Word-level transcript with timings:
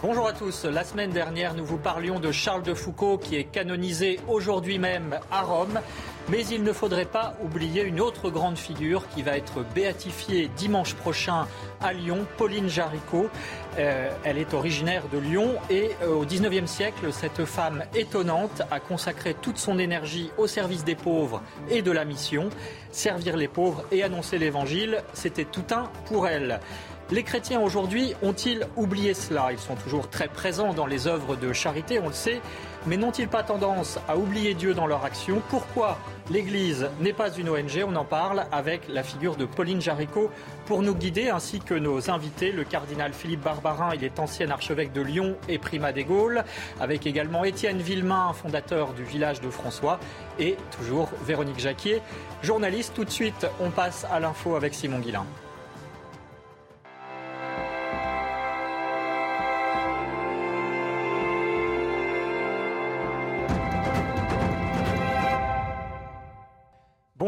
Bonjour 0.00 0.28
à 0.28 0.32
tous. 0.32 0.64
La 0.64 0.84
semaine 0.84 1.10
dernière, 1.10 1.54
nous 1.54 1.64
vous 1.64 1.76
parlions 1.76 2.20
de 2.20 2.30
Charles 2.30 2.62
de 2.62 2.72
Foucault 2.72 3.18
qui 3.18 3.34
est 3.34 3.42
canonisé 3.42 4.20
aujourd'hui 4.28 4.78
même 4.78 5.18
à 5.28 5.42
Rome. 5.42 5.80
Mais 6.28 6.46
il 6.46 6.62
ne 6.62 6.72
faudrait 6.72 7.04
pas 7.04 7.34
oublier 7.42 7.82
une 7.82 8.00
autre 8.00 8.30
grande 8.30 8.58
figure 8.58 9.08
qui 9.08 9.22
va 9.22 9.36
être 9.36 9.64
béatifiée 9.74 10.50
dimanche 10.56 10.94
prochain 10.94 11.48
à 11.80 11.92
Lyon, 11.92 12.26
Pauline 12.36 12.68
Jaricot. 12.68 13.28
Euh, 13.78 14.10
elle 14.22 14.38
est 14.38 14.54
originaire 14.54 15.08
de 15.12 15.18
Lyon 15.18 15.54
et 15.68 15.90
euh, 16.02 16.14
au 16.14 16.24
XIXe 16.24 16.70
siècle, 16.70 17.12
cette 17.12 17.44
femme 17.44 17.82
étonnante 17.94 18.62
a 18.70 18.78
consacré 18.78 19.34
toute 19.34 19.58
son 19.58 19.80
énergie 19.80 20.30
au 20.38 20.46
service 20.46 20.84
des 20.84 20.96
pauvres 20.96 21.42
et 21.70 21.82
de 21.82 21.90
la 21.90 22.04
mission. 22.04 22.50
Servir 22.92 23.36
les 23.36 23.48
pauvres 23.48 23.84
et 23.90 24.04
annoncer 24.04 24.38
l'évangile, 24.38 25.02
c'était 25.12 25.44
tout 25.44 25.64
un 25.70 25.90
pour 26.06 26.28
elle. 26.28 26.60
Les 27.10 27.22
chrétiens 27.22 27.62
aujourd'hui 27.62 28.12
ont-ils 28.22 28.66
oublié 28.76 29.14
cela? 29.14 29.48
Ils 29.50 29.58
sont 29.58 29.76
toujours 29.76 30.10
très 30.10 30.28
présents 30.28 30.74
dans 30.74 30.84
les 30.84 31.06
œuvres 31.06 31.36
de 31.36 31.54
charité, 31.54 31.98
on 32.00 32.08
le 32.08 32.12
sait, 32.12 32.42
mais 32.86 32.98
n'ont-ils 32.98 33.28
pas 33.28 33.42
tendance 33.42 33.98
à 34.06 34.18
oublier 34.18 34.52
Dieu 34.52 34.74
dans 34.74 34.86
leur 34.86 35.06
action? 35.06 35.40
Pourquoi 35.48 35.96
l'Église 36.30 36.90
n'est 37.00 37.14
pas 37.14 37.32
une 37.32 37.48
ONG 37.48 37.82
On 37.86 37.96
en 37.96 38.04
parle 38.04 38.44
avec 38.52 38.88
la 38.88 39.02
figure 39.02 39.36
de 39.36 39.46
Pauline 39.46 39.80
Jaricot 39.80 40.30
pour 40.66 40.82
nous 40.82 40.94
guider, 40.94 41.30
ainsi 41.30 41.60
que 41.60 41.72
nos 41.72 42.10
invités, 42.10 42.52
le 42.52 42.64
cardinal 42.64 43.14
Philippe 43.14 43.40
Barbarin, 43.42 43.94
il 43.94 44.04
est 44.04 44.18
ancien 44.18 44.50
archevêque 44.50 44.92
de 44.92 45.00
Lyon 45.00 45.34
et 45.48 45.56
primat 45.56 45.92
des 45.92 46.04
Gaules, 46.04 46.44
avec 46.78 47.06
également 47.06 47.42
Étienne 47.42 47.78
Villemain, 47.78 48.34
fondateur 48.34 48.92
du 48.92 49.04
village 49.04 49.40
de 49.40 49.48
François, 49.48 49.98
et 50.38 50.58
toujours 50.78 51.08
Véronique 51.24 51.58
Jacquier, 51.58 52.02
journaliste. 52.42 52.92
Tout 52.94 53.06
de 53.06 53.10
suite, 53.10 53.46
on 53.60 53.70
passe 53.70 54.04
à 54.12 54.20
l'info 54.20 54.56
avec 54.56 54.74
Simon 54.74 54.98
Guillain. 54.98 55.24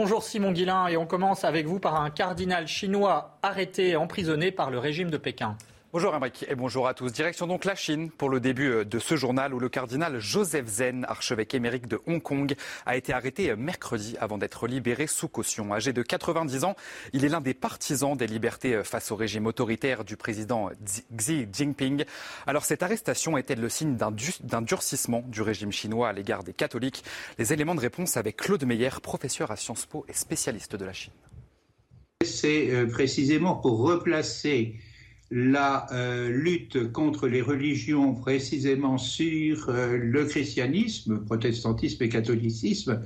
Bonjour 0.03 0.23
Simon 0.23 0.53
Guillain 0.53 0.87
et 0.87 0.97
on 0.97 1.05
commence 1.05 1.45
avec 1.45 1.67
vous 1.67 1.79
par 1.79 2.01
un 2.01 2.09
cardinal 2.09 2.67
chinois 2.67 3.37
arrêté 3.43 3.91
et 3.91 3.97
emprisonné 3.97 4.51
par 4.51 4.71
le 4.71 4.79
régime 4.79 5.11
de 5.11 5.19
Pékin. 5.19 5.59
Bonjour 5.93 6.15
Amric 6.15 6.47
et 6.49 6.55
bonjour 6.55 6.87
à 6.87 6.95
tous. 6.95 7.11
Direction 7.11 7.49
donc 7.49 7.65
la 7.65 7.75
Chine 7.75 8.13
pour 8.13 8.31
le 8.31 8.39
début 8.39 8.71
euh, 8.71 8.85
de 8.85 9.01
ce 9.01 9.17
journal 9.17 9.53
où 9.53 9.59
le 9.59 9.69
cardinal 9.69 10.21
Joseph 10.21 10.69
Zen, 10.69 11.05
archevêque 11.09 11.53
émérite 11.53 11.89
de 11.89 12.01
Hong 12.07 12.23
Kong, 12.23 12.55
a 12.87 12.97
été 12.97 13.13
arrêté 13.13 13.51
euh, 13.51 13.57
mercredi 13.57 14.17
avant 14.21 14.39
d'être 14.39 14.69
libéré 14.69 15.09
sous 15.09 15.27
caution. 15.27 15.75
Âgé 15.75 15.93
de 15.93 16.03
90 16.03 16.63
ans, 16.63 16.77
il 17.13 17.25
est 17.25 17.29
l'un 17.29 17.41
des 17.41 17.55
partisans 17.55 18.17
des 18.17 18.29
libertés 18.29 18.77
euh, 18.77 18.85
face 18.85 19.11
au 19.11 19.17
régime 19.17 19.47
autoritaire 19.47 20.05
du 20.05 20.17
président 20.17 20.71
Xi 21.17 21.49
Jinping. 21.53 22.05
Alors 22.47 22.65
cette 22.65 22.85
arrestation 22.85 23.37
est-elle 23.37 23.61
le 23.61 23.69
signe 23.69 23.97
d'un 23.97 24.63
durcissement 24.63 25.25
du 25.27 25.43
régime 25.43 25.73
chinois 25.73 26.11
à 26.11 26.13
l'égard 26.13 26.45
des 26.45 26.53
catholiques? 26.53 27.03
Les 27.37 27.53
éléments 27.53 27.75
de 27.75 27.81
réponse 27.81 28.17
avec 28.17 28.37
Claude 28.37 28.65
Meyer, 28.65 28.91
professeur 29.03 29.51
à 29.51 29.57
Sciences 29.57 29.87
Po 29.87 30.07
et 30.09 30.13
spécialiste 30.13 30.77
de 30.77 30.85
la 30.85 30.93
Chine. 30.93 31.15
C'est 32.25 32.87
précisément 32.93 33.57
pour 33.57 33.81
replacer 33.81 34.77
la 35.31 35.87
euh, 35.93 36.29
lutte 36.29 36.91
contre 36.93 37.29
les 37.29 37.41
religions 37.41 38.15
précisément 38.15 38.99
sur 38.99 39.69
euh, 39.69 39.97
le 39.97 40.25
christianisme, 40.25 41.25
protestantisme 41.25 42.03
et 42.03 42.09
catholicisme, 42.09 43.03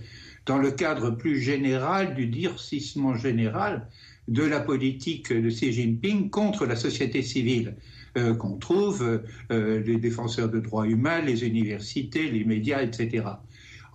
dans 0.47 0.59
le 0.59 0.71
cadre 0.71 1.11
plus 1.11 1.41
général 1.41 2.15
du 2.15 2.27
durcissement 2.27 3.15
général 3.15 3.87
de 4.29 4.43
la 4.43 4.61
politique 4.61 5.33
de 5.33 5.51
Xi 5.51 5.73
Jinping 5.73 6.31
contre 6.31 6.65
la 6.65 6.77
société 6.77 7.21
civile, 7.23 7.77
euh, 8.17 8.35
qu'on 8.35 8.57
trouve 8.57 9.21
les 9.51 9.97
défenseurs 9.99 10.49
de 10.49 10.61
droits 10.61 10.87
humains, 10.87 11.21
les 11.21 11.45
universités, 11.45 12.31
les 12.31 12.45
médias, 12.45 12.83
etc 12.83 13.25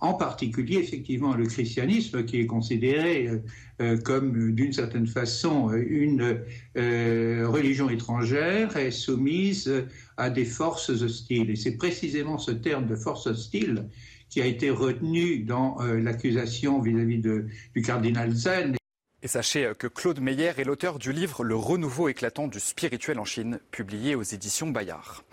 en 0.00 0.14
particulier 0.14 0.76
effectivement 0.76 1.34
le 1.34 1.46
christianisme 1.46 2.24
qui 2.24 2.40
est 2.40 2.46
considéré 2.46 3.28
euh, 3.28 3.38
euh, 3.80 3.98
comme 3.98 4.52
d'une 4.52 4.72
certaine 4.72 5.06
façon 5.06 5.72
une 5.72 6.40
euh, 6.76 7.46
religion 7.48 7.90
étrangère 7.90 8.76
est 8.76 8.90
soumise 8.90 9.84
à 10.16 10.30
des 10.30 10.44
forces 10.44 10.90
hostiles. 10.90 11.50
Et 11.50 11.56
c'est 11.56 11.76
précisément 11.76 12.38
ce 12.38 12.50
terme 12.50 12.86
de 12.86 12.96
force 12.96 13.26
hostile 13.26 13.88
qui 14.28 14.40
a 14.40 14.46
été 14.46 14.70
retenu 14.70 15.40
dans 15.40 15.78
l'accusation 15.80 16.80
vis-à-vis 16.80 17.18
du 17.18 17.82
cardinal 17.82 18.30
Zen. 18.30 18.76
Et 19.22 19.28
sachez 19.28 19.72
que 19.76 19.88
Claude 19.88 20.20
Meyer 20.20 20.52
est 20.56 20.62
l'auteur 20.62 21.00
du 21.00 21.12
livre 21.12 21.42
Le 21.42 21.56
renouveau 21.56 22.08
éclatant 22.08 22.46
du 22.46 22.60
spirituel 22.60 23.18
en 23.18 23.24
Chine, 23.24 23.58
publié 23.72 24.14
aux 24.14 24.22
éditions 24.22 24.68
Bayard. 24.68 25.24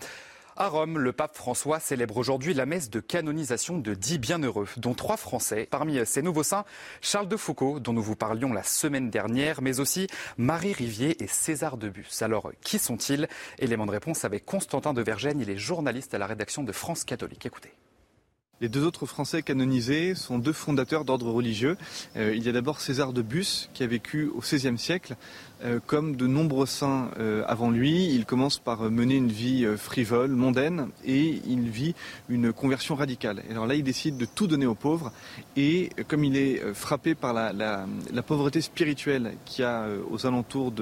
À 0.60 0.66
Rome, 0.66 0.98
le 0.98 1.12
pape 1.12 1.36
François 1.36 1.78
célèbre 1.78 2.16
aujourd'hui 2.16 2.52
la 2.52 2.66
messe 2.66 2.90
de 2.90 2.98
canonisation 2.98 3.78
de 3.78 3.94
dix 3.94 4.18
bienheureux, 4.18 4.66
dont 4.76 4.92
trois 4.92 5.16
Français. 5.16 5.68
Parmi 5.70 6.04
ces 6.04 6.20
nouveaux 6.20 6.42
saints, 6.42 6.64
Charles 7.00 7.28
de 7.28 7.36
Foucault, 7.36 7.78
dont 7.78 7.92
nous 7.92 8.02
vous 8.02 8.16
parlions 8.16 8.52
la 8.52 8.64
semaine 8.64 9.08
dernière, 9.08 9.62
mais 9.62 9.78
aussi 9.78 10.08
Marie 10.36 10.72
Rivier 10.72 11.22
et 11.22 11.28
César 11.28 11.76
de 11.76 11.88
Bus. 11.88 12.22
Alors, 12.22 12.50
qui 12.60 12.80
sont-ils? 12.80 13.28
Élément 13.60 13.86
de 13.86 13.92
réponse 13.92 14.24
avec 14.24 14.44
Constantin 14.44 14.94
de 14.94 15.00
Vergène, 15.00 15.38
il 15.38 15.48
est 15.48 15.56
journaliste 15.56 16.12
à 16.14 16.18
la 16.18 16.26
rédaction 16.26 16.64
de 16.64 16.72
France 16.72 17.04
Catholique. 17.04 17.46
Écoutez. 17.46 17.72
Les 18.60 18.68
deux 18.68 18.84
autres 18.84 19.06
Français 19.06 19.42
canonisés 19.42 20.16
sont 20.16 20.40
deux 20.40 20.52
fondateurs 20.52 21.04
d'ordre 21.04 21.30
religieux. 21.30 21.76
Euh, 22.16 22.34
il 22.34 22.44
y 22.44 22.48
a 22.48 22.52
d'abord 22.52 22.80
César 22.80 23.12
de 23.12 23.22
Bus, 23.22 23.70
qui 23.72 23.84
a 23.84 23.86
vécu 23.86 24.26
au 24.26 24.40
XVIe 24.40 24.76
siècle, 24.76 25.14
comme 25.86 26.16
de 26.16 26.26
nombreux 26.26 26.66
saints 26.66 27.10
euh, 27.18 27.42
avant 27.48 27.70
lui, 27.70 28.14
il 28.14 28.24
commence 28.26 28.58
par 28.58 28.82
mener 28.90 29.16
une 29.16 29.30
vie 29.30 29.64
euh, 29.64 29.76
frivole, 29.76 30.30
mondaine, 30.30 30.88
et 31.04 31.40
il 31.46 31.68
vit 31.68 31.94
une 32.28 32.52
conversion 32.52 32.94
radicale. 32.94 33.42
Alors 33.50 33.66
là, 33.66 33.74
il 33.74 33.82
décide 33.82 34.16
de 34.16 34.24
tout 34.24 34.46
donner 34.46 34.66
aux 34.66 34.74
pauvres, 34.76 35.12
et 35.56 35.90
comme 36.06 36.24
il 36.24 36.36
est 36.36 36.62
frappé 36.74 37.14
par 37.14 37.32
la, 37.32 37.52
la, 37.52 38.22
pauvreté 38.22 38.60
spirituelle 38.60 39.32
qu'il 39.46 39.62
y 39.62 39.66
a 39.66 39.86
aux 40.10 40.26
alentours 40.26 40.72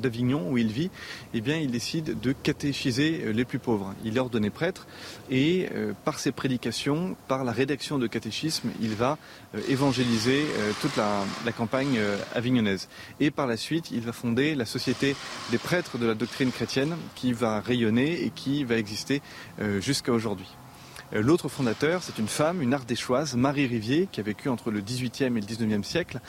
d'Avignon, 0.00 0.50
où 0.50 0.58
il 0.58 0.72
vit, 0.72 0.90
eh 1.34 1.40
bien, 1.40 1.58
il 1.58 1.70
décide 1.70 2.18
de 2.18 2.32
catéchiser 2.32 3.32
les 3.32 3.44
plus 3.44 3.58
pauvres. 3.58 3.94
Il 4.04 4.16
est 4.16 4.20
ordonné 4.20 4.50
prêtre, 4.50 4.86
et 5.30 5.68
par 6.04 6.18
ses 6.18 6.32
prédications, 6.32 7.16
par 7.28 7.44
la 7.44 7.52
rédaction 7.52 7.98
de 7.98 8.06
catéchisme, 8.06 8.70
il 8.80 8.94
va 8.94 9.18
évangéliser 9.68 10.44
toute 10.80 10.96
la, 10.96 11.24
campagne 11.56 11.98
avignonnaise. 12.34 12.88
Et 13.20 13.30
par 13.30 13.46
la 13.46 13.56
suite, 13.56 13.90
il 13.90 14.00
va 14.00 14.12
fondé 14.12 14.54
la 14.54 14.64
Société 14.66 15.16
des 15.50 15.58
prêtres 15.58 15.98
de 15.98 16.06
la 16.06 16.14
doctrine 16.14 16.50
chrétienne 16.50 16.96
qui 17.14 17.32
va 17.32 17.60
rayonner 17.60 18.24
et 18.24 18.30
qui 18.30 18.64
va 18.64 18.76
exister 18.76 19.22
euh, 19.60 19.80
jusqu'à 19.80 20.12
aujourd'hui. 20.12 20.48
Euh, 21.12 21.22
l'autre 21.22 21.48
fondateur, 21.48 22.02
c'est 22.02 22.18
une 22.18 22.28
femme, 22.28 22.62
une 22.62 22.74
ardéchoise, 22.74 23.36
Marie 23.36 23.66
Rivier, 23.66 24.08
qui 24.10 24.20
a 24.20 24.22
vécu 24.22 24.48
entre 24.48 24.70
le 24.70 24.80
XVIIIe 24.80 25.26
et 25.26 25.40
le 25.40 25.40
XIXe 25.40 25.86
siècle. 25.86 26.20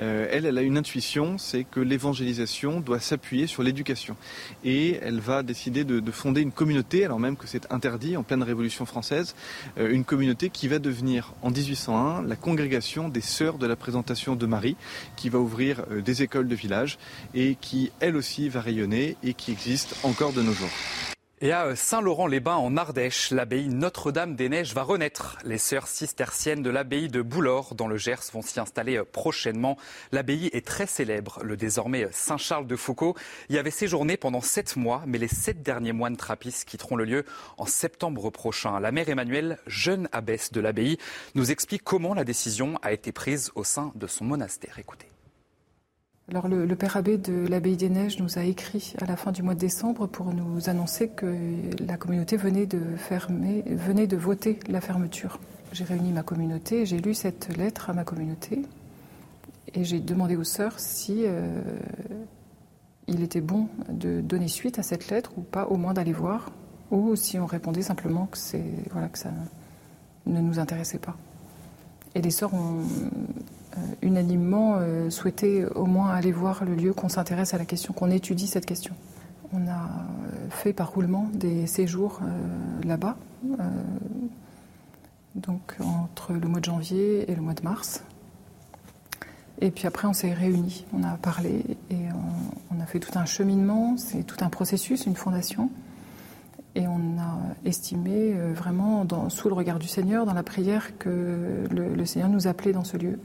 Euh, 0.00 0.28
elle, 0.30 0.46
elle 0.46 0.58
a 0.58 0.62
une 0.62 0.76
intuition, 0.76 1.38
c'est 1.38 1.64
que 1.64 1.80
l'évangélisation 1.80 2.80
doit 2.80 3.00
s'appuyer 3.00 3.46
sur 3.46 3.62
l'éducation. 3.62 4.16
Et 4.64 4.98
elle 5.02 5.20
va 5.20 5.42
décider 5.42 5.84
de, 5.84 6.10
fonder 6.10 6.40
une 6.40 6.52
communauté, 6.52 7.04
alors 7.04 7.20
même 7.20 7.36
que 7.36 7.46
c'est 7.46 7.70
interdit 7.72 8.16
en 8.16 8.22
pleine 8.22 8.42
Révolution 8.42 8.86
française, 8.86 9.34
euh, 9.78 9.90
une 9.90 10.04
communauté 10.04 10.50
qui 10.50 10.68
va 10.68 10.78
devenir 10.78 11.32
en 11.42 11.50
1801 11.50 12.22
la 12.22 12.36
congrégation 12.36 13.08
des 13.08 13.20
sœurs 13.20 13.58
de 13.58 13.66
la 13.66 13.76
présentation 13.76 14.36
de 14.36 14.46
Marie, 14.46 14.76
qui 15.16 15.28
va 15.28 15.38
ouvrir 15.38 15.84
des 15.86 16.22
écoles 16.22 16.48
de 16.48 16.54
village 16.54 16.98
et 17.34 17.56
qui, 17.60 17.90
elle 18.00 18.16
aussi, 18.16 18.48
va 18.48 18.60
rayonner 18.60 19.16
et 19.22 19.34
qui 19.34 19.52
existe 19.52 19.96
encore 20.02 20.32
de 20.32 20.42
nos 20.42 20.52
jours. 20.52 20.70
Et 21.40 21.50
à 21.50 21.74
Saint-Laurent-les-Bains, 21.74 22.56
en 22.56 22.76
Ardèche, 22.76 23.32
l'abbaye 23.32 23.68
Notre-Dame-des-Neiges 23.68 24.72
va 24.72 24.82
renaître. 24.82 25.36
Les 25.44 25.58
sœurs 25.58 25.88
cisterciennes 25.88 26.62
de 26.62 26.70
l'abbaye 26.70 27.08
de 27.08 27.22
Boulor, 27.22 27.74
dans 27.74 27.88
le 27.88 27.96
Gers, 27.96 28.30
vont 28.32 28.40
s'y 28.40 28.60
installer 28.60 29.02
prochainement. 29.02 29.76
L'abbaye 30.12 30.48
est 30.52 30.64
très 30.64 30.86
célèbre. 30.86 31.40
Le 31.42 31.56
désormais 31.56 32.06
Saint-Charles 32.12 32.68
de 32.68 32.76
Foucault 32.76 33.16
y 33.50 33.58
avait 33.58 33.72
séjourné 33.72 34.16
pendant 34.16 34.40
sept 34.40 34.76
mois, 34.76 35.02
mais 35.06 35.18
les 35.18 35.28
sept 35.28 35.60
derniers 35.60 35.92
moines 35.92 36.16
trappistes 36.16 36.68
quitteront 36.68 36.96
le 36.96 37.04
lieu 37.04 37.24
en 37.58 37.66
septembre 37.66 38.30
prochain. 38.30 38.78
La 38.78 38.92
mère 38.92 39.08
Emmanuelle, 39.08 39.58
jeune 39.66 40.08
abbesse 40.12 40.52
de 40.52 40.60
l'abbaye, 40.60 40.98
nous 41.34 41.50
explique 41.50 41.82
comment 41.82 42.14
la 42.14 42.24
décision 42.24 42.78
a 42.80 42.92
été 42.92 43.10
prise 43.10 43.50
au 43.56 43.64
sein 43.64 43.90
de 43.96 44.06
son 44.06 44.24
monastère. 44.24 44.78
Écoutez. 44.78 45.13
Alors 46.30 46.48
le, 46.48 46.74
père 46.74 46.96
abbé 46.96 47.18
de 47.18 47.46
l'abbaye 47.46 47.76
des 47.76 47.90
Neiges 47.90 48.18
nous 48.18 48.38
a 48.38 48.44
écrit 48.44 48.94
à 48.98 49.04
la 49.04 49.14
fin 49.14 49.30
du 49.30 49.42
mois 49.42 49.54
de 49.54 49.60
décembre 49.60 50.06
pour 50.06 50.32
nous 50.32 50.70
annoncer 50.70 51.08
que 51.08 51.36
la 51.86 51.98
communauté 51.98 52.38
venait 52.38 52.64
de 52.64 52.80
fermer, 52.96 53.62
venait 53.66 54.06
de 54.06 54.16
voter 54.16 54.58
la 54.66 54.80
fermeture. 54.80 55.38
J'ai 55.72 55.84
réuni 55.84 56.12
ma 56.12 56.22
communauté, 56.22 56.86
j'ai 56.86 56.96
lu 56.96 57.12
cette 57.12 57.54
lettre 57.58 57.90
à 57.90 57.92
ma 57.92 58.04
communauté 58.04 58.62
et 59.74 59.84
j'ai 59.84 60.00
demandé 60.00 60.34
aux 60.36 60.44
sœurs 60.44 60.80
si 60.80 61.24
euh, 61.26 61.60
il 63.06 63.22
était 63.22 63.42
bon 63.42 63.68
de 63.90 64.22
donner 64.22 64.48
suite 64.48 64.78
à 64.78 64.82
cette 64.82 65.10
lettre 65.10 65.32
ou 65.36 65.42
pas, 65.42 65.66
au 65.66 65.76
moins 65.76 65.92
d'aller 65.92 66.14
voir, 66.14 66.52
ou 66.90 67.16
si 67.16 67.38
on 67.38 67.44
répondait 67.44 67.82
simplement 67.82 68.30
que 68.32 68.38
voilà 68.92 69.08
que 69.08 69.18
ça 69.18 69.30
ne 70.24 70.40
nous 70.40 70.58
intéressait 70.58 70.98
pas. 70.98 71.16
Et 72.14 72.22
les 72.22 72.30
sœurs 72.30 72.54
ont 72.54 72.80
unanimement 74.02 74.76
euh, 74.78 75.10
souhaité 75.10 75.64
au 75.64 75.86
moins 75.86 76.10
aller 76.10 76.32
voir 76.32 76.64
le 76.64 76.74
lieu, 76.74 76.92
qu'on 76.92 77.08
s'intéresse 77.08 77.54
à 77.54 77.58
la 77.58 77.64
question, 77.64 77.92
qu'on 77.92 78.10
étudie 78.10 78.46
cette 78.46 78.66
question. 78.66 78.94
On 79.52 79.66
a 79.68 79.70
euh, 79.70 80.48
fait 80.50 80.72
par 80.72 80.92
roulement 80.92 81.28
des 81.32 81.66
séjours 81.66 82.20
là-bas, 82.84 83.16
donc 85.34 85.76
entre 85.80 86.32
le 86.32 86.48
mois 86.48 86.60
de 86.60 86.64
janvier 86.64 87.30
et 87.30 87.34
le 87.34 87.42
mois 87.42 87.54
de 87.54 87.62
mars. 87.62 88.02
Et 89.60 89.70
puis 89.70 89.86
après, 89.86 90.08
on 90.08 90.12
s'est 90.12 90.32
réunis, 90.32 90.84
on 90.92 91.04
a 91.04 91.16
parlé 91.16 91.64
et 91.90 91.96
on, 92.70 92.80
a 92.80 92.86
fait 92.86 92.98
tout 92.98 93.16
un 93.16 93.24
cheminement, 93.24 93.96
c'est 93.96 94.24
tout 94.24 94.36
un 94.40 94.48
processus, 94.48 95.06
une 95.06 95.14
fondation. 95.14 95.70
Et 96.74 96.88
on 96.88 97.18
a 97.20 97.38
estimé 97.64 98.34
euh, 98.34 98.52
vraiment, 98.52 99.06
sous 99.28 99.48
le 99.48 99.54
regard 99.54 99.78
du 99.78 99.86
Seigneur, 99.86 100.26
dans 100.26 100.34
la 100.34 100.42
prière, 100.42 100.98
que 100.98 101.64
le, 101.70 102.04
Seigneur 102.04 102.28
nous 102.28 102.48
appelait 102.48 102.72
dans 102.72 102.82
ce 102.82 102.96
lieu. 102.96 103.20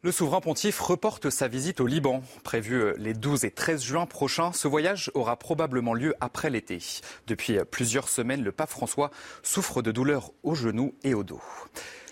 Le 0.00 0.12
souverain 0.12 0.40
pontife 0.40 0.78
reporte 0.78 1.28
sa 1.28 1.48
visite 1.48 1.80
au 1.80 1.86
Liban. 1.88 2.22
Prévu 2.44 2.76
euh, 2.76 2.94
les 2.98 3.14
12 3.14 3.44
et 3.44 3.50
13 3.50 3.82
juin 3.82 4.06
prochains, 4.06 4.52
ce 4.52 4.68
voyage 4.68 5.10
aura 5.14 5.36
probablement 5.36 5.92
lieu 5.92 6.14
après 6.20 6.50
l'été. 6.50 6.78
Depuis 7.26 7.58
plusieurs 7.68 8.08
semaines, 8.08 8.44
le 8.44 8.52
pape 8.52 8.70
François 8.70 9.10
souffre 9.42 9.82
de 9.82 9.90
douleurs 9.90 10.30
au 10.44 10.54
genou 10.54 10.94
et 11.02 11.14
au 11.14 11.24
dos. 11.24 11.42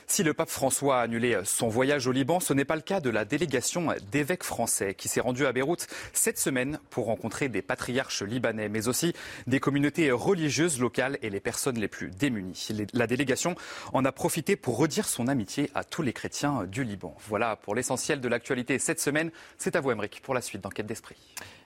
Si 0.09 0.23
le 0.23 0.35
pape 0.35 0.51
François 0.51 1.01
a 1.01 1.03
annulé 1.03 1.37
son 1.45 1.69
voyage 1.69 2.07
au 2.07 2.13
Liban, 2.13 2.39
ce 2.39 2.53
n'est 2.53 2.65
pas 2.65 2.77
le 2.77 2.83
cas 2.83 3.01
de 3.01 3.11
la 3.11 3.25
délégation 3.25 3.89
d'évêques 4.13 4.45
français 4.45 4.95
qui 4.95 5.09
s'est 5.09 5.21
rendue 5.21 5.47
à 5.47 5.53
Beyrouth 5.53 5.89
cette 6.13 6.39
semaine 6.39 6.79
pour 6.91 7.07
rencontrer 7.07 7.49
des 7.49 7.61
patriarches 7.61 8.23
libanais, 8.23 8.69
mais 8.69 8.87
aussi 8.87 9.15
des 9.49 9.59
communautés 9.59 10.13
religieuses 10.13 10.79
locales 10.79 11.19
et 11.23 11.31
les 11.31 11.41
personnes 11.41 11.79
les 11.79 11.89
plus 11.89 12.11
démunies. 12.11 12.69
La 12.93 13.09
délégation 13.09 13.57
en 13.93 14.05
a 14.05 14.13
profité 14.13 14.55
pour 14.55 14.77
redire 14.77 15.09
son 15.09 15.27
amitié 15.27 15.71
à 15.75 15.83
tous 15.83 16.03
les 16.03 16.13
chrétiens 16.13 16.65
du 16.65 16.85
Liban. 16.85 17.17
Voilà 17.27 17.57
pour 17.57 17.75
l'essentiel 17.75 18.21
de 18.21 18.29
l'actualité 18.29 18.79
cette 18.79 19.01
semaine. 19.01 19.33
C'est 19.59 19.75
à 19.75 19.81
vous, 19.81 19.91
Emmerich, 19.91 20.21
pour 20.23 20.35
la 20.35 20.41
suite 20.41 20.63
d'Enquête 20.63 20.87
d'Esprit. 20.87 21.17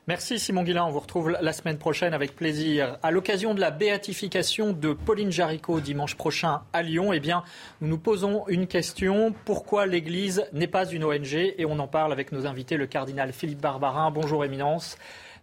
Merci 0.06 0.38
Simon 0.38 0.62
Guillain. 0.62 0.86
On 0.86 0.90
vous 0.90 1.00
retrouve 1.00 1.30
la 1.30 1.52
semaine 1.52 1.76
prochaine 1.76 2.14
avec 2.14 2.34
plaisir. 2.34 2.98
À 3.02 3.10
l'occasion 3.10 3.54
de 3.54 3.60
la 3.60 3.70
béatification 3.70 4.72
de 4.72 4.94
Pauline 4.94 5.30
Jaricot 5.30 5.80
dimanche 5.80 6.16
prochain 6.16 6.62
à 6.72 6.82
Lyon, 6.82 7.12
eh 7.12 7.20
bien, 7.20 7.44
nous 7.80 7.88
nous 7.88 7.98
posons 7.98 8.48
une 8.48 8.66
question. 8.66 9.34
Pourquoi 9.44 9.86
l'Église 9.86 10.46
n'est 10.54 10.66
pas 10.66 10.86
une 10.86 11.04
ONG 11.04 11.34
Et 11.34 11.66
on 11.66 11.78
en 11.78 11.86
parle 11.86 12.12
avec 12.12 12.32
nos 12.32 12.46
invités, 12.46 12.78
le 12.78 12.86
cardinal 12.86 13.32
Philippe 13.32 13.60
Barbarin. 13.60 14.10
Bonjour 14.10 14.42
Éminence. 14.42 14.96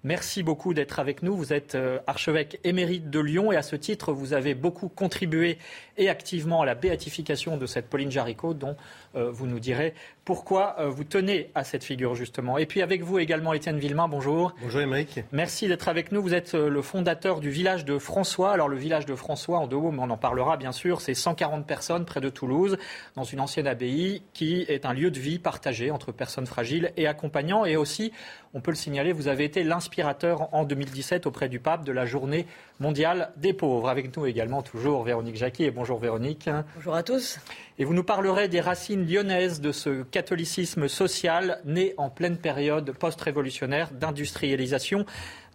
Merci 0.04 0.44
beaucoup 0.44 0.74
d'être 0.74 1.00
avec 1.00 1.24
nous. 1.24 1.36
Vous 1.36 1.54
êtes 1.54 1.76
euh, 1.76 2.00
archevêque 2.06 2.60
émérite 2.64 3.10
de 3.10 3.20
Lyon 3.20 3.52
et 3.52 3.56
à 3.56 3.62
ce 3.62 3.76
titre, 3.76 4.14
vous 4.14 4.34
avez 4.34 4.54
beaucoup 4.54 4.90
contribué 4.90 5.58
et 5.98 6.08
activement 6.08 6.62
à 6.62 6.66
la 6.66 6.76
béatification 6.76 7.58
de 7.58 7.66
cette 7.66 7.90
Pauline 7.90 8.12
Jaricot 8.12 8.54
dont 8.54 8.76
vous 9.14 9.48
nous 9.48 9.60
direz 9.60 9.94
pourquoi 10.28 10.76
euh, 10.80 10.90
vous 10.90 11.06
tenez 11.06 11.52
à 11.56 11.64
cette 11.64 11.86
figure 11.86 12.14
justement. 12.14 12.58
Et 12.58 12.66
puis 12.66 12.82
avec 12.82 13.02
vous 13.02 13.18
également 13.18 13.54
Étienne 13.54 13.80
Villemain, 13.80 14.10
bonjour. 14.10 14.54
Bonjour 14.62 14.82
Émeric. 14.82 15.22
Merci 15.32 15.70
d'être 15.70 15.88
avec 15.88 16.12
nous. 16.12 16.22
Vous 16.22 16.34
êtes 16.34 16.54
euh, 16.54 16.68
le 16.68 16.82
fondateur 16.82 17.40
du 17.40 17.50
village 17.50 17.86
de 17.86 17.98
François. 17.98 18.52
Alors 18.52 18.68
le 18.68 18.76
village 18.76 19.06
de 19.06 19.16
François 19.16 19.60
en 19.60 19.68
deux 19.68 19.78
mots, 19.78 19.92
mais 19.92 20.02
on 20.02 20.10
en 20.10 20.18
parlera 20.18 20.58
bien 20.58 20.74
sûr, 20.74 21.00
c'est 21.00 21.14
140 21.14 21.66
personnes 21.66 22.04
près 22.04 22.20
de 22.20 22.28
Toulouse, 22.28 22.78
dans 23.16 23.24
une 23.24 23.40
ancienne 23.40 23.68
abbaye 23.68 24.22
qui 24.34 24.66
est 24.68 24.86
un 24.86 24.92
lieu 24.92 25.12
de 25.12 25.20
vie 25.20 25.40
partagé 25.40 25.92
entre 25.92 26.12
personnes 26.12 26.46
fragiles 26.46 26.92
et 26.98 27.08
accompagnants. 27.08 27.64
Et 27.64 27.78
aussi, 27.78 28.12
on 28.54 28.60
peut 28.60 28.72
le 28.72 28.76
signaler, 28.76 29.14
vous 29.14 29.30
avez 29.30 29.46
été 29.46 29.64
l'inspirateur 29.64 30.54
en 30.54 30.66
2017 30.66 31.26
auprès 31.26 31.48
du 31.48 31.62
pape 31.62 31.86
de 31.86 31.94
la 31.94 32.06
journée 32.06 32.48
mondiale 32.82 33.32
des 33.38 33.54
pauvres. 33.54 33.88
Avec 33.88 34.16
nous 34.18 34.26
également 34.26 34.62
toujours 34.62 35.04
Véronique 35.04 35.38
Jacquet. 35.38 35.72
bonjour 35.72 36.00
Véronique. 36.00 36.50
Bonjour 36.76 36.96
à 36.96 37.04
tous. 37.04 37.40
Et 37.80 37.86
vous 37.86 37.94
nous 37.94 38.04
parlerez 38.04 38.48
des 38.48 38.60
racines 38.60 38.97
lyonnaises 39.06 39.62
de 39.62 39.72
ce 39.72 40.04
catholicisme 40.04 40.88
social 40.88 41.60
né 41.66 41.94
en 41.98 42.10
pleine 42.10 42.38
période 42.38 42.92
post-révolutionnaire 42.92 43.92
d'industrialisation 43.92 45.06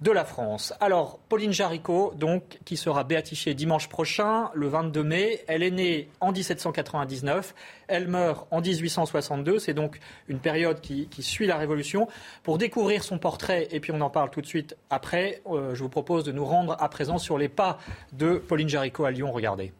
de 0.02 0.10
la 0.10 0.24
France. 0.24 0.74
Alors, 0.80 1.18
Pauline 1.28 1.52
Jaricot, 1.52 2.12
donc, 2.16 2.58
qui 2.64 2.76
sera 2.76 3.04
béatifiée 3.04 3.54
dimanche 3.54 3.88
prochain, 3.88 4.50
le 4.54 4.66
22 4.66 5.02
mai, 5.02 5.44
elle 5.46 5.62
est 5.62 5.70
née 5.70 6.08
en 6.20 6.32
1799, 6.32 7.54
elle 7.86 8.08
meurt 8.08 8.46
en 8.50 8.60
1862, 8.60 9.58
c'est 9.58 9.74
donc 9.74 10.00
une 10.28 10.38
période 10.38 10.80
qui, 10.80 11.08
suit 11.20 11.46
la 11.46 11.56
Révolution. 11.56 12.08
Pour 12.42 12.58
découvrir 12.58 13.04
son 13.04 13.18
portrait, 13.18 13.68
et 13.70 13.80
puis 13.80 13.92
on 13.92 14.00
en 14.00 14.10
parle 14.10 14.30
tout 14.30 14.40
de 14.40 14.46
suite 14.46 14.76
après, 14.90 15.40
euh, 15.46 15.74
je 15.74 15.82
vous 15.82 15.88
propose 15.88 16.24
de 16.24 16.32
nous 16.32 16.44
rendre 16.44 16.76
à 16.80 16.88
présent 16.88 17.18
sur 17.18 17.38
les 17.38 17.48
pas 17.48 17.78
de 18.12 18.36
Pauline 18.36 18.68
Jaricot 18.68 19.04
à 19.04 19.10
Lyon. 19.10 19.30
Regardez. 19.30 19.72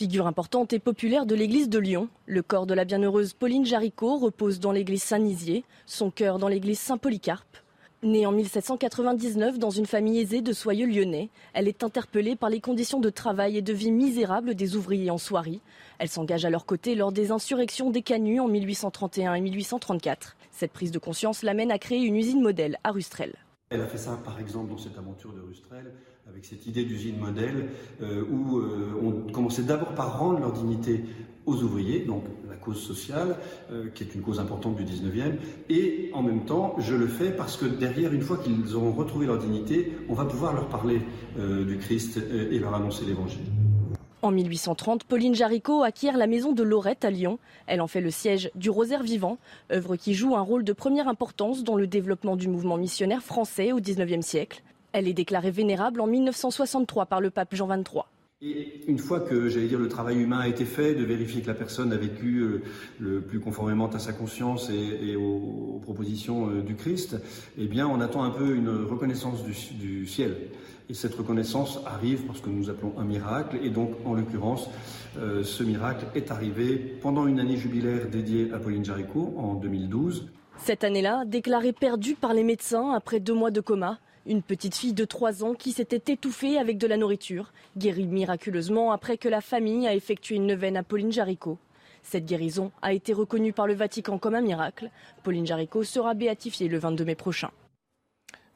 Figure 0.00 0.26
importante 0.26 0.72
et 0.72 0.78
populaire 0.78 1.26
de 1.26 1.34
l'église 1.34 1.68
de 1.68 1.78
Lyon, 1.78 2.08
le 2.24 2.40
corps 2.40 2.64
de 2.64 2.72
la 2.72 2.86
bienheureuse 2.86 3.34
Pauline 3.34 3.66
Jaricot 3.66 4.16
repose 4.16 4.58
dans 4.58 4.72
l'église 4.72 5.02
Saint-Nizier, 5.02 5.62
son 5.84 6.10
cœur 6.10 6.38
dans 6.38 6.48
l'église 6.48 6.78
Saint-Polycarpe. 6.78 7.58
Née 8.02 8.24
en 8.24 8.32
1799 8.32 9.58
dans 9.58 9.68
une 9.68 9.84
famille 9.84 10.18
aisée 10.18 10.40
de 10.40 10.54
soyeux 10.54 10.86
lyonnais, 10.86 11.28
elle 11.52 11.68
est 11.68 11.84
interpellée 11.84 12.34
par 12.34 12.48
les 12.48 12.62
conditions 12.62 12.98
de 12.98 13.10
travail 13.10 13.58
et 13.58 13.60
de 13.60 13.74
vie 13.74 13.90
misérables 13.90 14.54
des 14.54 14.74
ouvriers 14.74 15.10
en 15.10 15.18
soierie. 15.18 15.60
Elle 15.98 16.08
s'engage 16.08 16.46
à 16.46 16.50
leur 16.50 16.64
côté 16.64 16.94
lors 16.94 17.12
des 17.12 17.30
insurrections 17.30 17.90
des 17.90 18.00
Canuts 18.00 18.40
en 18.40 18.48
1831 18.48 19.34
et 19.34 19.40
1834. 19.42 20.34
Cette 20.50 20.72
prise 20.72 20.92
de 20.92 20.98
conscience 20.98 21.42
l'amène 21.42 21.70
à 21.70 21.78
créer 21.78 22.00
une 22.00 22.16
usine 22.16 22.40
modèle 22.40 22.78
à 22.84 22.90
Rustrel. 22.90 23.34
Elle 23.68 23.82
a 23.82 23.86
fait 23.86 23.98
ça 23.98 24.18
par 24.24 24.40
exemple 24.40 24.70
dans 24.70 24.78
cette 24.78 24.96
aventure 24.96 25.34
de 25.34 25.42
Rustrel 25.42 25.92
avec 26.30 26.44
cette 26.44 26.66
idée 26.66 26.84
d'usine 26.84 27.18
modèle 27.18 27.68
euh, 28.02 28.22
où 28.30 28.58
euh, 28.58 28.92
on 29.02 29.32
commençait 29.32 29.62
d'abord 29.62 29.94
par 29.94 30.18
rendre 30.18 30.38
leur 30.38 30.52
dignité 30.52 31.04
aux 31.46 31.56
ouvriers, 31.62 32.00
donc 32.00 32.22
la 32.48 32.54
cause 32.54 32.80
sociale, 32.80 33.36
euh, 33.72 33.88
qui 33.94 34.04
est 34.04 34.14
une 34.14 34.22
cause 34.22 34.38
importante 34.38 34.76
du 34.76 34.84
19e, 34.84 35.34
et 35.68 36.10
en 36.12 36.22
même 36.22 36.44
temps, 36.44 36.76
je 36.78 36.94
le 36.94 37.08
fais 37.08 37.30
parce 37.30 37.56
que 37.56 37.66
derrière, 37.66 38.12
une 38.12 38.20
fois 38.20 38.36
qu'ils 38.36 38.76
auront 38.76 38.92
retrouvé 38.92 39.26
leur 39.26 39.38
dignité, 39.38 39.92
on 40.08 40.14
va 40.14 40.24
pouvoir 40.24 40.54
leur 40.54 40.68
parler 40.68 41.00
du 41.36 41.78
Christ 41.78 42.18
et 42.18 42.58
leur 42.58 42.74
annoncer 42.74 43.04
l'Évangile. 43.04 43.46
En 44.22 44.30
1830, 44.30 45.04
Pauline 45.04 45.34
Jaricot 45.34 45.82
acquiert 45.82 46.18
la 46.18 46.26
maison 46.26 46.52
de 46.52 46.62
Lorette 46.62 47.04
à 47.04 47.10
Lyon. 47.10 47.38
Elle 47.66 47.80
en 47.80 47.86
fait 47.86 48.02
le 48.02 48.10
siège 48.10 48.50
du 48.54 48.68
Rosaire 48.68 49.02
vivant, 49.02 49.38
œuvre 49.72 49.96
qui 49.96 50.12
joue 50.12 50.36
un 50.36 50.42
rôle 50.42 50.62
de 50.62 50.74
première 50.74 51.08
importance 51.08 51.64
dans 51.64 51.76
le 51.76 51.86
développement 51.86 52.36
du 52.36 52.48
mouvement 52.48 52.76
missionnaire 52.76 53.22
français 53.22 53.72
au 53.72 53.80
19e 53.80 54.22
siècle. 54.22 54.62
Elle 54.92 55.08
est 55.08 55.14
déclarée 55.14 55.50
vénérable 55.50 56.00
en 56.00 56.06
1963 56.06 57.06
par 57.06 57.20
le 57.20 57.30
pape 57.30 57.54
Jean 57.54 57.68
XXIII. 57.68 58.02
Et 58.42 58.80
une 58.88 58.98
fois 58.98 59.20
que, 59.20 59.50
j'allais 59.50 59.66
dire, 59.66 59.78
le 59.78 59.88
travail 59.88 60.18
humain 60.18 60.38
a 60.38 60.48
été 60.48 60.64
fait, 60.64 60.94
de 60.94 61.04
vérifier 61.04 61.42
que 61.42 61.46
la 61.46 61.54
personne 61.54 61.92
a 61.92 61.98
vécu 61.98 62.38
euh, 62.38 62.62
le 62.98 63.20
plus 63.20 63.38
conformément 63.38 63.88
à 63.88 63.98
sa 63.98 64.14
conscience 64.14 64.70
et, 64.70 65.14
aux, 65.14 65.78
propositions 65.82 66.48
euh, 66.48 66.62
du 66.62 66.74
Christ, 66.74 67.16
eh 67.58 67.66
bien, 67.66 67.86
on 67.86 68.00
attend 68.00 68.22
un 68.22 68.30
peu 68.30 68.54
une 68.54 68.70
reconnaissance 68.70 69.44
du, 69.44 70.06
ciel. 70.06 70.38
Et 70.88 70.94
cette 70.94 71.14
reconnaissance 71.14 71.80
arrive 71.84 72.22
parce 72.22 72.40
que 72.40 72.48
nous 72.48 72.70
appelons 72.70 72.94
un 72.98 73.04
miracle. 73.04 73.58
Et 73.62 73.68
donc, 73.68 73.90
en 74.06 74.14
l'occurrence, 74.14 74.70
euh, 75.18 75.44
ce 75.44 75.62
miracle 75.62 76.06
est 76.14 76.30
arrivé 76.30 76.76
pendant 77.02 77.26
une 77.26 77.40
année 77.40 77.58
jubilaire 77.58 78.08
dédiée 78.08 78.50
à 78.54 78.58
Pauline 78.58 78.86
Jaricot 78.86 79.34
en 79.36 79.52
2012. 79.52 80.30
Cette 80.56 80.82
année-là, 80.82 81.24
déclarée 81.26 81.74
perdue 81.74 82.14
par 82.14 82.32
les 82.32 82.42
médecins 82.42 82.92
après 82.92 83.20
deux 83.20 83.34
mois 83.34 83.50
de 83.50 83.60
coma, 83.60 83.98
une 84.26 84.42
petite 84.42 84.74
fille 84.74 84.92
de 84.92 85.04
3 85.04 85.44
ans 85.44 85.54
qui 85.54 85.72
s'était 85.72 86.12
étouffée 86.12 86.58
avec 86.58 86.78
de 86.78 86.86
la 86.86 86.96
nourriture, 86.96 87.52
guérie 87.76 88.06
miraculeusement 88.06 88.92
après 88.92 89.16
que 89.16 89.28
la 89.28 89.40
famille 89.40 89.86
a 89.86 89.94
effectué 89.94 90.36
une 90.36 90.46
neuvaine 90.46 90.76
à 90.76 90.82
Pauline 90.82 91.12
Jaricot. 91.12 91.58
Cette 92.02 92.26
guérison 92.26 92.70
a 92.82 92.92
été 92.92 93.12
reconnue 93.12 93.52
par 93.52 93.66
le 93.66 93.74
Vatican 93.74 94.18
comme 94.18 94.34
un 94.34 94.40
miracle. 94.40 94.90
Pauline 95.22 95.46
Jaricot 95.46 95.84
sera 95.84 96.14
béatifiée 96.14 96.68
le 96.68 96.78
22 96.78 97.04
mai 97.04 97.14
prochain. 97.14 97.50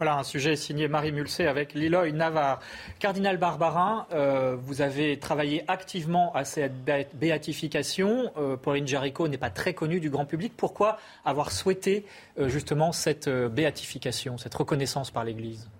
Voilà 0.04 0.18
un 0.18 0.23
sujet 0.23 0.54
signé 0.54 0.87
Marie 0.87 1.12
Mulsé 1.12 1.46
avec 1.46 1.73
Liloy 1.73 2.12
Navarre. 2.12 2.61
Cardinal 2.99 3.38
Barbarin, 3.38 4.06
euh, 4.12 4.54
vous 4.54 4.82
avez 4.82 5.18
travaillé 5.18 5.64
activement 5.66 6.30
à 6.34 6.44
cette 6.44 6.75
béatification. 7.14 8.30
Euh, 8.37 8.58
Pauline 8.58 8.87
Jaricot 8.87 9.28
n'est 9.28 9.38
pas 9.38 9.49
très 9.49 9.73
connue 9.73 10.00
du 10.00 10.11
grand 10.11 10.26
public. 10.26 10.52
Pourquoi 10.58 10.99
avoir 11.25 11.52
souhaité 11.52 12.04
euh, 12.38 12.50
justement 12.50 12.92
cette 12.92 13.30
béatification, 13.30 14.37
cette 14.37 14.54
reconnaissance 14.54 15.11
par 15.11 15.25
l'Église? 15.25 15.70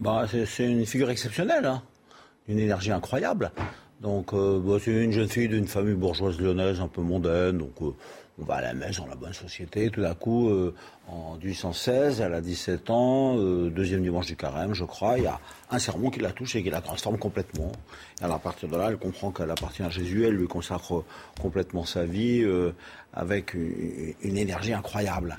Bah, 0.00 0.26
C'est 0.28 0.64
une 0.64 0.84
figure 0.84 1.10
exceptionnelle, 1.10 1.64
hein. 1.64 1.80
une 2.48 2.58
énergie 2.58 2.90
incroyable. 2.90 3.52
Donc, 4.00 4.34
bah, 4.34 4.78
c'est 4.82 4.90
une 4.90 5.12
jeune 5.12 5.28
fille 5.28 5.48
d'une 5.48 5.68
famille 5.68 5.94
bourgeoise 5.94 6.40
lyonnaise 6.40 6.80
un 6.80 6.88
peu 6.88 7.00
mondaine. 7.00 7.58
Donc, 7.58 7.94
on 8.40 8.44
va 8.44 8.56
à 8.56 8.62
la 8.62 8.74
messe 8.74 8.98
dans 8.98 9.06
la 9.06 9.16
bonne 9.16 9.32
société. 9.32 9.90
Tout 9.90 10.02
d'un 10.02 10.14
coup, 10.14 10.48
euh, 10.48 10.74
en 11.08 11.36
1816, 11.36 12.20
elle 12.20 12.34
a 12.34 12.40
17 12.40 12.90
ans, 12.90 13.36
euh, 13.36 13.68
deuxième 13.68 14.02
dimanche 14.02 14.26
du 14.26 14.36
carême, 14.36 14.74
je 14.74 14.84
crois, 14.84 15.18
il 15.18 15.24
y 15.24 15.26
a 15.26 15.40
un 15.70 15.78
sermon 15.78 16.10
qui 16.10 16.20
la 16.20 16.30
touche 16.30 16.54
et 16.54 16.62
qui 16.62 16.70
la 16.70 16.80
transforme 16.80 17.18
complètement. 17.18 17.72
Et 18.20 18.24
à 18.24 18.38
partir 18.38 18.68
de 18.68 18.76
là, 18.76 18.88
elle 18.90 18.96
comprend 18.96 19.32
qu'elle 19.32 19.50
appartient 19.50 19.82
à 19.82 19.90
Jésus, 19.90 20.24
elle 20.24 20.34
lui 20.34 20.46
consacre 20.46 21.04
complètement 21.40 21.84
sa 21.84 22.04
vie 22.04 22.42
euh, 22.42 22.72
avec 23.12 23.54
une, 23.54 24.36
énergie 24.36 24.72
incroyable. 24.72 25.36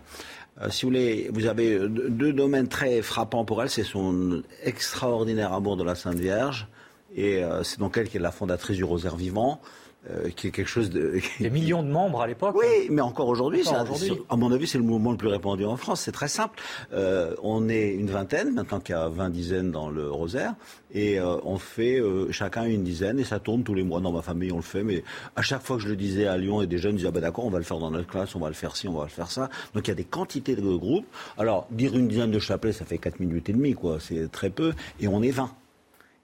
si 0.70 0.84
vous 0.84 0.90
voulez, 0.90 1.30
vous 1.32 1.46
avez 1.46 1.80
deux 1.88 2.34
domaines 2.34 2.68
très 2.68 3.02
frappants 3.02 3.46
pour 3.46 3.62
elle, 3.62 3.70
c'est 3.70 3.84
son 3.84 4.44
extraordinaire 4.64 5.54
amour 5.54 5.78
de 5.78 5.84
la 5.84 5.96
Sainte 5.96 6.20
Vierge, 6.20 6.68
et 7.16 7.42
c'est 7.64 7.80
donc 7.80 7.98
elle 7.98 8.10
qui 8.10 8.18
est 8.18 8.20
la 8.20 8.32
fondatrice 8.32 8.76
du 8.76 8.84
Rosaire 8.84 9.16
vivant. 9.16 9.62
Euh, 10.10 10.30
qui 10.30 10.48
est 10.48 10.52
quelque 10.52 10.70
chose 10.70 10.90
de. 10.90 11.20
Des 11.42 11.50
millions 11.50 11.84
de 11.84 11.90
membres 11.90 12.22
à 12.22 12.28
l'époque. 12.28 12.56
Oui, 12.58 12.88
mais 12.90 13.02
encore 13.02 13.28
aujourd'hui, 13.28 13.64
à 13.68 14.36
mon 14.38 14.50
avis, 14.54 14.66
c'est 14.66 14.78
le 14.78 14.84
mouvement 14.86 15.12
le 15.12 15.18
plus 15.18 15.28
répandu 15.28 15.66
en 15.66 15.76
France. 15.76 16.00
C'est 16.00 16.14
très 16.14 16.30
simple. 16.30 16.58
Euh, 16.94 17.36
on 17.44 17.68
est 17.68 17.96
une 17.96 18.10
vingtaine, 18.10 18.54
maintenant 18.54 18.80
qu'il 18.80 18.96
y 18.96 18.98
a 18.98 19.10
20 19.10 19.30
dizaines 19.30 19.72
dans 19.72 19.90
le 19.90 20.10
rosaire, 20.10 20.54
et 20.94 21.20
euh, 21.20 21.36
on 21.44 21.58
fait 21.58 22.02
chacun 22.32 22.64
une 22.64 22.86
dizaine, 22.86 23.20
et 23.20 23.26
ça 23.26 23.40
tourne 23.40 23.64
tous 23.64 23.74
les 23.74 23.84
mois 23.84 24.00
dans 24.00 24.14
ma 24.14 24.22
famille, 24.22 24.54
on 24.54 24.58
le 24.58 24.62
fait. 24.62 24.84
Mais 24.84 25.04
à 25.36 25.42
chaque 25.42 25.64
fois 25.64 25.76
que 25.76 25.82
je 25.82 25.90
le 25.90 25.98
disais 25.98 26.28
à 26.28 26.38
Lyon, 26.38 26.62
et 26.62 26.68
des 26.68 26.78
jeunes 26.78 26.96
disaient 26.96 27.10
ah 27.10 27.12
ben 27.12 27.20
d'accord, 27.20 27.44
on 27.44 27.50
va 27.50 27.58
le 27.58 27.66
faire 27.66 27.80
dans 27.80 27.92
notre 27.92 28.08
classe, 28.08 28.34
on 28.36 28.40
va 28.40 28.48
le 28.48 28.54
faire 28.54 28.78
ci, 28.78 28.88
on 28.88 28.94
va 28.94 29.04
le 29.04 29.10
faire 29.10 29.30
ça. 29.30 29.50
Donc 29.74 29.86
il 29.86 29.90
y 29.90 29.92
a 29.92 29.96
des 29.96 30.06
quantités 30.06 30.56
de 30.56 30.62
groupes. 30.62 31.08
Alors 31.38 31.68
dire 31.72 31.94
une 31.98 32.08
dizaine 32.08 32.32
de 32.32 32.40
chapelets, 32.40 32.72
ça 32.72 32.86
fait 32.86 33.00
4 33.00 33.20
minutes 33.20 33.50
et 33.50 33.54
demie, 33.54 33.74
quoi. 33.74 33.98
C'est 34.00 34.32
très 34.32 34.50
peu, 34.50 34.72
et 35.02 35.10
on 35.10 35.22
est 35.22 35.32
20. 35.32 35.52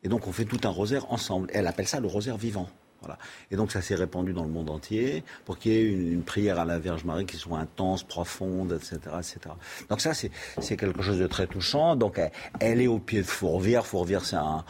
Et 0.05 0.07
donc 0.07 0.27
on 0.27 0.31
fait 0.31 0.45
tout 0.45 0.61
un 0.63 0.69
rosaire 0.69 1.11
ensemble. 1.11 1.49
elle 1.53 1.67
appelle 1.67 1.87
ça 1.87 1.99
le 1.99 2.07
rosaire 2.07 2.37
vivant. 2.37 2.69
Et 3.51 3.55
donc 3.55 3.71
ça 3.71 3.81
s'est 3.81 3.95
répandu 3.95 4.33
dans 4.33 4.43
le 4.43 4.49
monde 4.49 4.69
entier 4.69 5.23
pour 5.45 5.57
qu'il 5.57 5.71
y 5.71 5.75
ait 5.75 5.83
une, 5.83 6.23
prière 6.23 6.59
à 6.59 6.65
la 6.65 6.79
Vierge 6.79 7.03
Marie 7.03 7.25
qui 7.25 7.37
soit 7.37 7.59
intense, 7.59 8.03
profonde, 8.03 8.73
etc. 8.73 8.99
etc. 9.17 9.39
Donc 9.89 10.01
ça, 10.01 10.13
c'est, 10.13 10.31
quelque 10.75 11.01
chose 11.01 11.19
de 11.19 11.27
très 11.27 11.47
touchant. 11.47 11.95
Donc 11.95 12.19
elle, 12.59 12.81
est 12.81 12.87
au 12.87 12.99
pied 12.99 13.21
de 13.21 13.27
Fourvière. 13.27 13.85
Fourvière, 13.85 14.25
c'est 14.25 14.35
un, 14.35 14.63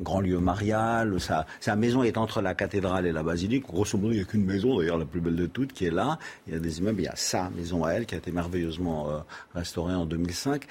grand 0.00 0.20
lieu 0.20 0.38
marial. 0.38 1.20
Sa, 1.20 1.46
sa, 1.60 1.76
maison 1.76 2.02
est 2.02 2.16
entre 2.16 2.40
la 2.42 2.54
cathédrale 2.54 3.06
et 3.06 3.12
la 3.12 3.22
basilique. 3.22 3.66
Grosso 3.66 3.96
modo, 3.96 4.12
il 4.12 4.16
n'y 4.16 4.22
a 4.22 4.24
qu'une 4.24 4.44
maison, 4.44 4.78
d'ailleurs 4.78 4.98
la 4.98 5.04
plus 5.04 5.20
belle 5.20 5.36
de 5.36 5.46
toutes, 5.46 5.72
qui 5.72 5.86
est 5.86 5.90
là. 5.90 6.18
Il 6.46 6.54
y 6.54 6.56
a 6.56 6.60
des 6.60 6.78
immeubles, 6.78 7.00
il 7.00 7.04
y 7.04 7.08
a 7.08 7.16
sa 7.16 7.50
maison 7.50 7.84
à 7.84 7.92
elle 7.92 8.06
qui 8.06 8.14
a 8.14 8.18
été 8.18 8.32
merveilleusement 8.32 9.10
euh, 9.10 9.18
restaurée 9.54 9.94
en 9.94 10.06
2005. 10.06 10.66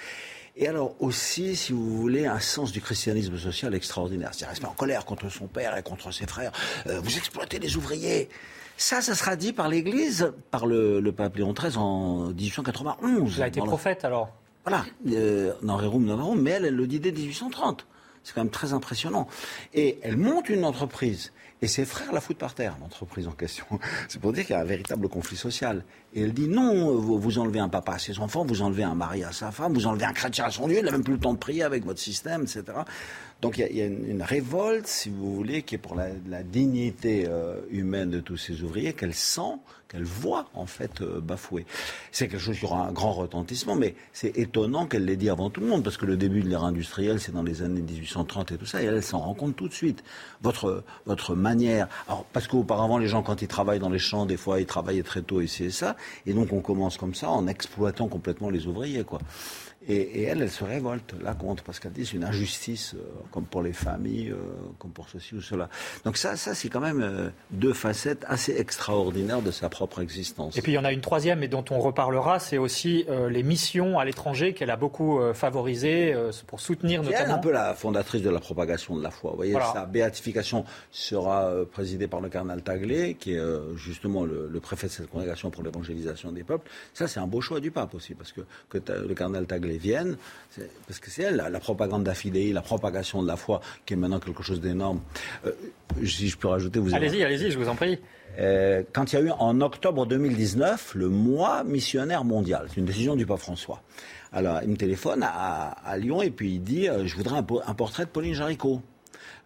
Et 0.61 0.67
alors 0.67 0.93
aussi, 0.99 1.55
si 1.55 1.73
vous 1.73 1.97
voulez, 1.97 2.27
un 2.27 2.39
sens 2.39 2.71
du 2.71 2.81
christianisme 2.81 3.35
social 3.35 3.73
extraordinaire. 3.73 4.29
C'est-à-dire 4.31 4.49
rester 4.49 4.65
en 4.67 4.73
colère 4.73 5.05
contre 5.05 5.27
son 5.27 5.47
père 5.47 5.75
et 5.75 5.81
contre 5.81 6.13
ses 6.13 6.27
frères. 6.27 6.51
Euh, 6.85 7.01
vous 7.01 7.17
exploitez 7.17 7.57
les 7.57 7.77
ouvriers. 7.77 8.29
Ça, 8.77 9.01
ça 9.01 9.15
sera 9.15 9.35
dit 9.35 9.53
par 9.53 9.69
l'Église, 9.69 10.31
par 10.51 10.67
le, 10.67 11.01
pape 11.11 11.35
Léon 11.37 11.53
XIII 11.53 11.77
en 11.77 12.27
1891. 12.27 13.37
Il 13.37 13.41
a 13.43 13.47
été 13.47 13.59
prophète 13.59 14.05
alors 14.05 14.29
Voilà, 14.63 14.85
euh, 15.11 15.53
Rerum 15.67 16.39
mais 16.39 16.51
elle, 16.51 16.65
elle 16.65 16.75
le 16.75 16.85
dit 16.85 16.99
dès 16.99 17.11
1830. 17.11 17.87
C'est 18.23 18.33
quand 18.33 18.41
même 18.41 18.51
très 18.51 18.73
impressionnant. 18.73 19.27
Et 19.73 19.99
elle 20.03 20.17
monte 20.17 20.49
une 20.49 20.65
entreprise. 20.65 21.31
Et 21.63 21.67
ses 21.67 21.85
frères 21.85 22.11
la 22.11 22.21
foutent 22.21 22.39
par 22.39 22.55
terre, 22.55 22.75
l'entreprise 22.81 23.27
en 23.27 23.33
question. 23.33 23.65
C'est 24.07 24.19
pour 24.19 24.33
dire 24.33 24.45
qu'il 24.45 24.55
y 24.55 24.57
a 24.57 24.61
un 24.61 24.65
véritable 24.65 25.07
conflit 25.09 25.37
social. 25.37 25.83
Et 26.13 26.21
elle 26.21 26.33
dit 26.33 26.47
non, 26.47 26.95
vous, 26.95 27.37
enlevez 27.37 27.59
un 27.59 27.69
papa 27.69 27.93
à 27.93 27.99
ses 27.99 28.19
enfants, 28.19 28.43
vous 28.43 28.63
enlevez 28.63 28.83
un 28.83 28.95
mari 28.95 29.23
à 29.23 29.31
sa 29.31 29.51
femme, 29.51 29.73
vous 29.73 29.85
enlevez 29.85 30.05
un 30.05 30.13
chrétien 30.13 30.45
à 30.45 30.51
son 30.51 30.67
Dieu, 30.67 30.79
il 30.79 30.85
n'a 30.85 30.91
même 30.91 31.03
plus 31.03 31.13
le 31.13 31.19
temps 31.19 31.33
de 31.33 31.37
prier 31.37 31.61
avec 31.63 31.85
votre 31.85 31.99
système, 31.99 32.41
etc. 32.41 32.63
Donc 33.41 33.57
il 33.57 33.75
y 33.75 33.81
a, 33.81 33.85
une, 33.85 34.21
révolte, 34.21 34.85
si 34.85 35.09
vous 35.09 35.33
voulez, 35.33 35.63
qui 35.63 35.75
est 35.75 35.79
pour 35.79 35.95
la, 35.95 36.43
dignité 36.43 37.25
euh, 37.27 37.59
humaine 37.71 38.11
de 38.11 38.19
tous 38.19 38.37
ces 38.37 38.61
ouvriers, 38.61 38.93
qu'elle 38.93 39.15
sent, 39.15 39.57
qu'elle 39.87 40.03
voit 40.03 40.47
en 40.53 40.67
fait 40.67 41.01
euh, 41.01 41.19
bafouée. 41.19 41.65
C'est 42.11 42.27
quelque 42.27 42.39
chose 42.39 42.59
qui 42.59 42.65
aura 42.65 42.87
un 42.87 42.91
grand 42.91 43.13
retentissement, 43.13 43.75
mais 43.75 43.95
c'est 44.13 44.37
étonnant 44.37 44.85
qu'elle 44.85 45.05
l'ait 45.05 45.15
dit 45.15 45.29
avant 45.29 45.49
tout 45.49 45.59
le 45.59 45.67
monde, 45.67 45.83
parce 45.83 45.97
que 45.97 46.05
le 46.05 46.17
début 46.17 46.41
de 46.41 46.49
l'ère 46.49 46.63
industrielle, 46.63 47.19
c'est 47.19 47.31
dans 47.31 47.41
les 47.41 47.63
années 47.63 47.81
1830 47.81 48.51
et 48.51 48.57
tout 48.57 48.65
ça, 48.67 48.81
et 48.81 48.85
elle 48.85 49.01
s'en 49.01 49.19
rend 49.19 49.33
compte 49.33 49.55
tout 49.55 49.67
de 49.67 49.73
suite. 49.73 50.03
Votre, 50.41 50.83
votre 51.07 51.35
manière, 51.35 51.87
alors 52.07 52.25
parce 52.33 52.47
qu'auparavant 52.47 52.99
les 52.99 53.07
gens 53.07 53.23
quand 53.23 53.41
ils 53.41 53.47
travaillent 53.47 53.79
dans 53.79 53.89
les 53.89 53.99
champs, 53.99 54.25
des 54.25 54.37
fois 54.37 54.59
ils 54.59 54.65
travaillaient 54.67 55.03
très 55.03 55.23
tôt 55.23 55.41
et 55.41 55.47
ça, 55.47 55.95
et 56.27 56.33
donc 56.33 56.53
on 56.53 56.61
commence 56.61 56.97
comme 56.97 57.15
ça 57.15 57.29
en 57.29 57.47
exploitant 57.47 58.07
complètement 58.07 58.49
les 58.51 58.67
ouvriers, 58.67 59.03
quoi. 59.03 59.19
Et, 59.87 60.23
elle, 60.23 60.43
elle 60.43 60.51
se 60.51 60.63
révolte 60.63 61.15
là 61.23 61.33
contre, 61.33 61.63
parce 61.63 61.79
qu'elle 61.79 61.91
dit 61.91 62.05
c'est 62.05 62.15
une 62.15 62.23
injustice, 62.23 62.93
euh, 62.93 62.99
comme 63.31 63.45
pour 63.45 63.63
les 63.63 63.73
familles, 63.73 64.29
euh, 64.29 64.37
comme 64.77 64.91
pour 64.91 65.09
ceci 65.09 65.33
ou 65.33 65.41
cela. 65.41 65.69
Donc 66.05 66.17
ça, 66.17 66.35
ça 66.35 66.53
c'est 66.53 66.69
quand 66.69 66.81
même 66.81 67.01
euh, 67.01 67.29
deux 67.49 67.73
facettes 67.73 68.23
assez 68.27 68.55
extraordinaires 68.55 69.41
de 69.41 69.49
sa 69.49 69.69
propre 69.69 70.01
existence. 70.01 70.55
Et 70.55 70.61
puis 70.61 70.73
il 70.73 70.75
y 70.75 70.77
en 70.77 70.85
a 70.85 70.91
une 70.91 71.01
troisième, 71.01 71.41
et 71.41 71.47
dont 71.47 71.65
on 71.71 71.79
reparlera, 71.79 72.37
c'est 72.39 72.59
aussi 72.59 73.05
les 73.29 73.43
missions 73.43 73.97
à 73.97 74.05
l'étranger 74.05 74.53
qu'elle 74.53 74.69
a 74.69 74.75
beaucoup 74.75 75.19
favorisées 75.33 76.15
pour 76.47 76.59
soutenir 76.59 77.01
notamment. 77.01 77.23
Elle 77.23 77.29
est 77.29 77.33
un 77.33 77.37
peu 77.39 77.51
la 77.51 77.73
fondatrice 77.73 78.21
de 78.21 78.29
la 78.29 78.39
propagation 78.39 78.95
de 78.95 79.03
la 79.03 79.11
foi. 79.11 79.31
Vous 79.31 79.37
voyez, 79.37 79.53
sa 79.73 79.85
béatification 79.85 80.65
sera 80.91 81.51
présidée 81.71 82.07
par 82.07 82.21
le 82.21 82.29
cardinal 82.29 82.61
Taglé, 82.61 83.15
qui 83.15 83.33
est 83.33 83.41
justement 83.75 84.25
le, 84.25 84.59
préfet 84.59 84.87
de 84.87 84.91
cette 84.91 85.09
congrégation 85.09 85.49
pour 85.49 85.63
l'évangélisation 85.63 86.31
des 86.31 86.43
peuples. 86.43 86.69
Ça, 86.93 87.07
c'est 87.07 87.19
un 87.19 87.27
beau 87.27 87.41
choix 87.41 87.59
du 87.59 87.71
pape 87.71 87.95
aussi, 87.95 88.13
parce 88.13 88.31
que, 88.31 88.41
que 88.69 88.77
le 88.91 89.13
cardinal 89.13 89.45
Taglé 89.45 89.70
viennent, 89.77 90.17
parce 90.87 90.99
que 90.99 91.09
c'est 91.09 91.23
elle, 91.23 91.35
la, 91.35 91.59
propagande 91.59 92.03
d'affidée, 92.03 92.51
la 92.51 92.61
propagation 92.61 93.21
de 93.21 93.27
la 93.27 93.37
foi, 93.37 93.61
qui 93.85 93.93
est 93.93 93.97
maintenant 93.97 94.19
quelque 94.19 94.43
chose 94.43 94.59
d'énorme. 94.59 95.01
Euh, 95.45 95.51
si 96.05 96.29
je 96.29 96.37
peux 96.37 96.47
rajouter, 96.47 96.79
vous 96.79 96.93
Allez-y, 96.93 97.23
allez-y, 97.23 97.51
je 97.51 97.57
vous 97.57 97.69
en 97.69 97.75
prie. 97.75 97.99
Euh, 98.39 98.83
quand 98.93 99.11
il 99.11 99.15
y 99.15 99.21
a 99.21 99.21
eu 99.25 99.31
en 99.31 99.59
octobre 99.61 100.05
2019 100.05 100.95
le 100.95 101.09
mois 101.09 101.63
missionnaire 101.63 102.23
mondial, 102.23 102.67
c'est 102.69 102.77
une 102.77 102.85
décision 102.85 103.15
du 103.15 103.25
pape 103.25 103.39
François. 103.39 103.81
Alors 104.31 104.59
il 104.63 104.69
me 104.69 104.77
téléphone 104.77 105.21
à, 105.23 105.97
Lyon 105.97 106.21
et 106.21 106.29
puis 106.31 106.53
il 106.53 106.63
dit 106.63 106.87
euh, 106.87 107.05
je 107.05 107.17
voudrais 107.17 107.39
un, 107.39 107.45
un 107.67 107.73
portrait 107.73 108.05
de 108.05 108.09
Pauline 108.09 108.33
Jaricot. 108.33 108.81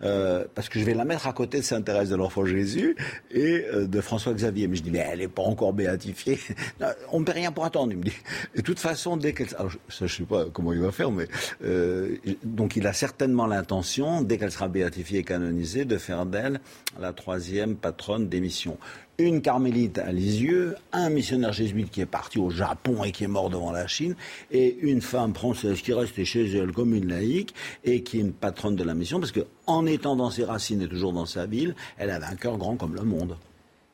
Euh, 0.06 0.46
parce 0.54 0.70
que 0.70 0.80
je 0.80 0.86
vais 0.86 0.94
la 0.94 1.06
mettre 1.06 1.28
à 1.28 1.34
côté 1.34 1.58
de 1.60 1.64
Sainte-Thérèse 1.64 2.10
de 2.10 2.16
l'Enfant 2.16 2.46
Jésus 2.46 2.96
et 3.32 3.66
euh, 3.74 3.88
de 3.88 4.02
François-Xavier. 4.02 4.68
Mais 4.68 4.76
je 4.76 4.84
dis, 4.84 4.92
mais 4.92 5.00
elle 5.00 5.20
n'est 5.20 5.28
pas 5.28 5.42
encore 5.42 5.74
béatifiée. 5.74 6.40
on 7.12 7.20
ne 7.20 7.26
paie 7.26 7.32
rien 7.32 7.52
pour 7.52 7.66
attendre, 7.66 7.92
il 7.92 7.98
me 7.98 8.04
dit. 8.04 8.14
Et 8.54 8.60
de 8.60 8.64
toute 8.64 8.80
façon, 8.80 9.18
dès 9.18 9.34
qu'elle... 9.34 9.48
Alors, 9.58 9.72
ça, 9.72 9.78
je 10.00 10.04
ne 10.04 10.10
sais 10.10 10.24
pas 10.24 10.46
comment 10.54 10.74
il 10.74 10.80
va 10.80 10.92
faire, 10.92 11.12
mais... 11.12 11.28
Euh, 11.64 12.16
donc, 12.44 12.76
il 12.76 12.86
a 12.88 12.94
certainement 12.94 13.48
l'intention, 13.48 14.22
dès 14.22 14.38
qu'elle 14.38 14.52
sera 14.52 14.68
béatifiée 14.68 15.20
et 15.20 15.24
canonisée, 15.24 15.86
de 15.86 15.98
faire 15.98 16.26
d'elle 16.26 16.60
la 17.00 17.12
troisième 17.12 17.76
patronne 17.76 18.30
des 18.30 18.40
missions 18.40 18.78
une 19.18 19.42
carmélite 19.42 19.98
à 19.98 20.12
Lisieux, 20.12 20.76
un 20.92 21.10
missionnaire 21.10 21.54
jésuite 21.54 21.90
qui 21.92 22.02
est 22.02 22.06
parti 22.06 22.40
au 22.40 22.50
Japon 22.50 23.04
et 23.04 23.12
qui 23.12 23.24
est 23.24 23.28
mort 23.28 23.50
devant 23.50 23.72
la 23.72 23.88
Chine, 23.88 24.16
et 24.52 24.78
une 24.82 25.02
femme 25.02 25.34
française 25.34 25.82
qui 25.82 25.94
restait 25.94 26.26
chez 26.26 26.46
elle 26.58 26.72
comme 26.72 26.94
une 26.94 27.08
laïque 27.08 27.54
et 27.84 28.04
qui 28.04 28.18
est 28.18 28.22
une 28.22 28.34
patronne 28.34 28.76
de 28.76 28.84
la 28.84 28.94
mission, 28.94 29.20
parce 29.20 29.32
qu'en 29.32 29.86
étant 29.86 30.16
dans 30.16 30.30
ses 30.30 30.44
racines 30.44 30.82
et 30.82 30.88
toujours 30.88 31.14
dans 31.14 31.26
sa 31.26 31.46
ville, 31.46 31.76
elle 31.98 32.10
avait 32.10 32.26
un 32.26 32.36
cœur 32.36 32.58
grand 32.58 32.76
comme 32.76 32.96
le 32.96 33.04
monde. 33.04 33.38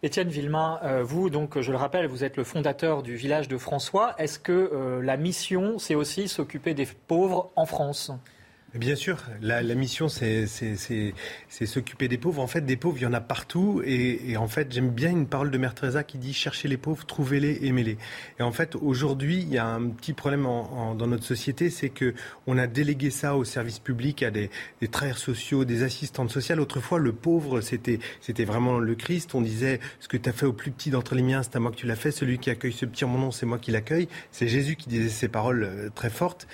Étienne 0.04 0.30
Villemain, 0.30 0.80
euh, 0.84 1.04
vous, 1.04 1.30
donc, 1.30 1.62
je 1.62 1.72
le 1.72 1.78
rappelle, 1.78 2.08
vous 2.08 2.24
êtes 2.24 2.36
le 2.36 2.44
fondateur 2.44 3.04
du 3.04 3.16
village 3.16 3.48
de 3.48 3.58
François. 3.60 4.16
Est-ce 4.18 4.40
que 4.40 4.51
euh, 4.51 5.04
la 5.04 5.16
mission, 5.16 5.78
c'est 5.78 5.94
aussi 5.94 6.28
s'occuper 6.28 6.74
des 6.74 6.88
pauvres 7.08 7.51
en 7.56 7.68
France? 7.68 8.12
Bien 8.74 8.96
sûr, 8.96 9.18
la, 9.42 9.62
mission, 9.75 10.08
c'est 10.08 10.46
s'occuper 11.66 12.08
des 12.08 12.18
pauvres. 12.18 12.42
En 12.42 12.48
fait, 12.48 12.62
des 12.62 12.78
pauvres, 12.78 12.98
il 12.98 13.04
y 13.04 13.06
en 13.06 13.12
a 13.12 13.20
partout. 13.20 13.82
Et, 13.86 14.38
en 14.38 14.48
fait, 14.48 14.72
j'aime 14.72 14.92
bien 14.92 15.10
une 15.10 15.28
parole 15.28 15.51
de 15.51 15.58
Mère 15.58 15.75
Teresa 15.75 16.06
qui 16.06 16.18
dit 16.18 16.32
cherchez 16.32 16.70
les 16.70 16.78
pauvres, 16.78 17.06
trouvez-les, 17.06 17.66
aimez-les. 17.68 17.98
Et 18.40 18.44
en 18.44 18.54
fait, 18.54 18.78
aujourd'hui, 18.78 19.42
il 19.42 19.50
y 19.50 19.58
a 19.58 19.68
un 19.68 19.90
petit 19.90 20.13
problème 20.13 20.44
dans 20.44 21.08
notre 21.08 21.25
société, 21.25 21.70
c'est 21.70 21.90
que 21.90 22.13
on 22.48 22.58
a 22.58 22.66
délégué 22.66 23.10
ça 23.10 23.36
au 23.36 23.44
service 23.44 23.80
public, 23.80 24.24
à 24.24 24.32
des, 24.32 24.50
des 24.80 24.88
travailleurs 24.88 25.18
sociaux, 25.18 25.66
des 25.66 25.84
assistantes 25.84 26.32
sociales. 26.32 26.62
Autrefois, 26.62 26.98
le 26.98 27.12
pauvre, 27.12 27.60
c'était 27.60 28.00
c'était 28.22 28.46
vraiment 28.46 28.80
le 28.80 28.96
Christ. 28.96 29.36
On 29.36 29.42
disait 29.42 29.82
ce 30.00 30.08
que 30.08 30.16
tu 30.16 30.30
as 30.30 30.34
fait 30.34 30.46
au 30.46 30.54
plus 30.54 30.72
petit 30.72 30.92
d'entre 30.92 31.13
les 31.13 31.24
miens, 31.24 31.44
c'est 31.44 31.58
à 31.58 31.60
moi 31.60 31.72
que 31.72 31.75
tu 31.75 31.88
l'as 31.88 31.98
fait. 31.98 32.12
Celui 32.12 32.40
qui 32.40 32.50
accueille 32.50 32.72
ce 32.72 32.86
petit 32.86 33.04
en 33.04 33.10
mon 33.10 33.20
nom, 33.20 33.32
c'est 33.32 33.46
moi 33.46 33.60
qui 33.60 33.72
l'accueille. 33.72 34.08
C'est 34.32 34.48
Jésus 34.48 34.78
qui 34.78 34.88
disait 34.88 35.10
ces 35.10 35.28
paroles 35.28 35.63
euh, 35.66 35.90
très 35.94 36.10
fortes. 36.10 36.48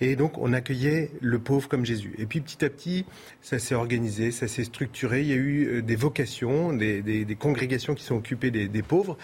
Et 0.00 0.16
donc, 0.16 0.38
on 0.38 0.52
accueillait 0.52 1.10
le 1.20 1.38
pauvre 1.38 1.63
comme 1.68 1.84
Jésus. 1.84 2.14
Et 2.18 2.26
puis, 2.26 2.40
petit 2.40 2.64
à 2.64 2.70
petit, 2.70 3.04
ça 3.42 3.58
s'est 3.58 3.74
organisé, 3.74 4.30
ça 4.30 4.48
s'est 4.48 4.64
structuré. 4.64 5.22
Il 5.22 5.28
y 5.28 5.32
a 5.32 5.36
eu 5.36 5.66
euh, 5.66 5.82
des 5.82 5.96
vocations, 5.96 6.72
des, 6.72 7.36
congrégations 7.38 7.94
qui 7.94 8.04
sont 8.04 8.16
occupées 8.16 8.50
des, 8.50 8.82
pauvres. 8.82 9.16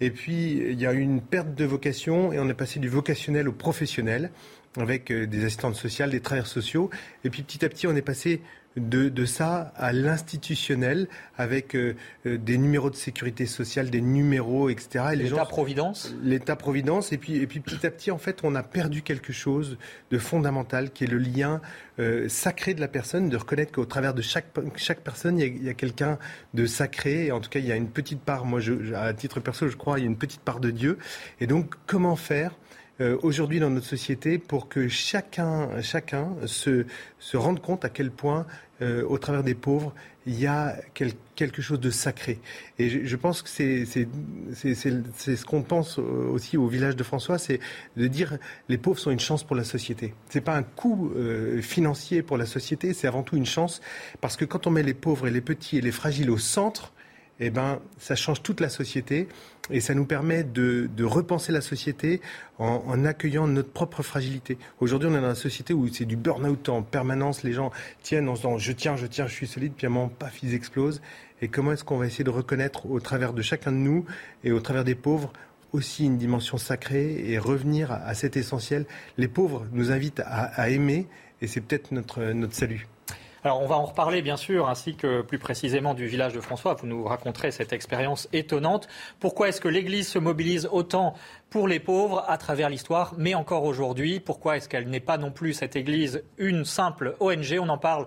Et 0.00 0.10
puis, 0.10 0.52
il 0.52 0.80
y 0.80 0.86
a 0.86 0.92
eu 0.92 1.00
une 1.00 1.20
perte 1.20 1.54
de 1.54 1.64
vocation 1.64 2.32
et 2.32 2.38
on 2.38 2.48
est 2.48 2.54
passé 2.54 2.80
du 2.80 2.88
vocationnel 2.88 3.48
au 3.48 3.52
professionnel 3.52 4.30
avec 4.76 5.10
euh, 5.10 5.26
des 5.26 5.44
assistantes 5.44 5.76
sociales, 5.76 6.10
des 6.10 6.20
travailleurs 6.20 6.46
sociaux. 6.46 6.90
Et 7.24 7.30
puis, 7.30 7.42
petit 7.42 7.64
à 7.64 7.68
petit, 7.68 7.86
on 7.86 7.96
est 7.96 8.02
passé 8.02 8.40
de, 8.78 9.24
ça 9.24 9.72
à 9.76 9.92
l'institutionnel 9.92 11.08
avec 11.36 11.74
euh, 11.74 11.94
euh, 12.26 12.38
des 12.38 12.58
numéros 12.58 12.90
de 12.90 12.96
sécurité 12.96 13.46
sociale, 13.46 13.90
des 13.90 14.00
numéros, 14.00 14.68
etc. 14.68 15.04
L'État-providence 15.14 16.14
L'État-providence. 16.22 17.12
Et 17.12 17.18
puis, 17.18 17.36
et 17.36 17.46
puis 17.46 17.60
petit 17.60 17.86
à 17.86 17.90
petit, 17.90 18.10
en 18.10 18.18
fait, 18.18 18.40
on 18.42 18.54
a 18.54 18.62
perdu 18.62 19.02
quelque 19.02 19.32
chose 19.32 19.78
de 20.10 20.18
fondamental 20.18 20.90
qui 20.90 21.04
est 21.04 21.08
le 21.08 21.18
lien 21.18 21.60
euh, 21.98 22.28
sacré 22.28 22.74
de 22.74 22.80
la 22.80 22.88
personne, 22.88 23.28
de 23.28 23.36
reconnaître 23.36 23.72
qu'au 23.72 23.84
travers 23.84 24.14
de 24.14 24.22
chaque, 24.22 24.46
chaque 24.76 25.00
personne, 25.00 25.38
il 25.38 25.64
y 25.64 25.68
a, 25.68 25.74
quelqu'un 25.74 26.18
de 26.54 26.66
sacré. 26.66 27.26
Et 27.26 27.32
en 27.32 27.40
tout 27.40 27.50
cas, 27.50 27.58
il 27.58 27.66
y 27.66 27.72
a 27.72 27.76
une 27.76 27.90
petite 27.90 28.20
part, 28.20 28.44
moi, 28.44 28.60
je, 28.60 28.94
à 28.94 29.12
titre 29.14 29.40
perso, 29.40 29.68
je 29.68 29.76
crois, 29.76 29.98
il 29.98 30.02
y 30.02 30.06
a 30.06 30.10
une 30.10 30.18
petite 30.18 30.40
part 30.40 30.60
de 30.60 30.70
Dieu. 30.70 30.98
Et 31.40 31.46
donc, 31.46 31.74
comment 31.86 32.16
faire 32.16 32.52
aujourd'hui 33.22 33.60
dans 33.60 33.70
notre 33.70 33.86
société 33.86 34.38
pour 34.38 34.68
que 34.68 34.88
chacun, 34.88 35.80
chacun 35.82 36.30
se, 36.46 36.84
se 37.20 37.36
rende 37.36 37.60
compte 37.60 37.84
à 37.84 37.90
quel 37.90 38.10
point 38.10 38.44
euh, 38.80 39.04
au 39.04 39.18
travers 39.18 39.42
des 39.42 39.54
pauvres, 39.54 39.92
il 40.26 40.38
y 40.38 40.46
a 40.46 40.76
quelque 41.34 41.62
chose 41.62 41.80
de 41.80 41.90
sacré. 41.90 42.38
Et 42.78 43.06
je, 43.06 43.16
pense 43.16 43.42
que 43.42 43.48
c'est 43.48 43.86
ce 43.86 45.44
qu'on 45.44 45.62
pense 45.62 45.98
aussi 45.98 46.56
au 46.58 46.68
village 46.68 46.96
de 46.96 47.02
François, 47.02 47.38
c'est 47.38 47.60
de 47.96 48.06
dire 48.06 48.36
les 48.68 48.76
pauvres 48.76 48.98
sont 48.98 49.10
une 49.10 49.20
chance 49.20 49.42
pour 49.42 49.56
la 49.56 49.64
société. 49.64 50.14
Ce 50.30 50.36
n'est 50.38 50.44
pas 50.44 50.54
un 50.54 50.62
coût 50.62 51.12
euh, 51.16 51.62
financier 51.62 52.22
pour 52.22 52.36
la 52.36 52.44
société, 52.44 52.92
c'est 52.92 53.06
avant 53.06 53.22
tout 53.22 53.36
une 53.36 53.46
chance 53.46 53.80
parce 54.20 54.36
que 54.36 54.44
quand 54.44 54.66
on 54.66 54.70
met 54.70 54.82
les 54.82 54.94
pauvres 54.94 55.26
et 55.26 55.30
les 55.30 55.40
petits 55.40 55.78
et 55.78 55.80
les 55.80 55.92
fragiles 55.92 56.30
au 56.30 56.38
centre, 56.38 56.92
eh 57.40 57.50
ben, 57.50 57.80
ça 57.98 58.16
change 58.16 58.42
toute 58.42 58.60
la 58.60 58.68
société 58.68 59.28
et 59.70 59.80
ça 59.80 59.94
nous 59.94 60.04
permet 60.04 60.44
de, 60.44 60.88
repenser 61.04 61.52
la 61.52 61.60
société 61.60 62.20
en, 62.58 63.04
accueillant 63.04 63.46
notre 63.46 63.70
propre 63.70 64.02
fragilité. 64.02 64.58
Aujourd'hui, 64.80 65.08
on 65.10 65.14
est 65.14 65.20
dans 65.20 65.28
une 65.28 65.34
société 65.34 65.72
où 65.74 65.86
c'est 65.88 66.04
du 66.04 66.16
burn-out 66.16 66.68
en 66.68 66.82
permanence. 66.82 67.42
Les 67.42 67.52
gens 67.52 67.70
tiennent 68.02 68.28
en 68.28 68.34
se 68.34 68.42
disant 68.42 68.58
je 68.58 68.72
tiens, 68.72 68.96
je 68.96 69.06
tiens, 69.06 69.26
je 69.26 69.34
suis 69.34 69.46
solide, 69.46 69.72
puis 69.76 69.86
à 69.86 69.90
un 69.90 69.92
moment, 69.92 70.12
ils 70.42 70.54
explosent. 70.54 71.00
Et 71.40 71.48
comment 71.48 71.72
est-ce 71.72 71.84
qu'on 71.84 71.98
va 71.98 72.06
essayer 72.06 72.24
de 72.24 72.30
reconnaître 72.30 72.90
au 72.90 72.98
travers 73.00 73.32
de 73.32 73.42
chacun 73.42 73.70
de 73.70 73.76
nous 73.76 74.04
et 74.42 74.50
au 74.50 74.60
travers 74.60 74.84
des 74.84 74.96
pauvres 74.96 75.32
aussi 75.72 76.06
une 76.06 76.16
dimension 76.16 76.56
sacrée 76.56 77.30
et 77.30 77.38
revenir 77.38 77.92
à, 77.92 78.14
cet 78.14 78.36
essentiel? 78.36 78.86
Les 79.16 79.28
pauvres 79.28 79.66
nous 79.72 79.92
invitent 79.92 80.22
à, 80.24 80.68
aimer 80.70 81.06
et 81.40 81.46
c'est 81.46 81.60
peut-être 81.60 81.92
notre, 81.92 82.24
notre 82.32 82.54
salut. 82.54 82.88
Alors 83.48 83.62
on 83.62 83.66
va 83.66 83.76
en 83.76 83.86
reparler 83.86 84.20
bien 84.20 84.36
sûr, 84.36 84.68
ainsi 84.68 84.94
que 84.94 85.22
plus 85.22 85.38
précisément 85.38 85.94
du 85.94 86.06
village 86.06 86.34
de 86.34 86.40
François. 86.42 86.74
Vous 86.74 86.86
nous 86.86 87.04
raconterez 87.04 87.50
cette 87.50 87.72
expérience 87.72 88.28
étonnante. 88.34 88.88
Pourquoi 89.20 89.48
est-ce 89.48 89.62
que 89.62 89.68
l'Église 89.68 90.06
se 90.06 90.18
mobilise 90.18 90.68
autant 90.70 91.14
pour 91.48 91.66
les 91.66 91.80
pauvres 91.80 92.26
à 92.28 92.36
travers 92.36 92.68
l'histoire, 92.68 93.14
mais 93.16 93.34
encore 93.34 93.64
aujourd'hui? 93.64 94.20
Pourquoi 94.20 94.58
est-ce 94.58 94.68
qu'elle 94.68 94.90
n'est 94.90 95.00
pas 95.00 95.16
non 95.16 95.30
plus, 95.30 95.54
cette 95.54 95.76
Église, 95.76 96.22
une 96.36 96.66
simple 96.66 97.16
ONG 97.20 97.58
On 97.58 97.70
en 97.70 97.78
parle 97.78 98.04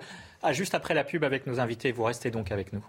juste 0.52 0.76
après 0.76 0.94
la 0.94 1.04
pub 1.04 1.24
avec 1.24 1.48
nos 1.48 1.60
invités. 1.60 1.92
Vous 1.92 2.04
restez 2.04 2.30
donc 2.30 2.52
avec 2.52 2.72
nous. 2.72 2.86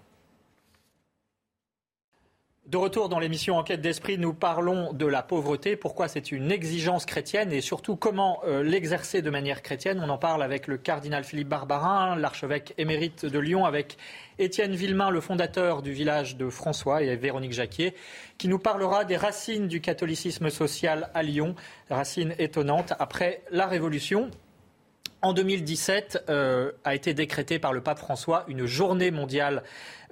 De 2.66 2.76
retour 2.76 3.08
dans 3.08 3.18
l'émission 3.18 3.56
Enquête 3.56 3.80
d'esprit, 3.80 4.18
nous 4.18 4.32
parlons 4.32 4.92
de 4.92 5.04
la 5.04 5.24
pauvreté, 5.24 5.74
pourquoi 5.74 6.06
c'est 6.06 6.30
une 6.30 6.52
exigence 6.52 7.06
chrétienne 7.06 7.52
et 7.52 7.60
surtout 7.60 7.96
comment 7.96 8.40
euh, 8.46 8.62
l'exercer 8.62 9.20
de 9.20 9.30
manière 9.30 9.62
chrétienne. 9.62 10.00
On 10.00 10.08
en 10.08 10.16
parle 10.16 10.44
avec 10.44 10.68
le 10.68 10.78
cardinal 10.78 11.24
Philippe 11.24 11.48
Barbarin, 11.48 12.14
l'archevêque 12.14 12.72
émérite 12.78 13.26
de 13.26 13.38
Lyon, 13.40 13.64
avec 13.64 13.98
Étienne 14.38 14.76
Villemain, 14.76 15.10
le 15.10 15.20
fondateur 15.20 15.82
du 15.82 15.90
village 15.90 16.36
de 16.36 16.48
François, 16.50 17.02
et 17.02 17.16
Véronique 17.16 17.52
Jacquier, 17.52 17.94
qui 18.38 18.46
nous 18.46 18.60
parlera 18.60 19.04
des 19.04 19.16
racines 19.16 19.66
du 19.66 19.80
catholicisme 19.80 20.48
social 20.48 21.10
à 21.14 21.24
Lyon, 21.24 21.56
racines 21.90 22.32
étonnantes 22.38 22.92
après 23.00 23.42
la 23.50 23.66
Révolution 23.66 24.30
en 25.22 25.32
2017, 25.32 26.24
euh, 26.28 26.72
a 26.84 26.94
été 26.94 27.14
décrétée 27.14 27.58
par 27.58 27.72
le 27.72 27.80
pape 27.80 27.98
François 27.98 28.44
une 28.48 28.66
journée 28.66 29.12
mondiale 29.12 29.62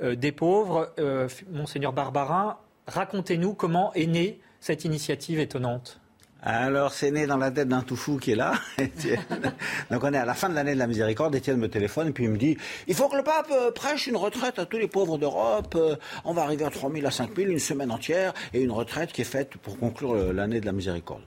euh, 0.02 0.14
des 0.14 0.32
pauvres. 0.32 0.92
Euh, 0.98 1.28
Monseigneur 1.50 1.92
Barbarin, 1.92 2.58
racontez-nous 2.86 3.54
comment 3.54 3.92
est 3.94 4.06
née 4.06 4.40
cette 4.60 4.84
initiative 4.84 5.40
étonnante. 5.40 6.00
Alors, 6.42 6.92
c'est 6.92 7.10
né 7.10 7.26
dans 7.26 7.36
la 7.36 7.50
tête 7.50 7.68
d'un 7.68 7.82
tout 7.82 7.96
fou 7.96 8.16
qui 8.16 8.32
est 8.32 8.36
là. 8.36 8.54
Donc, 9.90 10.04
on 10.04 10.14
est 10.14 10.16
à 10.16 10.24
la 10.24 10.32
fin 10.32 10.48
de 10.48 10.54
l'année 10.54 10.72
de 10.72 10.78
la 10.78 10.86
miséricorde. 10.86 11.34
Étienne 11.34 11.58
me 11.58 11.68
téléphone 11.68 12.08
et 12.08 12.12
puis 12.12 12.24
il 12.24 12.30
me 12.30 12.38
dit 12.38 12.56
il 12.86 12.94
faut 12.94 13.08
que 13.08 13.16
le 13.16 13.22
pape 13.22 13.52
prêche 13.74 14.06
une 14.06 14.16
retraite 14.16 14.58
à 14.58 14.64
tous 14.64 14.78
les 14.78 14.88
pauvres 14.88 15.18
d'Europe. 15.18 15.76
On 16.24 16.32
va 16.32 16.42
arriver 16.42 16.64
à 16.64 16.70
3 16.70 16.90
000 16.90 17.06
à 17.06 17.10
5 17.10 17.36
000, 17.36 17.50
une 17.50 17.58
semaine 17.58 17.90
entière, 17.90 18.32
et 18.54 18.62
une 18.62 18.70
retraite 18.70 19.12
qui 19.12 19.20
est 19.20 19.24
faite 19.24 19.56
pour 19.58 19.78
conclure 19.78 20.14
l'année 20.32 20.60
de 20.60 20.66
la 20.66 20.72
miséricorde. 20.72 21.22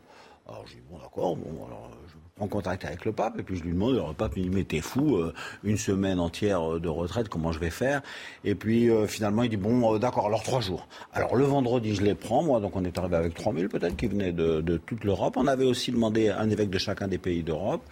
Alors, 0.47 0.65
je 0.65 0.73
dis 0.73 0.81
bon, 0.89 0.97
d'accord, 0.97 1.35
bon, 1.35 1.65
alors 1.67 1.91
en 2.39 2.47
contact 2.47 2.83
avec 2.83 3.05
le 3.05 3.11
pape 3.11 3.39
et 3.39 3.43
puis 3.43 3.57
je 3.57 3.63
lui 3.63 3.73
demande, 3.73 3.95
le 3.95 4.13
pape 4.13 4.33
il 4.37 4.49
dit 4.49 4.65
mais 4.71 4.81
fou, 4.81 5.17
euh, 5.17 5.33
une 5.63 5.77
semaine 5.77 6.19
entière 6.19 6.79
de 6.79 6.89
retraite, 6.89 7.29
comment 7.29 7.51
je 7.51 7.59
vais 7.59 7.69
faire? 7.69 8.01
Et 8.43 8.55
puis 8.55 8.89
euh, 8.89 9.05
finalement 9.05 9.43
il 9.43 9.49
dit 9.49 9.57
bon 9.57 9.93
euh, 9.93 9.99
d'accord, 9.99 10.25
alors 10.25 10.41
trois 10.41 10.59
jours. 10.59 10.87
Alors 11.13 11.35
le 11.35 11.43
vendredi 11.43 11.93
je 11.93 12.01
les 12.01 12.15
prends 12.15 12.41
moi, 12.41 12.59
donc 12.59 12.75
on 12.75 12.83
est 12.85 12.97
arrivé 12.97 13.17
avec 13.17 13.35
3000 13.35 13.69
peut-être 13.69 13.95
qui 13.95 14.07
venaient 14.07 14.31
de, 14.31 14.77
toute 14.77 15.03
l'Europe. 15.03 15.35
On 15.37 15.45
avait 15.45 15.65
aussi 15.65 15.91
demandé 15.91 16.29
un 16.29 16.49
évêque 16.49 16.71
de 16.71 16.79
chacun 16.79 17.07
des 17.07 17.19
pays 17.19 17.43
d'Europe 17.43 17.83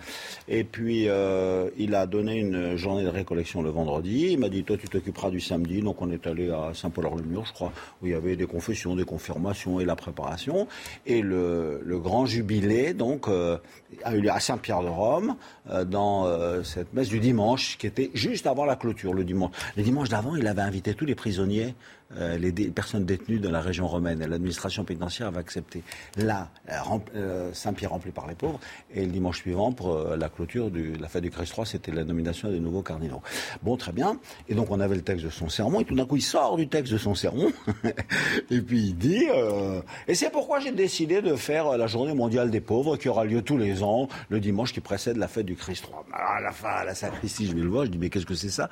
et 0.47 0.63
puis 0.63 1.03
il 1.03 1.95
a 1.95 2.05
donné 2.07 2.39
une 2.39 2.75
journée 2.77 3.03
de 3.03 3.09
récollection 3.09 3.61
le 3.61 3.69
vendredi. 3.69 4.29
Il 4.31 4.39
m'a 4.39 4.49
dit 4.49 4.63
toi 4.63 4.75
tu 4.75 4.89
t'occuperas 4.89 5.29
du 5.29 5.39
samedi, 5.39 5.81
donc 5.81 6.01
on 6.01 6.09
est 6.09 6.25
allé 6.25 6.49
à 6.49 6.71
Saint-Paul-le-Mur 6.73 7.45
je 7.45 7.53
crois, 7.53 7.71
où 8.01 8.07
il 8.07 8.13
y 8.13 8.15
avait 8.15 8.35
des 8.35 8.47
confessions, 8.47 8.95
des 8.95 9.05
confirmations 9.05 9.79
et 9.79 9.85
la 9.85 9.95
préparation. 9.95 10.67
Et 11.05 11.21
le, 11.21 11.79
grand 12.01 12.25
jubilé 12.25 12.95
donc 12.95 13.27
a 13.27 14.15
eu 14.15 14.21
lieu 14.21 14.31
Saint-Pierre 14.41 14.81
de 14.81 14.87
Rome, 14.87 15.35
euh, 15.69 15.85
dans 15.85 16.25
euh, 16.25 16.63
cette 16.63 16.93
messe 16.93 17.09
du 17.09 17.19
dimanche, 17.19 17.77
qui 17.77 17.87
était 17.87 18.11
juste 18.13 18.47
avant 18.47 18.65
la 18.65 18.75
clôture, 18.75 19.13
le 19.13 19.23
dimanche. 19.23 19.51
Le 19.77 19.83
dimanche 19.83 20.09
d'avant, 20.09 20.35
il 20.35 20.47
avait 20.47 20.61
invité 20.61 20.93
tous 20.93 21.05
les 21.05 21.15
prisonniers 21.15 21.75
euh, 22.17 22.37
les, 22.37 22.51
personnes 22.51 23.05
détenues 23.05 23.39
dans 23.39 23.51
la 23.51 23.61
région 23.61 23.87
romaine. 23.87 24.19
L'administration 24.25 24.83
pénitentiaire 24.83 25.27
avait 25.27 25.39
accepté 25.39 25.83
là, 26.17 26.49
euh, 27.15 27.51
Saint-Pierre 27.53 27.91
rempli 27.91 28.11
par 28.11 28.27
les 28.27 28.35
pauvres, 28.35 28.59
et 28.93 29.05
le 29.05 29.11
dimanche 29.11 29.39
suivant, 29.39 29.71
pour 29.71 29.93
euh, 29.93 30.17
la 30.17 30.29
clôture 30.29 30.69
de 30.71 30.93
la 30.99 31.07
fête 31.07 31.23
du 31.23 31.31
Christ 31.31 31.51
3, 31.51 31.65
c'était 31.65 31.91
la 31.91 32.03
nomination 32.03 32.49
des 32.49 32.59
nouveaux 32.59 32.81
cardinaux. 32.81 33.21
Bon, 33.63 33.77
très 33.77 33.91
bien. 33.91 34.19
Et 34.49 34.55
donc 34.55 34.71
on 34.71 34.79
avait 34.79 34.95
le 34.95 35.01
texte 35.01 35.25
de 35.25 35.29
son 35.29 35.49
sermon, 35.49 35.79
et 35.79 35.85
tout 35.85 35.95
d'un 35.95 36.05
coup 36.05 36.17
il 36.17 36.21
sort 36.21 36.57
du 36.57 36.67
texte 36.67 36.93
de 36.93 36.97
son 36.97 37.15
sermon, 37.15 37.51
et 38.51 38.61
puis 38.61 38.79
il 38.79 38.97
dit, 38.97 39.25
et 40.07 40.15
c'est 40.15 40.29
pourquoi 40.29 40.59
j'ai 40.59 40.71
décidé 40.71 41.21
de 41.21 41.35
faire 41.35 41.77
la 41.77 41.87
journée 41.87 42.13
mondiale 42.13 42.49
des 42.49 42.61
pauvres, 42.61 42.97
qui 42.97 43.09
aura 43.09 43.25
lieu 43.25 43.41
tous 43.41 43.57
les 43.57 43.83
ans, 43.83 44.07
le 44.29 44.39
dimanche 44.39 44.73
qui 44.73 44.81
précède 44.81 45.17
la 45.17 45.27
fête 45.27 45.45
du 45.45 45.55
Christ 45.55 45.83
3. 45.83 46.05
À 46.13 46.41
la 46.41 46.51
fin, 46.51 46.69
à 46.69 46.85
la 46.85 46.95
sacristie, 46.95 47.47
je 47.47 47.55
vais 47.55 47.61
le 47.61 47.69
voir, 47.69 47.85
je 47.85 47.91
dis, 47.91 47.97
mais 47.97 48.09
qu'est-ce 48.09 48.25
que 48.25 48.35
c'est 48.35 48.49
ça? 48.49 48.69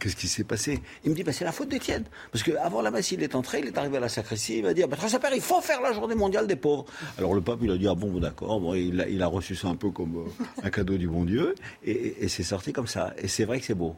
Qu'est-ce 0.00 0.16
qui 0.16 0.28
s'est 0.28 0.44
passé? 0.44 0.80
Il 1.04 1.10
me 1.10 1.16
dit, 1.16 1.22
bah, 1.22 1.32
c'est 1.32 1.44
la 1.44 1.52
faute 1.52 1.68
d'Étienne. 1.68 2.04
Parce 2.32 2.42
que 2.42 2.52
la 2.82 2.90
messe, 2.90 3.12
il 3.12 3.22
est 3.22 3.34
entré, 3.34 3.60
il 3.60 3.66
est 3.66 3.78
arrivé 3.78 3.96
à 3.96 4.00
la 4.00 4.08
sacristie, 4.08 4.58
il 4.58 4.62
va 4.62 4.74
dire, 4.74 4.88
bah, 4.88 4.96
Père, 4.96 5.34
il 5.34 5.40
faut 5.40 5.60
faire 5.60 5.80
la 5.80 5.92
journée 5.92 6.14
mondiale 6.14 6.46
des 6.46 6.56
pauvres. 6.56 6.84
Alors 7.18 7.34
le 7.34 7.40
pape, 7.40 7.58
il 7.62 7.70
a 7.70 7.76
dit, 7.76 7.88
ah 7.88 7.94
bon, 7.94 8.18
d'accord, 8.18 8.60
bon, 8.60 8.74
il, 8.74 9.22
a, 9.22 9.26
reçu 9.26 9.54
ça 9.54 9.68
un 9.68 9.76
peu 9.76 9.90
comme 9.90 10.16
euh, 10.16 10.44
un 10.62 10.70
cadeau 10.70 10.96
du 10.96 11.08
bon 11.08 11.24
Dieu, 11.24 11.54
et 11.84 12.28
c'est 12.28 12.42
sorti 12.42 12.72
comme 12.72 12.86
ça. 12.86 13.14
Et 13.18 13.28
c'est 13.28 13.44
vrai 13.44 13.60
que 13.60 13.66
c'est 13.66 13.74
beau. 13.74 13.96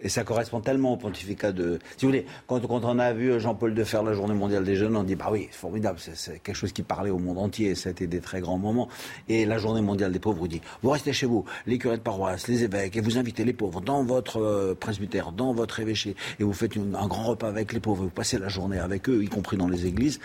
Et 0.00 0.08
ça 0.08 0.22
correspond 0.22 0.60
tellement 0.60 0.92
au 0.92 0.96
pontificat 0.96 1.50
de. 1.50 1.80
Si 1.96 2.04
vous 2.04 2.12
voulez, 2.12 2.24
quand, 2.46 2.60
on 2.68 2.98
a 3.00 3.12
vu 3.12 3.40
Jean-Paul 3.40 3.74
de 3.74 3.82
faire 3.82 4.04
la 4.04 4.12
Journée 4.12 4.34
mondiale 4.34 4.62
des 4.62 4.76
jeunes, 4.76 4.96
on 4.96 5.02
dit 5.02 5.16
bah 5.16 5.28
oui, 5.32 5.48
c'est 5.50 5.58
formidable, 5.58 5.98
c'est 5.98 6.40
quelque 6.40 6.54
chose 6.54 6.72
qui 6.72 6.82
parlait 6.82 7.10
au 7.10 7.18
monde 7.18 7.38
entier, 7.38 7.74
c'était 7.74 8.06
des 8.06 8.20
très 8.20 8.40
grands 8.40 8.58
moments. 8.58 8.88
Et 9.28 9.44
la 9.44 9.58
Journée 9.58 9.80
mondiale 9.80 10.12
des 10.12 10.20
pauvres 10.20 10.38
vous 10.38 10.48
dit 10.48 10.60
vous 10.82 10.90
restez 10.90 11.12
chez 11.12 11.26
vous, 11.26 11.44
les 11.66 11.78
curés 11.78 11.96
de 11.96 12.02
paroisse, 12.02 12.46
les 12.46 12.62
évêques, 12.62 12.96
et 12.96 13.00
vous 13.00 13.18
invitez 13.18 13.44
les 13.44 13.52
pauvres 13.52 13.80
dans 13.80 14.04
votre 14.04 14.40
euh, 14.40 14.74
presbytère, 14.78 15.32
dans 15.32 15.52
votre 15.52 15.80
évêché, 15.80 16.14
et 16.38 16.44
vous 16.44 16.52
faites 16.52 16.76
un 16.76 17.06
grand 17.08 17.24
repas 17.24 17.48
avec 17.48 17.72
les 17.72 17.80
pauvres, 17.80 18.04
vous 18.04 18.10
passez 18.10 18.38
la 18.38 18.48
journée 18.48 18.78
avec 18.78 19.08
eux, 19.08 19.24
y 19.24 19.28
compris 19.28 19.56
dans 19.56 19.68
les 19.68 19.86
églises. 19.86 20.20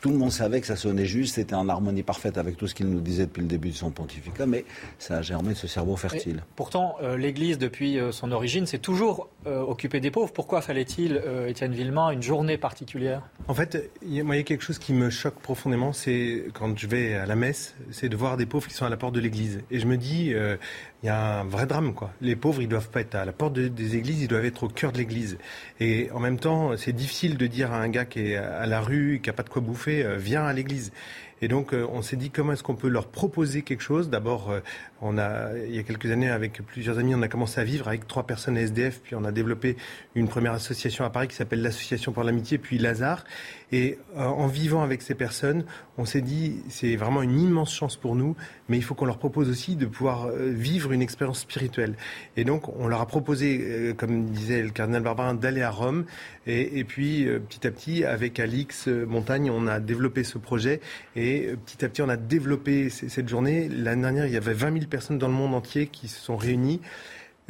Tout 0.00 0.08
le 0.08 0.16
monde 0.16 0.32
savait 0.32 0.62
que 0.62 0.66
ça 0.66 0.76
sonnait 0.76 1.04
juste, 1.04 1.34
c'était 1.34 1.54
en 1.54 1.68
harmonie 1.68 2.02
parfaite 2.02 2.38
avec 2.38 2.56
tout 2.56 2.66
ce 2.66 2.74
qu'il 2.74 2.86
nous 2.86 3.00
disait 3.00 3.26
depuis 3.26 3.42
le 3.42 3.48
début 3.48 3.68
de 3.68 3.74
son 3.74 3.90
pontificat, 3.90 4.46
mais 4.46 4.64
ça 4.98 5.18
a 5.18 5.22
germé 5.22 5.50
de 5.50 5.58
ce 5.58 5.66
cerveau 5.66 5.94
fertile. 5.96 6.42
pourtant, 6.56 6.96
euh, 7.02 7.18
l'Église, 7.18 7.58
depuis 7.58 7.98
euh, 7.98 8.10
son 8.10 8.32
origine, 8.32 8.64
s'est 8.64 8.78
toujours 8.78 9.28
euh, 9.46 9.60
occupée 9.60 10.00
des 10.00 10.10
pauvres. 10.10 10.32
Pourquoi 10.32 10.62
fallait-il, 10.62 11.22
Étienne 11.46 11.72
Villemain, 11.72 12.10
une 12.12 12.22
journée 12.22 12.56
particulière? 12.56 13.22
En 13.46 13.52
fait, 13.52 13.90
il 14.00 14.14
y 14.14 14.20
a 14.20 14.42
quelque 14.42 14.64
chose 14.64 14.78
qui 14.78 14.94
me 14.94 15.10
choque 15.10 15.38
profondément, 15.40 15.92
c'est 15.92 16.46
quand 16.54 16.78
je 16.78 16.86
vais 16.86 17.14
à 17.14 17.26
la 17.26 17.36
messe, 17.36 17.74
c'est 17.90 18.08
de 18.08 18.16
voir 18.16 18.38
des 18.38 18.46
pauvres 18.46 18.68
qui 18.68 18.74
sont 18.74 18.86
à 18.86 18.90
la 18.90 18.96
porte 18.96 19.14
de 19.14 19.20
l'Église. 19.20 19.60
Et 19.70 19.80
je 19.80 19.86
me 19.86 19.98
dis, 19.98 20.32
il 21.02 21.06
y 21.06 21.08
a 21.08 21.40
un 21.40 21.44
vrai 21.44 21.66
drame, 21.66 21.94
quoi. 21.94 22.10
Les 22.20 22.36
pauvres, 22.36 22.60
ils 22.60 22.68
doivent 22.68 22.90
pas 22.90 23.00
être 23.00 23.14
à 23.14 23.24
la 23.24 23.32
porte 23.32 23.54
des 23.54 23.96
églises, 23.96 24.20
ils 24.22 24.28
doivent 24.28 24.44
être 24.44 24.64
au 24.64 24.68
cœur 24.68 24.92
de 24.92 24.98
l'église. 24.98 25.38
Et 25.80 26.10
en 26.12 26.20
même 26.20 26.38
temps, 26.38 26.76
c'est 26.76 26.92
difficile 26.92 27.38
de 27.38 27.46
dire 27.46 27.72
à 27.72 27.78
un 27.78 27.88
gars 27.88 28.04
qui 28.04 28.20
est 28.20 28.36
à 28.36 28.66
la 28.66 28.80
rue, 28.80 29.20
qui 29.22 29.30
a 29.30 29.32
pas 29.32 29.42
de 29.42 29.48
quoi 29.48 29.62
bouffer, 29.62 30.04
euh, 30.04 30.16
viens 30.16 30.44
à 30.44 30.52
l'église. 30.52 30.92
Et 31.42 31.48
donc, 31.48 31.72
euh, 31.72 31.86
on 31.90 32.02
s'est 32.02 32.16
dit 32.16 32.30
comment 32.30 32.52
est-ce 32.52 32.62
qu'on 32.62 32.76
peut 32.76 32.88
leur 32.88 33.06
proposer 33.06 33.62
quelque 33.62 33.82
chose. 33.82 34.10
D'abord, 34.10 34.50
euh, 34.50 34.60
on 35.00 35.18
a, 35.18 35.56
il 35.66 35.74
y 35.74 35.78
a 35.78 35.82
quelques 35.82 36.10
années, 36.10 36.30
avec 36.30 36.60
plusieurs 36.62 36.98
amis, 36.98 37.14
on 37.14 37.22
a 37.22 37.28
commencé 37.28 37.60
à 37.60 37.64
vivre 37.64 37.88
avec 37.88 38.06
trois 38.06 38.26
personnes 38.26 38.56
SDF, 38.56 39.00
puis 39.00 39.14
on 39.14 39.24
a 39.24 39.32
développé 39.32 39.76
une 40.14 40.28
première 40.28 40.52
association 40.52 41.04
à 41.04 41.10
Paris 41.10 41.28
qui 41.28 41.36
s'appelle 41.36 41.62
l'Association 41.62 42.12
pour 42.12 42.22
l'amitié, 42.22 42.58
puis 42.58 42.78
Lazare. 42.78 43.24
Et 43.72 43.98
euh, 44.16 44.24
en 44.24 44.46
vivant 44.46 44.82
avec 44.82 45.00
ces 45.00 45.14
personnes, 45.14 45.64
on 45.96 46.04
s'est 46.04 46.20
dit, 46.20 46.62
c'est 46.68 46.96
vraiment 46.96 47.22
une 47.22 47.38
immense 47.40 47.74
chance 47.74 47.96
pour 47.96 48.16
nous, 48.16 48.36
mais 48.68 48.76
il 48.76 48.82
faut 48.82 48.94
qu'on 48.94 49.06
leur 49.06 49.18
propose 49.18 49.48
aussi 49.48 49.76
de 49.76 49.86
pouvoir 49.86 50.28
vivre 50.30 50.92
une 50.92 51.02
expérience 51.02 51.40
spirituelle. 51.40 51.94
Et 52.36 52.44
donc, 52.44 52.68
on 52.68 52.88
leur 52.88 53.00
a 53.00 53.06
proposé, 53.06 53.94
comme 53.96 54.26
disait 54.26 54.62
le 54.62 54.70
cardinal 54.70 55.02
Barbarin, 55.02 55.34
d'aller 55.34 55.62
à 55.62 55.70
Rome. 55.70 56.04
Et, 56.46 56.78
et 56.78 56.84
puis, 56.84 57.26
petit 57.48 57.66
à 57.66 57.70
petit, 57.70 58.04
avec 58.04 58.40
Alix 58.40 58.88
Montagne, 58.88 59.50
on 59.50 59.66
a 59.66 59.78
développé 59.78 60.24
ce 60.24 60.38
projet. 60.38 60.80
Et 61.16 61.30
et 61.30 61.46
euh, 61.46 61.56
petit 61.56 61.84
à 61.84 61.88
petit, 61.88 62.02
on 62.02 62.08
a 62.08 62.16
développé 62.16 62.90
cette 62.90 63.28
journée. 63.28 63.68
L'année 63.68 64.02
dernière, 64.02 64.26
il 64.26 64.32
y 64.32 64.36
avait 64.36 64.52
20 64.52 64.72
000 64.72 64.86
personnes 64.90 65.18
dans 65.18 65.28
le 65.28 65.34
monde 65.34 65.54
entier 65.54 65.86
qui 65.86 66.08
se 66.08 66.20
sont 66.20 66.36
réunies. 66.36 66.80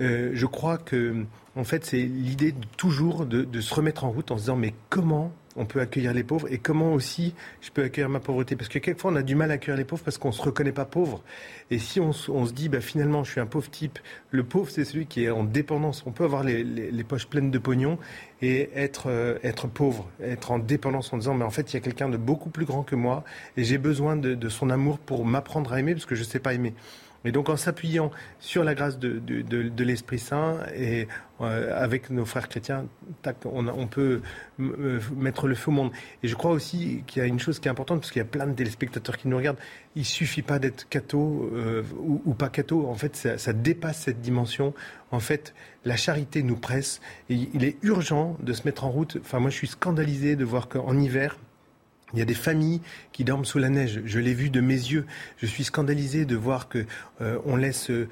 Euh, 0.00 0.30
je 0.32 0.46
crois 0.46 0.78
que, 0.78 1.24
en 1.56 1.64
fait, 1.64 1.84
c'est 1.84 1.98
l'idée 1.98 2.52
de 2.52 2.66
toujours 2.76 3.26
de, 3.26 3.60
se 3.60 3.74
remettre 3.74 4.04
en 4.04 4.10
route 4.10 4.30
en 4.30 4.36
se 4.36 4.42
disant 4.42 4.56
mais 4.56 4.72
comment 4.88 5.32
on 5.56 5.66
peut 5.66 5.80
accueillir 5.80 6.14
les 6.14 6.22
pauvres 6.22 6.46
et 6.50 6.58
comment 6.58 6.94
aussi 6.94 7.34
je 7.60 7.70
peux 7.70 7.82
accueillir 7.82 8.08
ma 8.08 8.20
pauvreté? 8.20 8.56
Parce 8.56 8.68
que 8.68 8.78
quelquefois, 8.78 9.10
on 9.10 9.16
a 9.16 9.22
du 9.22 9.34
mal 9.34 9.50
à 9.50 9.54
accueillir 9.54 9.76
les 9.76 9.84
pauvres 9.84 10.02
parce 10.02 10.16
qu'on 10.16 10.28
ne 10.28 10.32
se 10.32 10.40
reconnaît 10.40 10.72
pas 10.72 10.86
pauvre. 10.86 11.22
Et 11.70 11.78
si 11.78 12.00
on, 12.00 12.12
se 12.12 12.52
dit, 12.52 12.70
bah, 12.70 12.80
finalement, 12.80 13.24
je 13.24 13.32
suis 13.32 13.40
un 13.40 13.46
pauvre 13.46 13.68
type, 13.68 13.98
le 14.30 14.42
pauvre, 14.42 14.70
c'est 14.70 14.84
celui 14.84 15.06
qui 15.06 15.24
est 15.24 15.30
en 15.30 15.44
dépendance. 15.44 16.02
On 16.06 16.12
peut 16.12 16.24
avoir 16.24 16.44
les, 16.44 17.04
poches 17.04 17.26
pleines 17.26 17.50
de 17.50 17.58
pognon 17.58 17.98
et 18.40 18.70
être, 18.74 19.08
euh, 19.08 19.38
être 19.42 19.66
pauvre, 19.66 20.08
être 20.22 20.52
en 20.52 20.58
dépendance 20.60 21.12
en 21.12 21.18
disant, 21.18 21.34
mais 21.34 21.44
en 21.44 21.50
fait, 21.50 21.72
il 21.72 21.74
y 21.74 21.76
a 21.76 21.80
quelqu'un 21.80 22.08
de 22.08 22.16
beaucoup 22.16 22.48
plus 22.48 22.64
grand 22.64 22.84
que 22.84 22.94
moi 22.94 23.24
et 23.58 23.64
j'ai 23.64 23.76
besoin 23.76 24.16
de, 24.16 24.34
de 24.34 24.48
son 24.48 24.70
amour 24.70 24.98
pour 24.98 25.26
m'apprendre 25.26 25.72
à 25.72 25.80
aimer 25.80 25.92
parce 25.92 26.06
que 26.06 26.14
je 26.14 26.22
ne 26.22 26.26
sais 26.26 26.38
pas 26.40 26.54
aimer. 26.54 26.72
Et 27.24 27.32
donc 27.32 27.48
en 27.50 27.56
s'appuyant 27.56 28.10
sur 28.38 28.64
la 28.64 28.74
grâce 28.74 28.98
de, 28.98 29.82
l'Esprit 29.84 30.18
Saint 30.18 30.58
et 30.74 31.06
euh, 31.40 31.82
avec 31.82 32.10
nos 32.10 32.24
frères 32.24 32.48
chrétiens, 32.48 32.86
on, 33.44 33.86
peut 33.86 34.22
mettre 34.58 35.46
le 35.46 35.54
feu 35.54 35.70
au 35.70 35.74
monde. 35.74 35.92
Et 36.22 36.28
je 36.28 36.34
crois 36.34 36.50
aussi 36.50 37.04
qu'il 37.06 37.20
y 37.20 37.24
a 37.24 37.28
une 37.28 37.38
chose 37.38 37.58
qui 37.58 37.68
est 37.68 37.70
importante, 37.70 38.00
parce 38.00 38.10
qu'il 38.10 38.20
y 38.20 38.24
a 38.24 38.28
plein 38.28 38.46
de 38.46 38.54
téléspectateurs 38.54 39.18
qui 39.18 39.28
nous 39.28 39.36
regardent, 39.36 39.58
il 39.96 40.04
suffit 40.04 40.42
pas 40.42 40.58
d'être 40.58 40.88
catho 40.88 41.50
euh, 41.54 41.82
ou, 41.98 42.34
pas 42.34 42.48
catho, 42.48 42.86
en 42.86 42.94
fait 42.94 43.16
ça, 43.16 43.36
ça, 43.36 43.52
dépasse 43.52 44.00
cette 44.00 44.20
dimension. 44.20 44.74
En 45.10 45.20
fait, 45.20 45.54
la 45.84 45.96
charité 45.96 46.42
nous 46.42 46.56
presse 46.56 47.00
et 47.28 47.34
il 47.52 47.64
est 47.64 47.76
urgent 47.82 48.36
de 48.40 48.52
se 48.52 48.62
mettre 48.64 48.84
en 48.84 48.90
route. 48.90 49.18
Enfin 49.20 49.40
moi 49.40 49.50
je 49.50 49.56
suis 49.56 49.68
scandalisé 49.68 50.36
de 50.36 50.44
voir 50.44 50.68
qu'en 50.68 50.98
hiver, 50.98 51.36
il 52.12 52.18
y 52.18 52.22
a 52.22 52.24
des 52.24 52.34
familles 52.34 52.80
qui 53.20 53.24
dorment 53.24 53.44
sous 53.44 53.58
la 53.58 53.68
neige. 53.68 54.00
Je 54.06 54.18
l'ai 54.18 54.32
vu 54.32 54.48
de 54.48 54.62
mes 54.62 54.72
yeux. 54.72 55.04
Je 55.36 55.44
suis 55.44 55.64
scandalisé 55.64 56.24
de 56.24 56.36
voir 56.36 56.70
que 56.70 56.86
euh, 57.20 57.36
on 57.44 57.56
laisse 57.56 57.90
euh, 57.90 58.08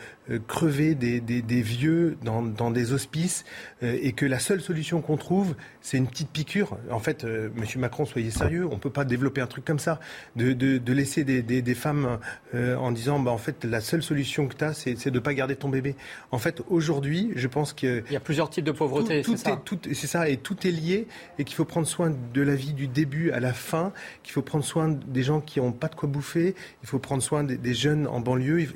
crever 0.46 0.94
des, 0.94 1.62
vieux 1.62 2.18
dans, 2.22 2.70
des 2.70 2.92
hospices 2.92 3.46
euh, 3.82 3.96
et 4.02 4.12
que 4.12 4.26
la 4.26 4.38
seule 4.38 4.60
solution 4.60 5.00
qu'on 5.00 5.16
trouve, 5.16 5.54
c'est 5.80 5.96
une 5.96 6.08
petite 6.08 6.28
piqûre. 6.28 6.76
En 6.90 6.98
fait, 6.98 7.24
Monsieur 7.54 7.80
Macron, 7.80 8.04
soyez 8.04 8.30
sérieux. 8.30 8.68
On 8.70 8.76
peut 8.76 8.90
pas 8.90 9.06
développer 9.06 9.40
un 9.40 9.46
truc 9.46 9.64
comme 9.64 9.78
ça, 9.78 9.98
de, 10.36 10.92
laisser 10.92 11.24
des, 11.24 11.74
femmes 11.74 12.18
en 12.54 12.92
disant, 12.92 13.18
bah 13.18 13.30
en 13.30 13.38
fait, 13.38 13.64
la 13.64 13.80
seule 13.80 14.02
solution 14.02 14.46
que 14.46 14.56
tu 14.56 14.64
as, 14.64 14.74
c'est, 14.74 15.08
de 15.08 15.18
pas 15.18 15.32
garder 15.32 15.56
ton 15.56 15.70
bébé. 15.70 15.96
En 16.32 16.38
fait, 16.38 16.60
aujourd'hui, 16.68 17.30
je 17.34 17.48
pense 17.48 17.72
que 17.72 18.04
il 18.08 18.12
y 18.12 18.16
a 18.16 18.20
plusieurs 18.20 18.50
types 18.50 18.66
de 18.66 18.72
pauvreté. 18.72 19.22
c'est 19.22 19.38
ça. 19.38 19.62
c'est 19.94 20.06
ça, 20.06 20.28
et 20.28 20.36
tout 20.36 20.66
est 20.66 20.70
lié, 20.70 21.06
et 21.38 21.44
qu'il 21.44 21.56
faut 21.56 21.64
prendre 21.64 21.86
soin 21.86 22.12
de 22.34 22.42
la 22.42 22.54
vie 22.54 22.74
du 22.74 22.88
début 22.88 23.30
à 23.30 23.40
la 23.40 23.54
fin 23.54 23.94
qu'il 24.22 24.34
faut 24.34 24.42
prendre 24.42 24.64
soin 24.64 24.97
des 25.06 25.22
gens 25.22 25.40
qui 25.40 25.60
n'ont 25.60 25.72
pas 25.72 25.88
de 25.88 25.94
quoi 25.94 26.08
bouffer, 26.08 26.54
il 26.82 26.88
faut 26.88 26.98
prendre 26.98 27.22
soin 27.22 27.44
des, 27.44 27.74
jeunes 27.74 28.06
en 28.06 28.20
banlieue. 28.20 28.68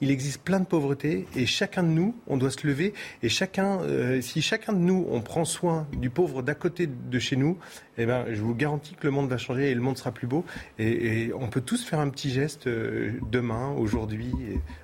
Il, 0.00 0.10
existe 0.10 0.42
plein 0.42 0.60
de 0.60 0.66
pauvreté 0.66 1.26
et 1.34 1.46
chacun 1.46 1.82
de 1.82 1.88
nous, 1.88 2.14
on 2.26 2.36
doit 2.36 2.50
se 2.50 2.66
lever. 2.66 2.94
Et 3.22 3.28
chacun, 3.28 3.80
euh, 3.80 4.20
si 4.20 4.42
chacun 4.42 4.72
de 4.72 4.78
nous, 4.78 5.06
on 5.10 5.20
prend 5.20 5.44
soin 5.44 5.86
du 5.92 6.10
pauvre 6.10 6.42
d'à 6.42 6.54
côté 6.54 6.86
de 6.86 7.18
chez 7.18 7.36
nous, 7.36 7.58
eh 7.98 8.06
ben, 8.06 8.26
je 8.30 8.40
vous 8.40 8.54
garantis 8.54 8.94
que 8.94 9.06
le 9.06 9.10
monde 9.10 9.28
va 9.28 9.38
changer 9.38 9.70
et 9.70 9.74
le 9.74 9.80
monde 9.80 9.98
sera 9.98 10.12
plus 10.12 10.26
beau. 10.26 10.44
Et, 10.78 11.30
on 11.34 11.48
peut 11.48 11.60
tous 11.60 11.84
faire 11.84 12.00
un 12.00 12.08
petit 12.08 12.30
geste 12.30 12.66
euh, 12.66 13.12
demain, 13.30 13.72
aujourd'hui, 13.76 14.32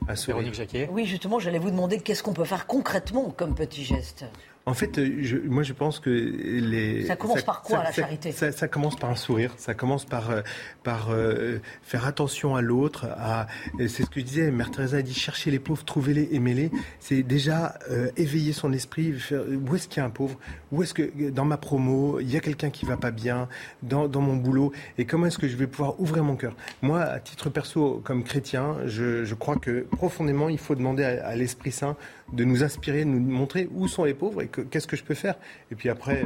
à 0.07 0.15
Véronique 0.15 0.55
Jacquet. 0.55 0.89
Oui, 0.93 1.05
justement, 1.07 1.39
j'allais 1.39 1.59
vous 1.59 1.71
demander 1.71 2.01
qu'est-ce 2.01 2.23
qu'on 2.23 2.33
peut 2.33 2.45
faire 2.45 2.67
concrètement 2.67 3.31
comme 3.31 3.55
petit 3.55 3.85
geste? 3.85 4.25
En 4.69 4.75
fait, 4.75 4.99
euh, 4.99 5.43
moi 5.47 5.63
je 5.63 5.73
pense 5.73 5.99
que 5.99 6.11
les... 6.11 7.07
Ça 7.07 7.17
commence 7.17 7.43
par 7.43 7.63
quoi 7.63 7.83
la 7.83 7.91
charité 7.91 8.33
ça, 8.33 8.69
commence 8.69 8.97
par 8.97 9.09
un 9.09 9.17
sourire, 9.17 9.55
ça 9.57 9.73
commence 9.73 10.05
par, 10.05 10.31
euh, 10.31 10.43
par 10.83 11.09
euh, 11.11 11.59
faire 11.83 12.07
attention 12.07 12.55
à 12.55 12.61
l'autre. 12.61 13.07
À... 13.17 13.47
C'est 13.79 14.03
ce 14.03 14.11
que 14.11 14.21
je 14.21 14.27
disais, 14.27 14.51
Mère 14.51 14.71
Teresa 14.71 14.99
a 14.99 15.03
dit 15.03 15.15
chercher 15.15 15.51
les 15.51 15.59
pauvres, 15.59 15.85
trouvez-les, 15.87 16.29
aimez-les. 16.33 16.71
C'est 17.01 17.23
déjà 17.23 17.79
éveiller 18.17 18.53
son 18.53 18.75
esprit, 18.75 19.15
où 19.33 19.75
est-ce 19.75 19.89
qu'il 19.89 20.01
y 20.01 20.03
a 20.03 20.05
un 20.05 20.11
pauvre? 20.11 20.39
Où 20.71 20.83
est-ce 20.83 20.93
que 20.93 21.31
dans 21.31 21.47
ma 21.47 21.57
promo, 21.57 22.21
il 22.21 22.31
y 22.31 22.37
a 22.37 22.41
quelqu'un 22.41 22.69
qui 22.69 22.85
va 22.85 22.99
pas 22.99 23.11
bien 23.11 23.49
dans, 23.83 24.07
dans 24.07 24.21
mon 24.21 24.37
boulot? 24.37 24.73
Et 24.99 25.07
comment 25.07 25.27
est-ce 25.27 25.39
que 25.39 25.49
je 25.49 25.57
vais 25.57 25.67
pouvoir 25.67 25.99
ouvrir 25.99 26.25
mon 26.25 26.37
cœur? 26.37 26.55
Moi, 26.83 27.01
à 27.01 27.21
titre 27.21 27.49
perso, 27.49 28.03
comme 28.05 28.23
chrétien, 28.23 28.77
je, 28.85 29.25
je 29.25 29.35
crois 29.35 29.57
que 29.57 29.87
profondément, 29.97 30.51
il 30.51 30.59
faut 30.59 30.75
demander 30.75 31.05
à, 31.05 31.27
à 31.27 31.37
l'Esprit 31.37 31.73
Saint 31.73 31.97
de 32.33 32.45
nous 32.45 32.63
inspirer, 32.63 33.05
de 33.05 33.11
nous 33.11 33.21
montrer 33.21 33.69
où 33.73 33.89
sont 33.89 34.05
les 34.05 34.15
pauvres 34.15 34.43
et 34.43 34.49
qu'est-ce 34.49 34.87
que 34.87 34.97
je 34.97 35.05
peux 35.05 35.15
faire. 35.15 35.37
Et 35.71 35.75
puis 35.75 35.89
après, 35.89 36.25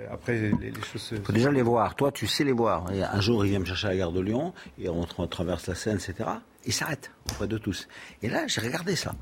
euh, 0.00 0.06
après 0.10 0.52
les, 0.60 0.72
choses. 0.92 1.10
Il 1.12 1.22
faut 1.22 1.32
déjà 1.32 1.50
les 1.50 1.62
voir. 1.62 1.94
Toi, 1.94 2.12
tu 2.12 2.26
sais 2.26 2.44
les 2.44 2.52
voir. 2.52 2.86
un 2.88 3.20
jour, 3.20 3.44
il 3.44 3.50
vient 3.50 3.60
me 3.60 3.64
chercher 3.64 3.88
à 3.88 3.90
la 3.90 3.96
gare 3.96 4.12
de 4.12 4.20
Lyon 4.20 4.52
et 4.78 4.88
on, 4.88 5.04
traverse 5.26 5.66
la 5.66 5.74
Seine, 5.74 5.96
etc. 5.96 6.28
Il 6.64 6.72
s'arrête 6.72 7.10
auprès 7.30 7.46
de 7.46 7.58
tous. 7.58 7.88
Et 8.22 8.28
là, 8.28 8.46
j'ai 8.46 8.60
regardé 8.60 8.96
ça. 8.96 9.14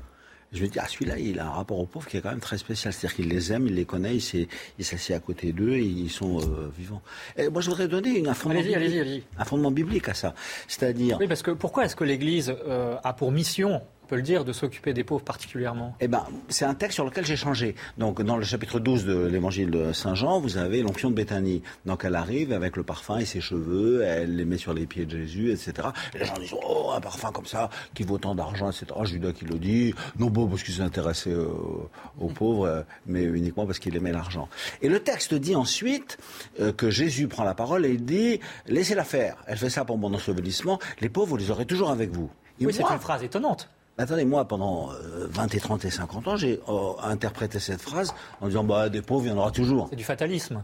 Je 0.53 0.61
me 0.61 0.67
dis, 0.67 0.77
ah, 0.77 0.87
celui-là, 0.87 1.17
il 1.17 1.39
a 1.39 1.47
un 1.47 1.49
rapport 1.49 1.79
aux 1.79 1.87
pauvres 1.87 2.07
qui 2.07 2.17
est 2.17 2.21
quand 2.21 2.29
même 2.29 2.39
très 2.39 2.59
spécial. 2.59 2.93
C'est-à-dire 2.93 3.15
qu'il 3.15 3.27
les 3.27 3.51
aime, 3.51 3.65
il 3.65 3.73
les 3.73 3.85
connaît, 3.85 4.17
il 4.17 4.85
s'assied 4.85 5.15
à 5.15 5.19
côté 5.19 5.51
d'eux 5.51 5.73
et 5.73 5.83
ils 5.83 6.11
sont 6.11 6.41
euh, 6.41 6.71
vivants. 6.77 7.01
Et 7.37 7.49
moi, 7.49 7.61
je 7.61 7.71
voudrais 7.71 7.87
donner 7.87 8.27
un 8.27 8.35
fondement, 8.35 8.61
biblique, 8.61 9.25
un 9.35 9.45
fondement 9.45 9.71
biblique 9.71 10.09
à 10.09 10.13
ça. 10.13 10.35
C'est-à-dire. 10.67 11.17
Oui, 11.19 11.27
parce 11.27 11.41
que 11.41 11.51
pourquoi 11.51 11.85
est-ce 11.85 11.95
que 11.95 12.03
l'Église 12.03 12.53
euh, 12.67 12.97
a 13.03 13.13
pour 13.13 13.31
mission 13.31 13.81
peut 14.07 14.15
le 14.15 14.21
dire, 14.21 14.45
de 14.45 14.53
s'occuper 14.53 14.93
des 14.93 15.03
pauvres 15.03 15.23
particulièrement 15.23 15.95
Eh 15.99 16.07
ben, 16.07 16.25
c'est 16.49 16.65
un 16.65 16.73
texte 16.73 16.95
sur 16.95 17.05
lequel 17.05 17.25
j'ai 17.25 17.35
changé. 17.35 17.75
Donc, 17.97 18.21
dans 18.21 18.37
le 18.37 18.43
chapitre 18.43 18.79
12 18.79 19.05
de 19.05 19.25
l'évangile 19.25 19.71
de 19.71 19.93
Saint 19.93 20.15
Jean, 20.15 20.39
vous 20.39 20.57
avez 20.57 20.81
l'onction 20.81 21.09
de 21.09 21.15
Béthanie. 21.15 21.61
Donc, 21.85 22.05
elle 22.05 22.15
arrive 22.15 22.53
avec 22.53 22.75
le 22.75 22.83
parfum 22.83 23.17
et 23.17 23.25
ses 23.25 23.41
cheveux, 23.41 24.03
elle 24.03 24.35
les 24.35 24.45
met 24.45 24.57
sur 24.57 24.73
les 24.73 24.85
pieds 24.85 25.05
de 25.05 25.17
Jésus, 25.17 25.51
etc. 25.51 25.89
Et 26.13 26.19
les 26.19 26.25
gens 26.25 26.37
disent, 26.39 26.53
oh, 26.65 26.91
un 26.95 27.01
parfum 27.01 27.31
comme 27.31 27.45
ça, 27.45 27.69
qui 27.93 28.03
vaut 28.03 28.17
tant 28.17 28.35
d'argent, 28.35 28.69
etc. 28.69 28.87
Judas 29.03 29.31
qui 29.33 29.45
le 29.45 29.57
dit, 29.59 29.93
non 30.17 30.27
bon, 30.27 30.47
parce 30.47 30.63
qu'il 30.63 30.73
s'intéressait 30.73 31.35
aux, 31.35 31.89
aux 32.19 32.27
pauvres, 32.27 32.85
mais 33.05 33.23
uniquement 33.23 33.65
parce 33.65 33.79
qu'il 33.79 33.95
aimait 33.95 34.11
l'argent. 34.11 34.49
Et 34.81 34.89
le 34.89 34.99
texte 34.99 35.33
dit 35.33 35.55
ensuite 35.55 36.17
euh, 36.59 36.71
que 36.71 36.89
Jésus 36.89 37.27
prend 37.27 37.43
la 37.43 37.53
parole 37.53 37.85
et 37.85 37.91
il 37.91 38.05
dit, 38.05 38.39
laissez-la 38.67 39.03
faire. 39.03 39.37
Elle 39.47 39.57
fait 39.57 39.69
ça 39.69 39.85
pour 39.85 39.97
mon 39.97 40.13
ensevelissement. 40.13 40.79
Les 40.99 41.09
pauvres, 41.09 41.29
vous 41.29 41.37
les 41.37 41.51
aurez 41.51 41.65
toujours 41.65 41.91
avec 41.91 42.11
vous. 42.11 42.29
oui, 42.61 42.73
c'est 42.73 42.83
une 42.83 42.99
phrase 42.99 43.23
étonnante. 43.23 43.69
Attendez, 43.97 44.25
moi, 44.25 44.47
pendant 44.47 44.87
20 44.87 45.43
euh, 45.43 45.47
et 45.55 45.59
30 45.59 45.85
et 45.85 45.91
50 45.91 46.27
ans, 46.27 46.35
j'ai 46.35 46.59
euh, 46.67 46.93
interprété 47.03 47.59
cette 47.59 47.81
phrase 47.81 48.13
en 48.41 48.47
disant 48.47 48.63
bah, 48.63 48.89
des 48.89 49.01
pauvres, 49.03 49.25
il 49.25 49.29
y 49.29 49.31
en 49.31 49.37
aura 49.37 49.51
toujours. 49.51 49.87
C'est 49.89 49.95
du 49.95 50.03
fatalisme. 50.03 50.63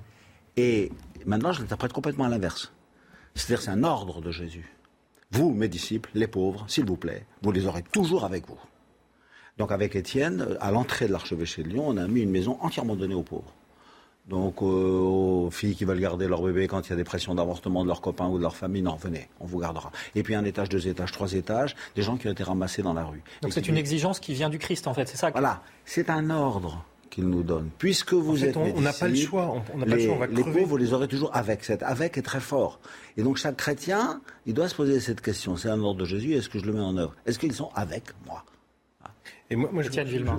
Et 0.58 0.92
maintenant, 1.26 1.52
je 1.52 1.62
l'interprète 1.62 1.94
complètement 1.94 2.26
à 2.26 2.30
l'inverse. 2.30 2.72
C'est-à-dire, 3.36 3.62
c'est 3.62 3.72
un 3.72 3.84
ordre 3.84 4.22
de 4.22 4.32
Jésus. 4.32 4.76
Vous, 5.32 5.52
mes 5.52 5.68
disciples, 5.68 6.10
les 6.16 6.28
pauvres, 6.28 6.66
s'il 6.68 6.86
vous 6.86 6.98
plaît, 6.98 7.26
vous 7.44 7.52
les 7.52 7.68
aurez 7.68 7.84
toujours 7.84 8.26
avec 8.26 8.48
vous. 8.48 8.60
Donc, 9.60 9.72
avec 9.72 9.96
Étienne, 9.96 10.58
à 10.60 10.72
l'entrée 10.72 11.08
de 11.08 11.12
l'archevêché 11.12 11.62
de 11.62 11.70
Lyon, 11.70 11.84
on 11.88 11.98
a 11.98 12.08
mis 12.08 12.22
une 12.22 12.32
maison 12.32 12.58
entièrement 12.62 12.96
donnée 12.96 13.14
aux 13.14 13.24
pauvres. 13.24 13.54
Donc, 14.30 14.62
euh, 14.62 14.66
aux 14.66 15.50
filles 15.50 15.76
qui 15.76 15.86
veulent 15.86 16.00
garder 16.00 16.28
leur 16.28 16.44
bébé 16.44 16.68
quand 16.68 16.86
il 16.88 16.92
y 16.92 16.94
a 16.94 16.96
des 16.96 17.04
pressions 17.04 17.34
d'avortement 17.34 17.82
de 17.84 17.88
leurs 17.88 18.02
copains 18.02 18.28
ou 18.28 18.38
de 18.38 18.44
leur 18.44 18.56
famille, 18.56 18.84
non, 18.84 18.96
venez, 18.96 19.28
on 19.40 19.46
vous 19.46 19.60
gardera. 19.60 19.92
Et 20.14 20.22
puis 20.22 20.36
un 20.36 20.46
étage, 20.46 20.70
deux 20.70 20.88
étages, 20.88 21.12
trois 21.12 21.34
étages, 21.34 21.76
des 21.96 22.04
gens 22.04 22.16
qui 22.16 22.28
ont 22.28 22.32
été 22.32 22.44
ramassés 22.44 22.84
dans 22.84 22.94
la 22.94 23.06
rue. 23.06 23.24
Donc 23.42 23.54
c'est 23.54 23.68
une 23.68 23.78
exigence 23.78 24.20
qui 24.20 24.34
vient 24.36 24.50
du 24.50 24.60
Christ, 24.60 24.88
en 24.88 24.94
fait, 24.94 25.08
c'est 25.08 25.18
ça 25.18 25.32
Voilà, 25.32 25.64
c'est 25.84 26.12
un 26.12 26.30
ordre 26.30 26.86
qu'il 27.10 27.26
nous 27.26 27.42
donne. 27.42 27.70
Puisque 27.80 28.14
vous 28.14 28.46
êtes 28.46 28.56
on 28.56 28.82
n'a 28.82 28.94
pas 28.94 29.08
le 29.08 29.16
choix, 29.16 29.52
on, 29.52 29.62
pas 29.80 29.86
les, 29.86 29.96
le 29.96 30.06
choix, 30.06 30.16
on 30.16 30.20
va 30.20 30.28
Les 30.28 30.44
pauvres, 30.44 30.66
vous 30.66 30.78
les 30.78 30.94
aurez 30.94 31.08
toujours 31.08 31.36
avec. 31.36 31.64
Cet 31.64 31.82
avec 31.82 32.18
est 32.18 32.22
très 32.22 32.40
fort. 32.40 32.80
Et 33.18 33.24
donc 33.24 33.38
chaque 33.38 33.58
chrétien, 33.58 34.22
il 34.46 34.54
doit 34.54 34.70
se 34.70 34.76
poser 34.76 35.00
cette 35.00 35.22
question. 35.22 35.58
C'est 35.58 35.70
un 35.70 35.82
ordre 35.82 36.02
de 36.02 36.06
Jésus, 36.06 36.34
est-ce 36.34 36.50
que 36.50 36.60
je 36.60 36.66
le 36.66 36.74
mets 36.74 36.82
en 36.82 36.98
œuvre? 36.98 37.16
Est-ce 37.26 37.40
qu'ils 37.40 37.54
sont 37.54 37.72
avec 37.74 38.04
moi? 38.28 38.44
Et 39.52 39.56
moi, 39.56 39.72
moi 39.74 39.82
je, 39.82 39.90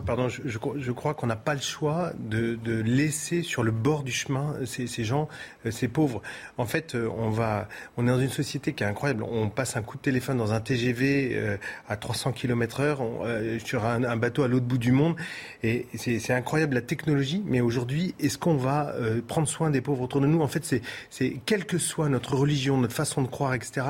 pardon, 0.06 0.28
je, 0.28 0.40
je, 0.44 0.92
crois 0.92 1.14
qu'on 1.14 1.26
n'a 1.26 1.34
pas 1.34 1.54
le 1.54 1.60
choix 1.60 2.12
de, 2.16 2.54
de, 2.54 2.80
laisser 2.80 3.42
sur 3.42 3.64
le 3.64 3.72
bord 3.72 4.04
du 4.04 4.12
chemin 4.12 4.54
ces, 4.66 4.86
ces, 4.86 5.02
gens, 5.02 5.28
euh, 5.66 5.72
ces 5.72 5.88
pauvres. 5.88 6.22
En 6.58 6.64
fait, 6.64 6.94
euh, 6.94 7.08
on 7.18 7.28
va, 7.28 7.66
on 7.96 8.06
est 8.06 8.10
dans 8.10 8.20
une 8.20 8.28
société 8.28 8.72
qui 8.72 8.84
est 8.84 8.86
incroyable. 8.86 9.24
On 9.24 9.48
passe 9.48 9.76
un 9.76 9.82
coup 9.82 9.96
de 9.96 10.02
téléphone 10.02 10.38
dans 10.38 10.52
un 10.52 10.60
TGV 10.60 11.32
euh, 11.32 11.56
à 11.88 11.96
300 11.96 12.30
km/h 12.30 13.58
sur 13.64 13.84
un, 13.84 14.04
un, 14.04 14.16
bateau 14.16 14.44
à 14.44 14.48
l'autre 14.48 14.66
bout 14.66 14.78
du 14.78 14.92
monde, 14.92 15.16
et 15.64 15.86
c'est 15.96 16.32
incroyable 16.32 16.74
la 16.74 16.80
technologie. 16.80 17.42
Mais 17.46 17.60
aujourd'hui, 17.60 18.14
est-ce 18.20 18.38
qu'on 18.38 18.56
va 18.56 18.94
prendre 19.26 19.48
soin 19.48 19.70
des 19.70 19.80
pauvres 19.80 20.02
autour 20.02 20.20
de 20.20 20.26
nous? 20.28 20.40
En 20.40 20.48
fait, 20.48 20.64
c'est 21.10 21.36
quelle 21.46 21.64
que 21.64 21.78
soit 21.78 22.08
notre 22.08 22.36
religion, 22.36 22.76
notre 22.76 22.94
façon 22.94 23.22
de 23.22 23.26
croire, 23.26 23.54
etc. 23.54 23.86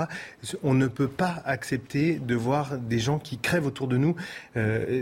On 0.63 0.73
ne 0.73 0.87
peut 0.87 1.09
pas 1.09 1.43
accepter 1.45 2.15
de 2.19 2.35
voir 2.35 2.79
des 2.79 2.99
gens 2.99 3.19
qui 3.19 3.37
crèvent 3.37 3.67
autour 3.67 3.87
de 3.87 3.99
nous 3.99 4.17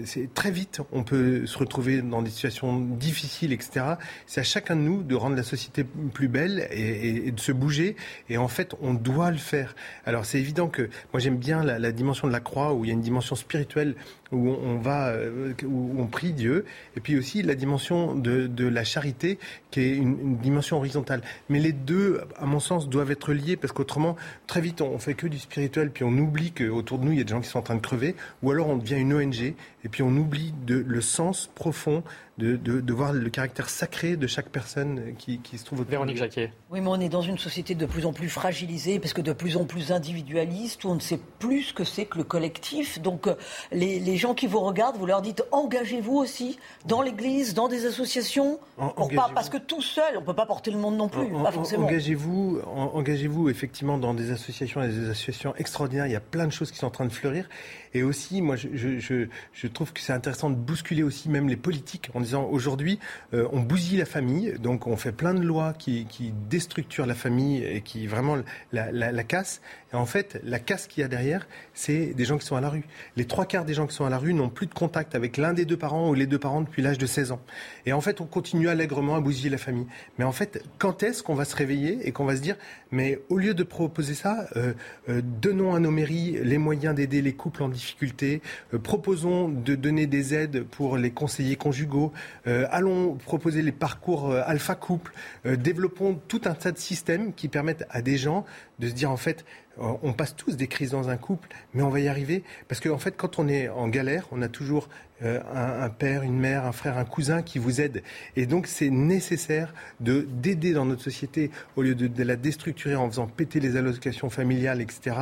c'est 0.08 0.32
très 0.32 0.50
vite, 0.50 0.80
on 0.90 1.04
peut 1.04 1.46
se 1.46 1.58
retrouver 1.58 2.02
dans 2.02 2.22
des 2.22 2.30
situations 2.30 2.80
difficiles, 2.80 3.52
etc. 3.52 3.84
C'est 4.26 4.40
à 4.40 4.44
chacun 4.44 4.74
de 4.74 4.80
nous 4.80 5.02
de 5.02 5.14
rendre 5.14 5.36
la 5.36 5.42
société 5.42 5.84
plus 5.84 6.28
belle 6.28 6.66
et, 6.70 7.30
de 7.30 7.40
se 7.40 7.52
bouger. 7.52 7.94
Et 8.28 8.38
en 8.38 8.48
fait, 8.48 8.74
on 8.80 8.94
doit 8.94 9.30
le 9.30 9.36
faire. 9.36 9.76
Alors 10.06 10.24
c'est 10.24 10.38
évident 10.38 10.68
que 10.68 10.88
moi 11.12 11.20
j'aime 11.20 11.36
bien 11.36 11.62
la, 11.62 11.92
dimension 11.92 12.26
de 12.26 12.32
la 12.32 12.40
croix 12.40 12.72
où 12.72 12.84
il 12.84 12.88
y 12.88 12.90
a 12.90 12.94
une 12.94 13.02
dimension 13.02 13.36
spirituelle 13.36 13.94
où 14.32 14.48
on 14.48 14.78
va, 14.78 15.08
euh, 15.08 15.54
où 15.64 15.94
on 15.98 16.06
prie 16.06 16.32
Dieu, 16.32 16.64
et 16.96 17.00
puis 17.00 17.16
aussi 17.16 17.42
la 17.42 17.54
dimension 17.54 18.14
de, 18.14 18.68
la 18.68 18.84
charité, 18.84 19.38
qui 19.70 19.80
est 19.80 19.96
une, 19.96 20.36
dimension 20.36 20.76
horizontale. 20.76 21.22
Mais 21.48 21.58
les 21.60 21.72
deux, 21.72 22.20
à 22.36 22.44
mon 22.44 22.60
sens, 22.60 22.88
doivent 22.88 23.10
être 23.10 23.32
liés, 23.32 23.56
parce 23.56 23.72
qu'autrement, 23.72 24.16
très 24.46 24.60
vite, 24.60 24.82
on 24.82 24.98
fait 24.98 25.14
que 25.14 25.26
du 25.26 25.38
spirituel, 25.38 25.90
puis 25.90 26.04
on 26.04 26.12
oublie 26.18 26.52
qu'autour 26.52 26.98
de 26.98 27.06
nous, 27.06 27.12
il 27.12 27.18
y 27.18 27.20
a 27.20 27.24
des 27.24 27.30
gens 27.30 27.40
qui 27.40 27.48
sont 27.48 27.58
en 27.58 27.62
train 27.62 27.76
de 27.76 27.80
crever, 27.80 28.14
ou 28.42 28.50
alors 28.50 28.68
on 28.68 28.76
devient 28.76 28.96
une 28.96 29.14
ONG, 29.14 29.54
et 29.84 29.88
puis 29.88 30.02
on 30.02 30.10
oublie 30.16 30.52
de, 30.66 30.76
le 30.76 31.00
sens 31.00 31.48
profond 31.54 32.02
de, 32.38 32.56
de, 32.56 32.92
voir 32.92 33.12
le 33.12 33.30
caractère 33.30 33.68
sacré 33.68 34.16
de 34.16 34.26
chaque 34.26 34.48
personne 34.48 35.14
qui, 35.18 35.40
qui 35.40 35.58
se 35.58 35.64
trouve 35.64 35.80
autour. 35.80 35.90
Véronique 35.90 36.18
Jacquet. 36.18 36.52
Oui, 36.70 36.82
mais 36.82 36.88
on 36.88 37.00
est 37.00 37.08
dans 37.08 37.22
une 37.22 37.38
société 37.38 37.74
de 37.74 37.86
plus 37.86 38.04
en 38.04 38.12
plus 38.12 38.28
fragilisée, 38.28 38.98
parce 38.98 39.14
que 39.14 39.22
de 39.22 39.32
plus 39.32 39.56
en 39.56 39.64
plus 39.64 39.90
individualiste, 39.90 40.84
où 40.84 40.88
on 40.88 40.96
ne 40.96 41.00
sait 41.00 41.18
plus 41.38 41.62
ce 41.62 41.72
que 41.72 41.82
c'est 41.82 42.04
que 42.04 42.18
le 42.18 42.24
collectif. 42.24 43.00
Donc 43.00 43.26
euh, 43.26 43.36
les, 43.72 43.98
les, 43.98 44.18
gens 44.18 44.34
qui 44.34 44.46
vous 44.46 44.60
regardent, 44.60 44.98
vous 44.98 45.06
leur 45.06 45.22
dites 45.22 45.42
engagez-vous 45.50 46.16
aussi 46.16 46.58
dans 46.84 47.00
l'Église, 47.00 47.54
dans 47.54 47.68
des 47.68 47.86
associations, 47.86 48.60
pas, 48.76 49.30
parce 49.34 49.48
que 49.48 49.56
tout 49.56 49.80
seul, 49.80 50.18
on 50.18 50.20
ne 50.20 50.26
peut 50.26 50.34
pas 50.34 50.44
porter 50.44 50.70
le 50.70 50.76
monde 50.76 50.98
non 50.98 51.08
plus, 51.08 51.26
pas 51.42 51.52
forcément. 51.52 51.86
Engagez-vous, 51.86 52.60
engagez-vous 52.66 53.48
effectivement 53.48 53.96
dans 53.96 54.12
des 54.12 54.30
associations, 54.30 54.82
des 54.82 55.08
associations 55.08 55.54
extraordinaires. 55.56 56.06
Il 56.06 56.12
y 56.12 56.16
a 56.16 56.20
plein 56.20 56.46
de 56.46 56.52
choses 56.52 56.70
qui 56.70 56.76
sont 56.76 56.86
en 56.86 56.90
train 56.90 57.06
de 57.06 57.12
fleurir. 57.12 57.48
Et 57.94 58.02
aussi, 58.02 58.42
moi, 58.42 58.56
je, 58.56 58.68
je, 58.74 59.28
je 59.54 59.66
trouve 59.66 59.94
que 59.94 60.00
c'est 60.00 60.12
intéressant 60.12 60.50
de 60.50 60.54
bousculer 60.54 61.02
aussi 61.02 61.30
même 61.30 61.48
les 61.48 61.56
politiques 61.56 62.10
en 62.12 62.20
disant 62.20 62.44
aujourd'hui, 62.44 62.98
euh, 63.32 63.48
on 63.52 63.60
bousille 63.60 63.96
la 63.96 64.04
famille, 64.04 64.54
donc 64.58 64.86
on 64.86 64.98
fait 64.98 65.12
plein 65.12 65.32
de 65.32 65.40
lois 65.40 65.72
qui, 65.72 66.04
qui 66.04 66.32
déstructurent 66.58 67.06
la 67.06 67.14
famille 67.14 67.62
et 67.64 67.82
qui 67.82 68.08
vraiment 68.08 68.36
la, 68.72 69.24
cassent. 69.24 69.60
Et 69.92 69.96
en 69.96 70.06
fait, 70.06 70.40
la 70.42 70.58
casse 70.58 70.88
qu'il 70.88 71.02
y 71.02 71.04
a 71.04 71.08
derrière, 71.08 71.46
c'est 71.72 72.06
des 72.14 72.24
gens 72.24 72.36
qui 72.36 72.44
sont 72.44 72.56
à 72.56 72.60
la 72.60 72.68
rue. 72.68 72.84
Les 73.16 73.26
trois 73.26 73.46
quarts 73.46 73.64
des 73.64 73.74
gens 73.74 73.86
qui 73.86 73.94
sont 73.94 74.04
à 74.04 74.10
la 74.10 74.18
rue 74.18 74.34
n'ont 74.34 74.48
plus 74.48 74.66
de 74.66 74.74
contact 74.74 75.14
avec 75.14 75.36
l'un 75.36 75.52
des 75.52 75.64
deux 75.64 75.76
parents 75.76 76.10
ou 76.10 76.14
les 76.14 76.26
deux 76.26 76.38
parents 76.38 76.60
depuis 76.60 76.82
l'âge 76.82 76.98
de 76.98 77.06
16 77.06 77.30
ans. 77.30 77.40
Et 77.86 77.92
en 77.92 78.00
fait, 78.00 78.20
on 78.20 78.26
continue 78.26 78.68
allègrement 78.68 79.14
à 79.14 79.20
bousiller 79.20 79.50
la 79.50 79.58
famille. 79.58 79.86
Mais 80.18 80.24
en 80.24 80.32
fait, 80.32 80.64
quand 80.78 81.04
est-ce 81.04 81.22
qu'on 81.22 81.36
va 81.36 81.44
se 81.44 81.54
réveiller 81.54 82.00
et 82.02 82.10
qu'on 82.10 82.24
va 82.24 82.34
se 82.34 82.42
dire, 82.42 82.56
mais 82.90 83.20
au 83.28 83.36
lieu 83.36 83.54
de 83.54 83.62
proposer 83.62 84.14
ça, 84.14 84.48
euh, 84.56 84.72
euh, 85.08 85.20
donnons 85.22 85.74
à 85.74 85.80
nos 85.80 85.90
mairies 85.90 86.38
les 86.42 86.58
moyens 86.58 86.94
d'aider 86.94 87.22
les 87.22 87.34
couples 87.34 87.62
en 87.62 87.68
difficulté, 87.68 88.42
euh, 88.74 88.78
proposons 88.78 89.48
de 89.48 89.74
donner 89.74 90.06
des 90.06 90.34
aides 90.34 90.64
pour 90.64 90.96
les 90.96 91.10
conseillers 91.10 91.56
conjugaux, 91.56 92.12
allons 92.46 93.14
proposer 93.14 93.62
les 93.62 93.72
parcours 93.72 94.32
alpha 94.32 94.74
couple, 94.74 95.12
développons 95.44 96.18
tout 96.28 96.40
un 96.48 96.54
tas 96.54 96.72
de 96.72 96.78
systèmes 96.78 97.32
qui 97.32 97.48
permettent 97.48 97.84
à 97.90 98.02
des 98.02 98.16
gens 98.16 98.44
de 98.78 98.88
se 98.88 98.92
dire 98.92 99.10
en 99.10 99.16
fait, 99.16 99.44
on 99.78 100.12
passe 100.12 100.34
tous 100.34 100.56
des 100.56 100.66
crises 100.66 100.90
dans 100.90 101.08
un 101.08 101.16
couple, 101.16 101.48
mais 101.72 101.82
on 101.82 101.88
va 101.88 102.00
y 102.00 102.08
arriver. 102.08 102.42
Parce 102.66 102.80
qu'en 102.80 102.94
en 102.94 102.98
fait, 102.98 103.16
quand 103.16 103.38
on 103.38 103.46
est 103.46 103.68
en 103.68 103.88
galère, 103.88 104.26
on 104.32 104.42
a 104.42 104.48
toujours 104.48 104.88
euh, 105.22 105.40
un, 105.52 105.88
père, 105.88 106.22
une 106.22 106.38
mère, 106.38 106.64
un 106.64 106.72
frère, 106.72 106.96
un 106.96 107.04
cousin 107.04 107.42
qui 107.42 107.58
vous 107.58 107.80
aide. 107.80 108.02
Et 108.36 108.46
donc 108.46 108.66
c'est 108.66 108.90
nécessaire 108.90 109.74
de 110.00 110.26
d'aider 110.30 110.72
dans 110.72 110.84
notre 110.84 111.02
société 111.02 111.50
au 111.76 111.82
lieu 111.82 111.94
de, 111.94 112.22
la 112.22 112.36
déstructurer 112.36 112.94
en 112.94 113.08
faisant 113.10 113.26
péter 113.26 113.58
les 113.60 113.76
allocations 113.76 114.30
familiales, 114.30 114.80
etc. 114.80 115.16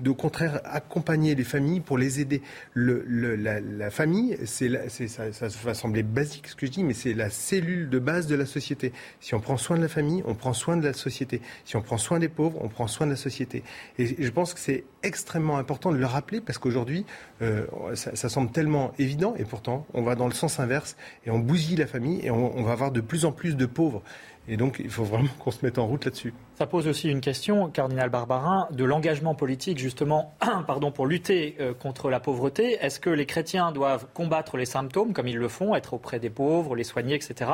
De 0.00 0.10
au 0.10 0.14
contraire 0.14 0.60
accompagner 0.64 1.34
les 1.34 1.44
familles 1.44 1.80
pour 1.80 1.98
les 1.98 2.20
aider. 2.20 2.42
La, 2.74 3.90
famille, 3.90 4.38
ça, 4.46 5.48
va 5.64 5.74
sembler 5.74 6.02
basique 6.02 6.48
ce 6.48 6.56
que 6.56 6.66
je 6.66 6.70
dis, 6.70 6.84
mais 6.84 6.94
c'est 6.94 7.14
la 7.14 7.30
cellule 7.30 7.90
de 7.90 7.98
base 7.98 8.26
de 8.26 8.34
la 8.34 8.46
société. 8.46 8.92
Si 9.20 9.34
on 9.34 9.40
prend 9.40 9.56
soin 9.56 9.76
de 9.76 9.82
la 9.82 9.88
famille, 9.88 10.22
on 10.26 10.34
prend 10.34 10.52
soin 10.52 10.76
de 10.76 10.84
la 10.84 10.92
société. 10.92 11.40
Si 11.64 11.76
on 11.76 11.82
prend 11.82 11.98
soin 11.98 12.18
des 12.18 12.28
pauvres, 12.28 12.58
on 12.62 12.68
prend 12.68 12.86
soin 12.86 13.06
de 13.06 13.12
la 13.12 13.16
société. 13.16 13.62
Et 13.98 14.22
je 14.22 14.30
pense 14.30 14.54
que 14.54 14.60
c'est 14.60 14.84
extrêmement 15.02 15.58
important 15.58 15.92
de 15.92 15.96
le 15.96 16.06
rappeler 16.06 16.40
parce 16.40 16.58
qu'aujourd'hui, 16.58 17.04
euh, 17.42 17.66
ça, 17.94 18.28
semble 18.28 18.50
tellement 18.50 18.92
évident 18.98 19.34
pourtant, 19.44 19.86
on 19.94 20.02
va 20.02 20.14
dans 20.14 20.26
le 20.26 20.34
sens 20.34 20.60
inverse 20.60 20.96
et 21.26 21.30
on 21.30 21.38
bousille 21.38 21.76
la 21.76 21.86
famille 21.86 22.20
et 22.24 22.30
on, 22.30 22.62
va 22.62 22.72
avoir 22.72 22.90
de 22.90 23.00
plus 23.00 23.24
en 23.24 23.32
plus 23.32 23.56
de 23.56 23.66
pauvres. 23.66 24.02
Et 24.48 24.56
donc, 24.56 24.80
il 24.80 24.90
faut 24.90 25.04
vraiment 25.04 25.28
qu'on 25.38 25.52
se 25.52 25.64
mette 25.64 25.78
en 25.78 25.86
route 25.86 26.04
là-dessus. 26.04 26.34
Ça 26.58 26.66
pose 26.66 26.88
aussi 26.88 27.08
une 27.08 27.20
question, 27.20 27.70
cardinal 27.70 28.10
Barbarin, 28.10 28.66
de 28.72 28.84
l'engagement 28.84 29.36
politique, 29.36 29.78
justement, 29.78 30.34
pardon, 30.66 30.90
pour 30.90 31.06
lutter 31.06 31.56
euh, 31.60 31.74
contre 31.74 32.10
la 32.10 32.18
pauvreté. 32.18 32.76
Est-ce 32.80 32.98
que 32.98 33.10
les 33.10 33.26
chrétiens 33.26 33.70
doivent 33.70 34.06
combattre 34.14 34.56
les 34.56 34.64
symptômes, 34.64 35.12
comme 35.12 35.28
ils 35.28 35.38
le 35.38 35.48
font, 35.48 35.76
être 35.76 35.94
auprès 35.94 36.18
des 36.18 36.30
pauvres, 36.30 36.74
les 36.74 36.84
soigner, 36.84 37.14
etc. 37.14 37.50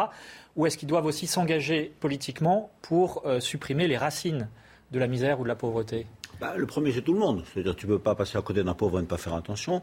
Ou 0.57 0.66
est-ce 0.66 0.79
qu'ils 0.79 0.88
doivent 0.88 1.07
aussi 1.07 1.27
s'engager 1.27 1.92
politiquement 2.01 2.70
pour 2.81 3.22
euh, 3.27 3.38
supprimer 3.38 3.87
les 3.87 3.98
racines 3.98 4.48
de 4.90 4.98
la 4.98 5.07
misère 5.07 5.40
ou 5.40 5.42
de 5.42 5.48
la 5.48 5.57
pauvreté? 5.57 6.07
Bah, 6.40 6.55
le 6.57 6.66
premier, 6.66 6.92
c'est 6.92 7.03
tout 7.03 7.12
le 7.12 7.18
monde. 7.18 7.42
C'est-à-dire, 7.53 7.74
tu 7.74 7.87
ne 7.87 7.92
peux 7.92 7.98
pas 7.98 8.14
passer 8.14 8.38
à 8.38 8.42
côté 8.42 8.62
d'un 8.62 8.74
pauvre 8.74 8.98
et 8.98 9.03
ne 9.03 9.07
pas 9.07 9.16
faire 9.16 9.35
attention, 9.35 9.83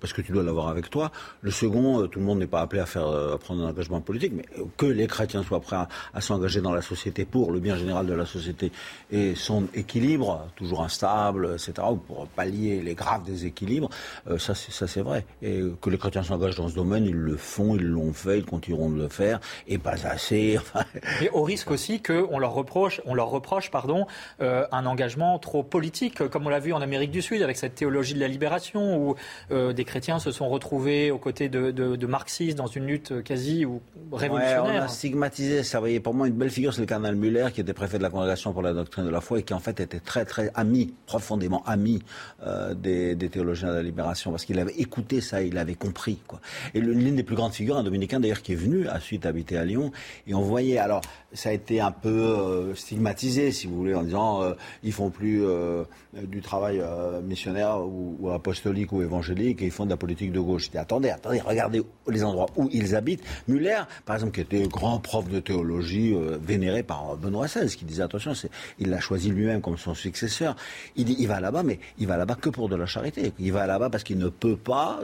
parce 0.00 0.12
que 0.12 0.22
tu 0.22 0.32
dois 0.32 0.42
l'avoir 0.42 0.68
avec 0.68 0.88
toi. 0.88 1.10
Le 1.42 1.50
second, 1.50 2.02
euh, 2.02 2.06
tout 2.06 2.20
le 2.20 2.24
monde 2.24 2.38
n'est 2.38 2.46
pas 2.46 2.62
appelé 2.62 2.80
à, 2.80 2.86
faire, 2.86 3.06
euh, 3.06 3.34
à 3.34 3.38
prendre 3.38 3.62
un 3.62 3.68
engagement 3.68 4.00
politique, 4.00 4.32
mais 4.34 4.44
que 4.78 4.86
les 4.86 5.06
chrétiens 5.06 5.42
soient 5.42 5.60
prêts 5.60 5.76
à, 6.14 6.20
s'engager 6.20 6.60
dans 6.62 6.72
la 6.72 6.80
société 6.80 7.24
pour 7.24 7.52
le 7.52 7.60
bien 7.60 7.76
général 7.76 8.06
de 8.06 8.14
la 8.14 8.24
société 8.24 8.72
et 9.10 9.34
son 9.34 9.66
équilibre, 9.74 10.48
toujours 10.56 10.82
instable, 10.82 11.54
etc., 11.54 11.86
ou 11.90 11.96
pour 11.96 12.26
pallier 12.28 12.80
les 12.80 12.94
graves 12.94 13.24
déséquilibres, 13.24 13.90
euh, 14.28 14.38
ça, 14.38 14.54
c'est 14.54 15.00
vrai. 15.02 15.26
Et 15.42 15.62
que 15.82 15.90
les 15.90 15.98
chrétiens 15.98 16.22
s'engagent 16.22 16.56
dans 16.56 16.68
ce 16.68 16.74
domaine, 16.74 17.04
ils 17.04 17.14
le 17.14 17.36
font, 17.36 17.76
ils 17.76 17.86
l'ont 17.86 18.12
fait, 18.12 18.38
ils 18.38 18.46
continueront 18.46 18.90
de 18.90 19.02
le 19.02 19.08
faire, 19.08 19.40
et 19.66 19.76
pas 19.76 20.06
assez. 20.06 20.58
Mais 21.20 21.28
au 21.30 21.42
risque 21.42 21.70
aussi 21.70 22.02
qu'on 22.02 22.38
leur 22.38 22.54
reproche, 22.54 23.02
on 23.04 23.14
leur 23.14 23.28
reproche 23.28 23.70
pardon, 23.70 24.06
un 24.40 24.86
engagement 24.86 25.38
trop 25.38 25.62
politique 25.62 25.89
comme 26.30 26.46
on 26.46 26.48
l'a 26.48 26.60
vu 26.60 26.72
en 26.72 26.80
Amérique 26.80 27.10
du 27.10 27.22
Sud 27.22 27.42
avec 27.42 27.56
cette 27.56 27.74
théologie 27.74 28.14
de 28.14 28.20
la 28.20 28.28
libération, 28.28 28.96
où 28.96 29.14
euh, 29.50 29.72
des 29.72 29.84
chrétiens 29.84 30.18
se 30.18 30.30
sont 30.30 30.48
retrouvés 30.48 31.10
aux 31.10 31.18
côtés 31.18 31.48
de, 31.48 31.70
de, 31.70 32.06
marxistes 32.06 32.56
dans 32.56 32.66
une 32.66 32.86
lutte 32.86 33.22
quasi 33.22 33.64
ou 33.64 33.80
révolutionnaire. 34.12 34.82
on 34.82 34.84
a 34.84 34.88
stigmatisé 34.88 35.62
ça. 35.62 35.78
Voyez, 35.78 36.00
pour 36.00 36.14
moi, 36.14 36.26
une 36.28 36.34
belle 36.34 36.50
figure, 36.50 36.74
c'est 36.74 36.80
le 36.80 36.86
cardinal 36.86 37.14
Muller, 37.14 37.48
qui 37.52 37.60
était 37.60 37.72
préfet 37.72 37.98
de 37.98 38.02
la 38.02 38.10
Congrégation 38.10 38.52
pour 38.52 38.62
la 38.62 38.72
doctrine 38.72 39.04
de 39.04 39.10
la 39.10 39.20
foi 39.20 39.38
et 39.38 39.42
qui, 39.42 39.54
en 39.54 39.58
fait, 39.58 39.80
était 39.80 40.00
très, 40.00 40.24
très 40.24 40.50
ami, 40.54 40.94
profondément 41.06 41.62
ami 41.66 42.02
euh, 42.46 42.74
des, 42.74 43.16
théologiens 43.30 43.68
de 43.68 43.74
la 43.74 43.82
libération, 43.82 44.30
parce 44.30 44.44
qu'il 44.44 44.58
avait 44.58 44.74
écouté 44.74 45.20
ça, 45.20 45.42
il 45.42 45.56
avait 45.58 45.74
compris. 45.74 46.18
Quoi. 46.26 46.40
Et 46.74 46.80
l'une 46.80 47.16
des 47.16 47.22
plus 47.22 47.36
grandes 47.36 47.52
figures, 47.52 47.76
un 47.76 47.84
dominicain 47.84 48.18
d'ailleurs, 48.20 48.42
qui 48.42 48.52
est 48.52 48.56
venu 48.56 48.88
à 48.88 48.98
suite 48.98 49.26
habiter 49.26 49.56
à 49.56 49.64
Lyon, 49.64 49.92
et 50.26 50.34
on 50.34 50.42
voyait, 50.42 50.78
alors, 50.78 51.02
ça 51.32 51.50
a 51.50 51.52
été 51.52 51.80
un 51.80 51.92
peu 51.92 52.08
euh, 52.08 52.74
stigmatisé, 52.74 53.52
si 53.52 53.66
vous 53.66 53.76
voulez, 53.76 53.94
en 53.94 54.02
disant, 54.02 54.40
ils 54.82 54.92
font 54.92 55.10
plus 55.10 55.44
euh, 55.44 55.79
du 56.14 56.40
travail 56.40 56.80
euh, 56.80 57.20
missionnaire 57.20 57.78
ou, 57.80 58.30
apostolique 58.30 58.92
ou 58.92 59.02
évangélique 59.02 59.62
et 59.62 59.66
ils 59.66 59.70
font 59.70 59.84
de 59.84 59.90
la 59.90 59.96
politique 59.96 60.32
de 60.32 60.40
gauche. 60.40 60.66
Je 60.66 60.70
dis 60.70 60.78
attendez, 60.78 61.10
attendez, 61.10 61.40
regardez 61.40 61.82
les 62.08 62.24
endroits 62.24 62.48
où 62.56 62.68
ils 62.72 62.94
habitent. 62.94 63.22
Muller, 63.48 63.80
par 64.04 64.16
exemple, 64.16 64.32
qui 64.32 64.40
était 64.40 64.66
grand 64.68 64.98
prof 64.98 65.28
de 65.28 65.40
théologie, 65.40 66.14
euh, 66.14 66.38
vénéré 66.40 66.82
par 66.82 67.16
Benoît 67.16 67.46
XVI, 67.46 67.74
qui 67.74 67.84
disait 67.84 68.02
attention, 68.02 68.32
il 68.78 68.90
l'a 68.90 69.00
choisi 69.00 69.30
lui-même 69.30 69.60
comme 69.60 69.76
son 69.76 69.94
successeur. 69.94 70.56
Il 70.96 71.04
dit 71.04 71.16
il 71.18 71.28
va 71.28 71.40
là-bas, 71.40 71.62
mais 71.62 71.78
il 71.98 72.06
va 72.06 72.16
là-bas 72.16 72.36
que 72.36 72.50
pour 72.50 72.68
de 72.68 72.76
la 72.76 72.86
charité. 72.86 73.32
Il 73.38 73.52
va 73.52 73.66
là-bas 73.66 73.90
parce 73.90 74.04
qu'il 74.04 74.18
ne 74.18 74.28
peut 74.28 74.56
pas. 74.56 75.00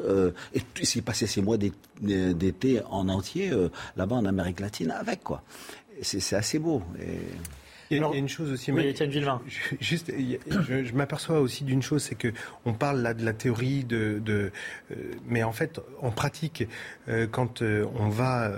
et 0.55 0.61
s'il 0.85 1.03
passait 1.03 1.27
ses 1.27 1.43
mois 1.43 1.57
d'été 2.01 2.81
en 2.91 3.09
entier 3.09 3.51
là-bas 3.97 4.17
en 4.17 4.25
Amérique 4.25 4.61
latine 4.61 4.91
avec 4.91 5.23
quoi. 5.23 5.43
C'est 6.03 6.37
assez 6.37 6.59
beau. 6.59 6.83
Il 7.91 7.99
y, 7.99 8.03
a, 8.03 8.11
une 8.15 8.29
chose 8.29 8.51
aussi, 8.51 8.73
oui, 8.73 8.93
Villemain. 8.93 9.41
Juste, 9.81 10.13
je, 10.17 10.93
m'aperçois 10.93 11.41
aussi 11.41 11.65
d'une 11.65 11.83
chose, 11.83 12.03
c'est 12.03 12.15
que 12.15 12.33
on 12.65 12.73
parle 12.73 13.01
là 13.01 13.15
de 13.15 13.25
la 13.25 13.33
théorie, 13.33 13.85
de, 13.85 14.21
de 14.25 14.51
euh, 14.91 14.95
mais 15.27 15.43
en 15.43 15.53
fait, 15.53 15.81
en 16.01 16.11
pratique, 16.11 16.67
euh, 17.09 17.27
quand 17.31 17.63
euh, 17.63 17.87
on 17.95 18.09
va 18.09 18.51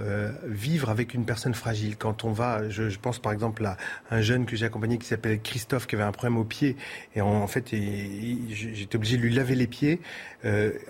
vivre 0.47 0.91
avec 0.91 1.15
une 1.15 1.25
personne 1.25 1.55
fragile, 1.55 1.97
quand 1.97 2.25
on 2.25 2.33
va, 2.33 2.69
je, 2.69 2.89
je 2.89 2.99
pense 2.99 3.19
par 3.19 3.33
exemple 3.33 3.65
à 3.65 3.77
un 4.11 4.21
jeune 4.21 4.47
que 4.47 4.57
j'ai 4.57 4.67
accompagné 4.67 4.99
qui 4.99 5.07
s'appelle 5.07 5.41
Christophe, 5.41 5.87
qui 5.87 5.95
avait 5.95 6.05
un 6.05 6.13
problème 6.13 6.39
au 6.39 6.45
pied, 6.45 6.77
et 7.15 7.21
en, 7.21 7.47
fait, 7.47 7.71
j'étais 7.71 8.97
obligé 8.97 9.17
de 9.17 9.23
lui 9.23 9.35
laver 9.35 9.55
les 9.55 9.67
pieds. 9.67 10.01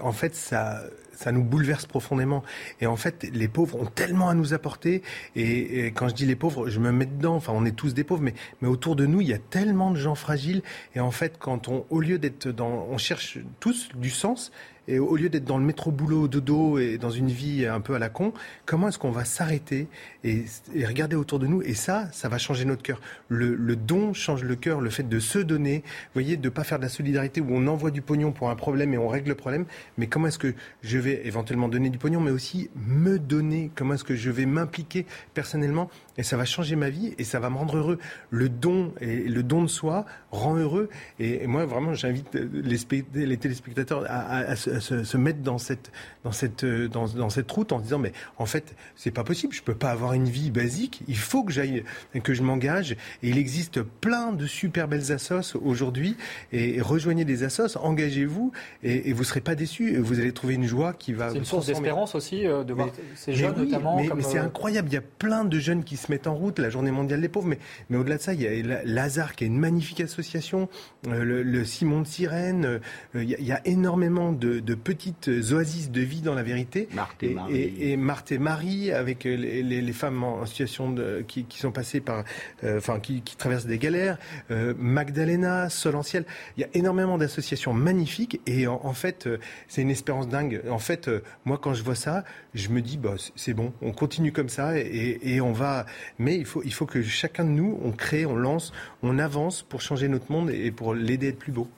en 0.01 0.12
fait, 0.12 0.35
ça 0.35 0.83
ça 1.18 1.33
nous 1.33 1.42
bouleverse 1.42 1.87
profondément. 1.87 2.44
Et 2.81 2.87
en 2.87 2.96
fait, 2.96 3.28
les 3.33 3.48
pauvres 3.48 3.81
ont 3.81 3.87
tellement 3.87 4.28
à 4.28 4.35
nous 4.35 4.54
apporter. 4.54 5.02
Et, 5.35 5.87
quand 5.87 6.09
je 6.09 6.14
dis 6.14 6.26
les 6.26 6.37
pauvres, 6.37 6.68
je 6.68 6.78
me 6.78 6.92
mets 6.92 7.07
dedans. 7.07 7.35
Enfin, 7.35 7.52
on 7.57 7.64
est 7.64 7.72
tous 7.72 7.92
des 7.92 8.04
pauvres, 8.04 8.22
mais, 8.22 8.35
mais 8.62 8.68
autour 8.68 8.94
de 8.94 9.04
nous, 9.04 9.20
il 9.20 9.26
y 9.26 9.33
a 9.33 9.38
tellement 9.38 9.90
de 9.90 9.96
gens 9.96 10.14
fragiles. 10.14 10.62
Et 10.94 11.00
en 11.00 11.11
fait, 11.11 11.37
quand 11.38 11.66
on, 11.66 11.85
au 11.90 12.00
lieu 12.00 12.18
d'être 12.18 12.46
dans, 12.48 12.87
on 12.88 12.98
cherche 12.98 13.38
tous 13.59 13.88
du 13.96 14.11
sens. 14.11 14.52
Et 14.88 14.98
au 14.98 15.16
lieu 15.16 15.29
d'être 15.29 15.44
dans 15.44 15.59
le 15.59 15.64
métro 15.64 15.90
boulot 15.90 16.29
dodo 16.29 16.79
et 16.79 16.96
dans 16.96 17.11
une 17.11 17.29
vie 17.29 17.66
un 17.66 17.81
peu 17.81 17.94
à 17.94 17.98
la 17.98 18.09
con, 18.09 18.33
comment 18.64 18.88
est-ce 18.88 18.98
qu'on 18.98 19.11
va 19.11 19.27
s'arrêter 19.27 19.87
et, 20.24 20.44
regarder 20.87 21.14
autour 21.14 21.38
de 21.38 21.46
nous 21.46 21.61
Et 21.62 21.74
ça, 21.74 22.09
ça 22.12 22.31
va 22.31 22.38
changer 22.38 22.64
notre 22.64 22.83
cœur. 22.83 23.01
Le, 23.29 23.55
le 23.55 23.77
don 23.77 24.14
change 24.14 24.44
le 24.44 24.57
cœur, 24.57 24.81
le 24.81 24.88
fait 24.88 25.07
de 25.07 25.20
se 25.20 25.38
donner, 25.38 25.83
vous 25.85 26.14
voyez, 26.14 26.38
de 26.38 26.48
pas 26.48 26.64
faire 26.64 26.79
de 26.79 26.85
la 26.85 26.88
solidarité 26.88 27.42
où 27.42 27.48
on 27.51 27.66
envoie 27.66 27.90
du 27.90 28.01
pognon 28.01 28.33
pour 28.33 28.48
un 28.48 28.57
problème 28.57 28.94
et 28.94 28.98
on 28.98 29.09
règle 29.09 29.29
le 29.29 29.35
problème. 29.35 29.66
Mais 29.98 30.07
comment 30.07 30.29
est-ce 30.29 30.38
que 30.38 30.55
je 30.83 30.98
vais 30.98 31.27
éventuellement 31.27 31.68
donner 31.68 31.90
du 31.90 31.98
pognon, 31.98 32.20
mais 32.20 32.31
aussi 32.31 32.70
me 32.74 33.18
donner? 33.18 33.70
Comment 33.74 33.94
est-ce 33.94 34.05
que 34.05 34.16
je 34.16 34.31
vais 34.31 34.46
m'impliquer 34.46 35.05
personnellement 35.35 35.90
et 36.18 36.24
ça 36.24 36.37
va 36.37 36.44
changer 36.44 36.76
ma 36.76 36.90
vie 36.90 37.14
et 37.16 37.24
ça 37.24 37.38
va 37.38 37.48
me 37.48 37.57
rendre 37.57 37.76
heureux. 37.76 37.98
Le 38.31 38.48
don 38.48 38.92
et 39.00 39.20
le 39.28 39.42
don 39.44 39.62
de 39.62 39.68
soi 39.68 40.04
rend 40.33 40.57
heureux. 40.57 40.90
Et, 41.20 41.46
moi, 41.46 41.64
vraiment, 41.64 41.94
j'invite 41.94 42.35
les, 42.35 42.78
les, 43.24 43.37
téléspectateurs 43.37 44.04
à, 44.09 44.38
à, 44.38 44.57
se, 44.57 45.16
mettre 45.16 45.40
dans 45.40 45.59
cette, 45.59 45.92
dans, 46.24 46.33
cette, 46.33 46.64
dans, 46.64 47.07
dans, 47.07 47.31
cette 47.31 47.50
route 47.50 47.72
en 47.72 47.78
disant 47.78 47.98
mais 47.98 48.12
en 48.37 48.46
fait 48.46 48.74
c'est 48.96 49.12
pas 49.12 49.24
possible, 49.24 49.54
je 49.54 49.62
peux 49.62 49.76
pas 49.76 49.90
avoir 49.90 50.12
une 50.12 50.28
vie 50.28 50.50
basique, 50.50 51.02
il 51.07 51.16
faut 51.16 51.44
que 51.44 51.52
j'aille, 51.52 51.85
que 52.22 52.35
je 52.35 52.42
m'engage. 52.42 52.92
Et 53.22 53.28
il 53.28 53.38
existe 53.38 53.83
plein 53.83 54.33
de 54.33 54.46
super 54.46 54.88
belles 54.88 55.12
assos 55.12 55.57
aujourd'hui 55.62 56.16
et, 56.52 56.81
rejoignez 56.81 57.24
des 57.24 57.44
assos, 57.44 57.76
engagez-vous 57.76 58.50
et, 58.83 59.09
et 59.11 59.12
vous 59.12 59.24
serez 59.24 59.40
pas 59.40 59.54
déçus. 59.54 59.96
Vous 59.98 60.18
allez 60.18 60.33
trouver 60.33 60.54
une 60.54 60.66
joie 60.66 60.94
qui 60.94 61.12
va. 61.12 61.31
C'est 61.31 61.38
une 61.38 61.44
source 61.44 61.66
d'espérance 61.66 62.16
aussi 62.16 62.42
de 62.42 62.72
voir 62.72 62.88
ces 63.14 63.35
jeunes 63.35 63.57
notamment. 63.57 63.96
Mais, 63.96 64.09
mais 64.16 64.22
c'est 64.22 64.38
incroyable, 64.38 64.88
il 64.88 64.94
y 64.94 64.98
a 64.98 65.02
plein 65.02 65.44
de 65.44 65.59
jeunes 65.61 65.85
qui 65.85 65.96
se 65.96 66.08
mettent 66.11 66.27
en 66.27 66.35
route. 66.35 66.59
La 66.59 66.71
Journée 66.71 66.90
mondiale 66.90 67.21
des 67.21 67.29
pauvres, 67.29 67.47
mais, 67.47 67.59
mais 67.90 67.97
au-delà 67.97 68.16
de 68.16 68.23
ça, 68.23 68.35
il 68.35 68.42
y 68.42 68.47
a 68.47 68.83
Lazare 68.85 69.35
qui 69.35 69.44
est 69.44 69.47
une 69.47 69.59
magnifique 69.59 70.01
association, 70.01 70.68
le, 71.07 71.64
Simon 71.64 72.03
de 72.03 72.07
Sirène. 72.07 72.81
il, 73.14 73.29
y 73.29 73.53
a, 73.53 73.61
énormément 73.66 74.33
de, 74.33 74.61
petites 74.75 75.31
oasis 75.53 75.90
de 75.90 76.01
vie 76.01 76.21
dans 76.21 76.35
la 76.35 76.42
vérité. 76.42 76.88
Marthe 76.94 77.23
et, 77.23 77.35
Marie. 77.35 77.75
Et, 77.81 77.97
Marthe 77.97 78.33
et 78.33 78.38
Marie, 78.38 78.92
avec 78.92 79.25
les, 79.25 79.92
femmes 79.92 80.23
en 80.23 80.47
situation 80.47 80.90
de, 80.90 81.25
qui, 81.27 81.47
sont 81.51 81.73
passées 81.73 82.01
par, 82.01 82.25
enfin, 82.64 83.01
qui, 83.01 83.23
traversent 83.37 83.66
des 83.66 83.79
galères. 83.79 84.18
Magdalena, 84.51 85.68
Solanciel. 85.68 86.25
Il 86.57 86.61
y 86.61 86.64
a 86.64 86.68
énormément 86.75 87.18
d'associations 87.18 87.73
magnifiques 87.73 88.40
et 88.47 88.66
en, 88.66 88.92
fait, 88.92 89.29
c'est 89.68 89.83
une 89.83 89.90
espérance 89.90 90.29
dingue. 90.29 90.62
En 90.71 90.79
fait, 90.79 91.11
moi, 91.44 91.59
quand 91.61 91.75
je 91.75 91.83
vois 91.83 91.94
ça, 91.94 92.25
je 92.55 92.68
me 92.68 92.81
dis, 92.81 92.97
bah, 92.97 93.14
c'est 93.37 93.55
bon, 93.55 93.73
on 93.83 93.92
continue 93.92 94.33
comme 94.33 94.49
ça 94.49 94.79
et, 94.79 95.18
et 95.23 95.40
on 95.40 95.53
va. 95.53 95.87
Mais 96.18 96.37
il 96.37 96.44
faut, 96.44 96.87
que 96.87 97.02
chacun 97.02 97.44
de 97.44 97.50
nous, 97.50 97.78
on 97.82 97.92
crée, 97.92 98.26
on 98.26 98.37
lance, 98.37 98.72
on 99.02 99.18
avance 99.18 99.62
pour 99.62 99.80
changer 99.80 100.08
notre 100.08 100.30
monde 100.30 100.50
et 100.50 100.70
pour 100.70 100.94
l'aider 100.94 101.26
à 101.26 101.30
être 101.30 101.38
plus 101.38 101.52
beau. 101.52 101.68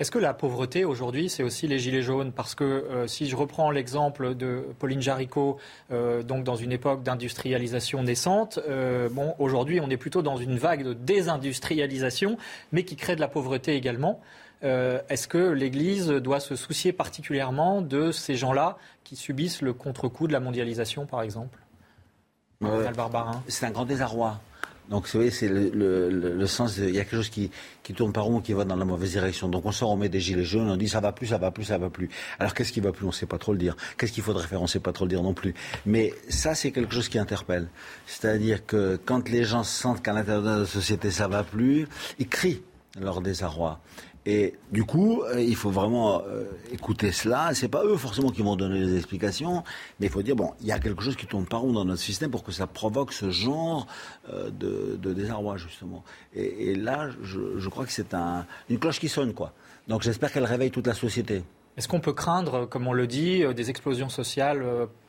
Est-ce 0.00 0.10
que 0.10 0.18
la 0.18 0.34
pauvreté 0.34 0.84
aujourd'hui, 0.84 1.28
c'est 1.28 1.44
aussi 1.44 1.68
les 1.68 1.78
gilets 1.78 2.02
jaunes? 2.02 2.32
Parce 2.32 2.56
que 2.56 2.64
euh, 2.64 3.06
si 3.06 3.28
je 3.28 3.36
reprends 3.36 3.70
l'exemple 3.70 4.34
de 4.34 4.64
Pauline 4.80 5.00
Jaricot, 5.00 5.58
euh, 5.92 6.24
donc 6.24 6.42
dans 6.42 6.56
une 6.56 6.72
époque 6.72 7.04
d'industrialisation 7.04 8.02
naissante, 8.02 8.58
euh, 8.68 9.08
aujourd'hui, 9.38 9.78
on 9.80 9.88
est 9.90 9.96
plutôt 9.96 10.20
dans 10.20 10.36
une 10.36 10.58
vague 10.58 10.82
de 10.82 10.94
désindustrialisation, 10.94 12.38
mais 12.72 12.84
qui 12.84 12.96
crée 12.96 13.14
de 13.14 13.20
la 13.20 13.28
pauvreté 13.28 13.76
également. 13.76 14.20
Est-ce 14.62 15.28
que 15.28 15.50
l'Église 15.50 16.08
doit 16.08 16.40
se 16.40 16.56
soucier 16.56 16.94
particulièrement 16.94 17.82
de 17.82 18.12
ces 18.12 18.34
gens-là 18.34 18.78
qui 19.04 19.14
subissent 19.14 19.60
le 19.60 19.74
contre-coup 19.74 20.26
de 20.26 20.32
la 20.32 20.40
mondialisation, 20.40 21.04
par 21.04 21.20
exemple? 21.20 21.58
C'est 23.48 23.66
un 23.66 23.70
grand 23.70 23.84
désarroi. 23.84 24.40
Donc, 24.90 25.06
vous 25.06 25.18
voyez, 25.18 25.30
c'est 25.30 25.48
le, 25.48 26.46
sens. 26.46 26.76
il 26.76 26.94
y 26.94 26.98
a 26.98 27.04
quelque 27.04 27.16
chose 27.16 27.30
qui, 27.30 27.50
tourne 27.94 28.12
par 28.12 28.24
rond, 28.24 28.40
qui 28.40 28.52
va 28.52 28.64
dans 28.64 28.76
la 28.76 28.84
mauvaise 28.84 29.12
direction. 29.12 29.48
Donc, 29.48 29.64
on 29.64 29.72
sort, 29.72 29.90
on 29.90 29.96
met 29.96 30.10
des 30.10 30.20
gilets 30.20 30.44
jaunes, 30.44 30.68
on 30.68 30.76
dit 30.76 30.88
ça 30.88 31.00
va 31.00 31.12
plus, 31.12 31.28
ça 31.28 31.38
va 31.38 31.50
plus, 31.50 31.64
ça 31.64 31.78
va 31.78 31.88
plus. 31.88 32.10
Alors, 32.38 32.52
qu'est-ce 32.52 32.72
qui 32.72 32.80
va 32.80 32.92
plus? 32.92 33.04
On 33.04 33.08
ne 33.08 33.12
sait 33.12 33.26
pas 33.26 33.38
trop 33.38 33.52
le 33.52 33.58
dire. 33.58 33.76
Qu'est-ce 33.96 34.12
qu'il 34.12 34.22
faudrait 34.22 34.46
faire? 34.46 34.60
On 34.60 34.64
ne 34.64 34.68
sait 34.68 34.80
pas 34.80 34.92
trop 34.92 35.06
le 35.06 35.08
dire 35.08 35.22
non 35.22 35.32
plus. 35.32 35.54
Mais 35.86 36.12
ça, 36.28 36.54
c'est 36.54 36.70
quelque 36.70 36.92
chose 36.92 37.08
qui 37.08 37.18
interpelle. 37.18 37.68
C'est-à-dire 38.06 38.66
que 38.66 39.00
quand 39.02 39.28
les 39.30 39.44
gens 39.44 39.64
sentent 39.64 40.02
qu'à 40.02 40.12
l'intérieur 40.12 40.42
de 40.42 40.60
la 40.60 40.66
société 40.66 41.10
ça 41.10 41.28
va 41.28 41.44
plus, 41.44 41.88
ils 42.18 42.28
crient 42.28 42.62
leur 43.00 43.22
désarroi. 43.22 43.80
Et 44.26 44.54
du 44.72 44.84
coup, 44.84 45.22
euh, 45.22 45.40
il 45.40 45.54
faut 45.54 45.70
vraiment 45.70 46.22
euh, 46.22 46.44
écouter 46.72 47.12
cela. 47.12 47.50
C'est 47.52 47.68
pas 47.68 47.84
eux 47.84 47.96
forcément 47.96 48.30
qui 48.30 48.42
vont 48.42 48.56
donner 48.56 48.80
les 48.80 48.96
explications, 48.96 49.62
mais 50.00 50.06
il 50.06 50.08
faut 50.10 50.22
dire 50.22 50.34
bon, 50.34 50.54
il 50.60 50.66
y 50.66 50.72
a 50.72 50.78
quelque 50.78 51.02
chose 51.02 51.16
qui 51.16 51.26
tourne 51.26 51.44
pas 51.44 51.58
rond 51.58 51.72
dans 51.72 51.84
notre 51.84 52.00
système 52.00 52.30
pour 52.30 52.42
que 52.42 52.52
ça 52.52 52.66
provoque 52.66 53.12
ce 53.12 53.30
genre 53.30 53.86
euh, 54.32 54.50
de, 54.50 55.12
désarroi 55.12 55.58
justement. 55.58 56.04
Et, 56.34 56.74
là, 56.74 57.10
je, 57.22 57.68
crois 57.68 57.84
que 57.84 57.92
c'est 57.92 58.14
un, 58.14 58.46
une 58.70 58.78
cloche 58.78 58.98
qui 58.98 59.08
sonne 59.08 59.34
quoi. 59.34 59.52
Donc 59.88 60.02
j'espère 60.02 60.32
qu'elle 60.32 60.44
réveille 60.44 60.70
toute 60.70 60.86
la 60.86 60.94
société. 60.94 61.42
Est-ce 61.76 61.88
qu'on 61.88 62.00
peut 62.00 62.14
craindre, 62.14 62.66
comme 62.66 62.86
on 62.86 62.92
le 62.92 63.06
dit, 63.06 63.44
des 63.54 63.68
explosions 63.68 64.08
sociales 64.08 64.64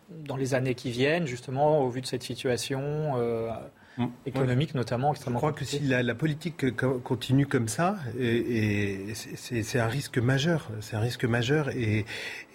dans 0.09 0.35
les 0.35 0.55
années 0.55 0.75
qui 0.75 0.89
viennent, 0.89 1.27
justement, 1.27 1.81
au 1.81 1.89
vu 1.89 2.01
de 2.01 2.07
cette 2.07 2.23
situation 2.23 3.13
Mmh. 3.97 4.07
économique 4.25 4.75
notamment 4.75 5.11
extrêmement 5.11 5.39
Je 5.39 5.41
crois 5.41 5.53
que 5.53 5.63
si 5.63 5.79
la, 5.79 6.15
politique 6.15 6.75
continue 6.75 7.45
comme 7.45 7.69
ça, 7.69 7.97
et, 8.19 9.13
c'est 9.13 9.79
un 9.79 9.87
risque 9.87 10.17
majeur. 10.17 10.69
C'est 10.81 10.97
un 10.97 10.99
risque 10.99 11.23
majeur. 11.23 11.69
Et, 11.69 12.05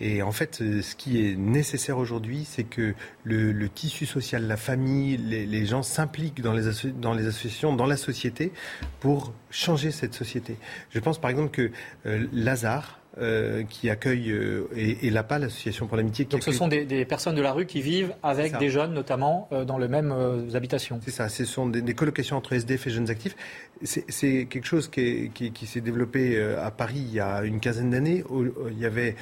et, 0.00 0.22
en 0.22 0.32
fait, 0.32 0.56
ce 0.56 0.94
qui 0.94 1.24
est 1.24 1.36
nécessaire 1.36 1.96
aujourd'hui, 1.96 2.44
c'est 2.44 2.64
que 2.64 2.94
le, 3.24 3.68
tissu 3.68 4.04
social, 4.04 4.46
la 4.46 4.58
famille, 4.58 5.16
les, 5.16 5.66
gens 5.66 5.82
s'impliquent 5.82 6.42
dans 6.42 6.52
les, 6.52 6.64
dans 7.00 7.14
les 7.14 7.26
associations, 7.26 7.74
dans 7.74 7.86
la 7.86 7.96
société, 7.96 8.52
pour 9.00 9.32
changer 9.50 9.90
cette 9.92 10.14
société. 10.14 10.56
Je 10.90 10.98
pense 10.98 11.20
par 11.20 11.30
exemple 11.30 11.50
que 11.50 11.70
euh, 12.06 12.26
Lazare, 12.32 12.99
euh, 13.18 13.64
qui 13.68 13.90
accueille, 13.90 14.30
euh, 14.30 14.68
et, 14.76 15.10
l'APA, 15.10 15.40
l'Association 15.40 15.88
pour 15.88 15.96
l'amitié. 15.96 16.26
Donc 16.26 16.44
ce 16.44 16.52
sont 16.52 16.68
des, 16.68 17.04
personnes 17.04 17.34
de 17.34 17.42
la 17.42 17.50
rue 17.50 17.66
qui 17.66 17.82
vivent 17.82 18.14
avec 18.22 18.56
des 18.58 18.70
jeunes, 18.70 18.94
notamment, 18.94 19.48
euh, 19.50 19.64
dans 19.64 19.78
les 19.78 19.88
mêmes 19.88 20.14
habitations. 20.54 21.00
C'est 21.04 21.10
ça, 21.10 21.28
ce 21.28 21.44
sont 21.44 21.66
des, 21.66 21.94
colocations 21.94 22.36
entre 22.36 22.52
SDF 22.52 22.86
et 22.86 22.90
jeunes 22.90 23.10
actifs. 23.10 23.34
C'est 23.82 24.46
quelque 24.50 24.66
chose 24.66 24.88
qui, 24.88 25.30
s'est 25.66 25.80
développé 25.80 26.40
à 26.42 26.70
Paris 26.70 26.98
il 26.98 27.14
y 27.14 27.20
a 27.20 27.42
une 27.44 27.60
quinzaine 27.60 27.90
d'années. 27.90 28.22
Il 28.70 28.78
y 28.78 28.84
avait 28.84 29.16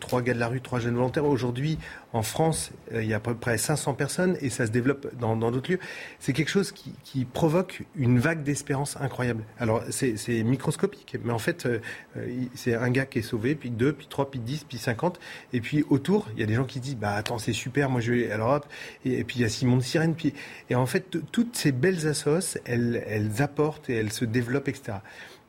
trois 0.00 0.22
gars 0.22 0.32
de 0.32 0.38
la 0.38 0.48
rue, 0.48 0.62
trois 0.62 0.80
jeunes 0.80 0.94
volontaires. 0.94 1.26
Aujourd'hui, 1.26 1.78
en 2.12 2.22
France, 2.22 2.70
il 2.92 3.04
y 3.04 3.12
a 3.12 3.18
à 3.18 3.20
peu 3.20 3.34
près 3.34 3.58
500 3.58 3.94
personnes 3.94 4.36
et 4.40 4.48
ça 4.48 4.66
se 4.66 4.70
développe 4.70 5.14
dans 5.18 5.36
d'autres 5.36 5.72
lieux. 5.72 5.78
C'est 6.18 6.32
quelque 6.32 6.48
chose 6.48 6.72
qui, 6.72 7.24
provoque 7.24 7.82
une 7.94 8.18
vague 8.18 8.42
d'espérance 8.42 8.96
incroyable. 8.98 9.44
Alors 9.58 9.82
c'est 9.90 10.42
microscopique, 10.42 11.16
mais 11.22 11.32
en 11.32 11.38
fait, 11.38 11.68
c'est 12.54 12.74
un 12.74 12.90
gars 12.90 13.04
qui 13.04 13.18
est 13.18 13.22
sauvé, 13.22 13.54
puis 13.54 13.70
deux, 13.70 13.92
puis 13.92 14.06
trois, 14.08 14.30
puis 14.30 14.40
dix, 14.40 14.64
puis 14.64 14.78
cinquante. 14.78 15.20
Et 15.52 15.60
puis 15.60 15.84
autour, 15.90 16.26
il 16.34 16.40
y 16.40 16.42
a 16.42 16.46
des 16.46 16.54
gens 16.54 16.64
qui 16.64 16.80
disent 16.80 16.96
bah 16.96 17.12
attends 17.12 17.38
c'est 17.38 17.52
super, 17.52 17.90
moi 17.90 18.00
je 18.00 18.12
vais 18.12 18.30
à 18.30 18.38
l'Europe. 18.38 18.66
Et, 19.04 19.24
puis 19.24 19.40
il 19.40 19.42
y 19.42 19.44
a 19.44 19.48
Simon 19.48 19.76
de 19.76 19.82
Sirène. 19.82 20.14
Puis 20.14 20.32
et 20.70 20.74
en 20.74 20.86
fait 20.86 21.18
toutes 21.30 21.56
ces 21.56 21.72
belles 21.72 22.06
assos, 22.06 22.56
elles 22.64 23.30
apportent 23.40 23.89
et 23.90 23.96
elles 23.96 24.12
se 24.12 24.24
développent, 24.24 24.68
etc. 24.68 24.98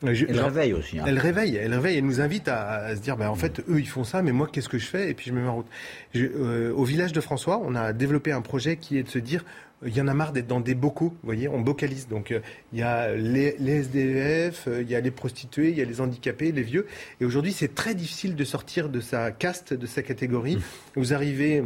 Je, 0.03 0.25
elle 0.27 0.39
réveille 0.39 0.73
aussi. 0.73 0.99
Hein. 0.99 1.03
Elle 1.07 1.19
réveille, 1.19 1.55
elle 1.55 1.73
réveille, 1.73 1.97
elle 1.97 2.05
nous 2.05 2.21
invite 2.21 2.47
à, 2.47 2.95
se 2.95 3.01
dire, 3.01 3.17
bah, 3.17 3.29
en 3.29 3.35
fait, 3.35 3.61
eux, 3.69 3.79
ils 3.79 3.87
font 3.87 4.03
ça, 4.03 4.21
mais 4.23 4.31
moi, 4.31 4.49
qu'est-ce 4.51 4.69
que 4.69 4.79
je 4.79 4.87
fais? 4.87 5.09
Et 5.09 5.13
puis 5.13 5.29
je 5.29 5.33
me 5.33 5.41
mets 5.41 5.47
en 5.47 5.57
route. 5.57 5.67
Euh, 6.15 6.73
au 6.73 6.83
village 6.83 7.13
de 7.13 7.21
François, 7.21 7.61
on 7.63 7.75
a 7.75 7.93
développé 7.93 8.31
un 8.31 8.41
projet 8.41 8.77
qui 8.77 8.97
est 8.97 9.03
de 9.03 9.09
se 9.09 9.19
dire, 9.19 9.45
il 9.85 9.95
y 9.95 10.01
en 10.01 10.07
a 10.07 10.13
marre 10.13 10.31
d'être 10.31 10.47
dans 10.47 10.59
des 10.59 10.75
bocaux, 10.75 11.09
vous 11.09 11.25
voyez, 11.25 11.47
on 11.47 11.59
bocalise. 11.59 12.07
Donc 12.07 12.31
euh, 12.31 12.39
il 12.73 12.79
y 12.79 12.83
a 12.83 13.13
les, 13.15 13.55
SDF, 13.59 14.67
euh, 14.67 14.81
il 14.81 14.89
y 14.89 14.95
a 14.95 15.01
les 15.01 15.11
prostituées, 15.11 15.69
il 15.69 15.77
y 15.77 15.81
a 15.81 15.85
les 15.85 16.01
handicapés, 16.01 16.51
les 16.51 16.63
vieux. 16.63 16.87
Et 17.19 17.25
aujourd'hui, 17.25 17.51
c'est 17.51 17.73
très 17.75 17.93
difficile 17.93 18.35
de 18.35 18.43
sortir 18.43 18.89
de 18.89 19.01
sa 19.01 19.31
caste, 19.31 19.73
de 19.73 19.85
sa 19.85 20.01
catégorie. 20.01 20.57
Mmh. 20.57 20.61
Vous 20.95 21.13
arrivez 21.13 21.63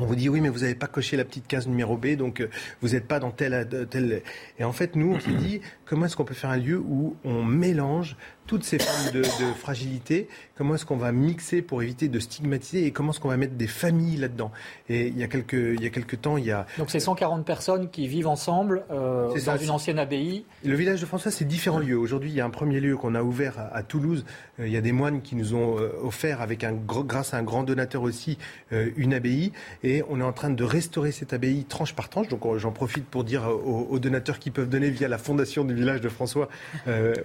on 0.00 0.06
vous 0.06 0.16
dit 0.16 0.28
oui, 0.28 0.40
mais 0.40 0.48
vous 0.48 0.60
n'avez 0.60 0.74
pas 0.74 0.86
coché 0.86 1.16
la 1.16 1.24
petite 1.24 1.46
case 1.46 1.66
numéro 1.66 1.96
B, 1.96 2.14
donc 2.14 2.40
euh, 2.40 2.50
vous 2.80 2.90
n'êtes 2.90 3.06
pas 3.06 3.20
dans 3.20 3.30
tel, 3.30 3.68
tel. 3.90 4.22
Et 4.58 4.64
en 4.64 4.72
fait, 4.72 4.96
nous, 4.96 5.12
on 5.14 5.20
s'est 5.20 5.32
dit 5.38 5.60
comment 5.84 6.06
est-ce 6.06 6.16
qu'on 6.16 6.24
peut 6.24 6.34
faire 6.34 6.50
un 6.50 6.56
lieu 6.56 6.78
où 6.78 7.16
on 7.24 7.44
mélange 7.44 8.16
toutes 8.48 8.64
ces 8.64 8.78
formes 8.78 9.12
de, 9.12 9.22
fragilité, 9.58 10.26
comment 10.56 10.74
est-ce 10.74 10.86
qu'on 10.86 10.96
va 10.96 11.12
mixer 11.12 11.60
pour 11.60 11.82
éviter 11.82 12.08
de 12.08 12.18
stigmatiser 12.18 12.86
et 12.86 12.92
comment 12.92 13.12
est-ce 13.12 13.20
qu'on 13.20 13.28
va 13.28 13.36
mettre 13.36 13.54
des 13.54 13.66
familles 13.66 14.16
là-dedans. 14.16 14.50
Et 14.88 15.08
il 15.08 15.18
y 15.18 15.22
a 15.22 15.28
quelques, 15.28 15.52
il 15.52 15.82
y 15.82 15.86
a 15.86 15.90
quelques 15.90 16.22
temps, 16.22 16.38
il 16.38 16.46
y 16.46 16.50
a... 16.50 16.66
Donc 16.78 16.90
c'est 16.90 16.98
140 16.98 17.44
personnes 17.44 17.90
qui 17.90 18.08
vivent 18.08 18.26
ensemble 18.26 18.84
euh, 18.90 19.38
dans 19.44 19.56
une 19.58 19.70
ancienne 19.70 19.98
abbaye. 19.98 20.46
Le 20.64 20.74
village 20.74 21.00
de 21.02 21.06
François, 21.06 21.30
c'est 21.30 21.44
différents 21.44 21.78
lieux. 21.78 21.98
Aujourd'hui, 21.98 22.30
il 22.30 22.36
y 22.36 22.40
a 22.40 22.46
un 22.46 22.50
premier 22.50 22.80
lieu 22.80 22.96
qu'on 22.96 23.14
a 23.14 23.22
ouvert 23.22 23.68
à, 23.70 23.82
Toulouse. 23.82 24.24
Euh, 24.60 24.66
il 24.66 24.72
y 24.72 24.78
a 24.78 24.80
des 24.80 24.92
moines 24.92 25.20
qui 25.20 25.36
nous 25.36 25.54
ont 25.54 25.78
euh, 25.78 25.90
offert, 26.02 26.40
avec 26.40 26.64
un, 26.64 26.72
grâce 26.72 27.34
à 27.34 27.36
un 27.36 27.42
grand 27.42 27.64
donateur 27.64 28.02
aussi, 28.02 28.38
une 28.70 29.12
abbaye. 29.12 29.52
Et 29.84 30.02
on 30.08 30.20
est 30.20 30.24
en 30.24 30.32
train 30.32 30.48
de 30.48 30.64
restaurer 30.64 31.12
cette 31.12 31.34
abbaye 31.34 31.64
tranche 31.64 31.94
par 31.94 32.08
tranche. 32.08 32.28
Donc 32.28 32.56
j'en 32.56 32.72
profite 32.72 33.04
pour 33.04 33.24
dire 33.24 33.46
aux, 33.46 33.98
donateurs 33.98 34.38
qui 34.38 34.50
peuvent 34.50 34.68
donner 34.70 34.88
via 34.88 35.06
la 35.08 35.18
fondation 35.18 35.64
du 35.64 35.74
village 35.74 36.00
de 36.00 36.08
François. 36.08 36.48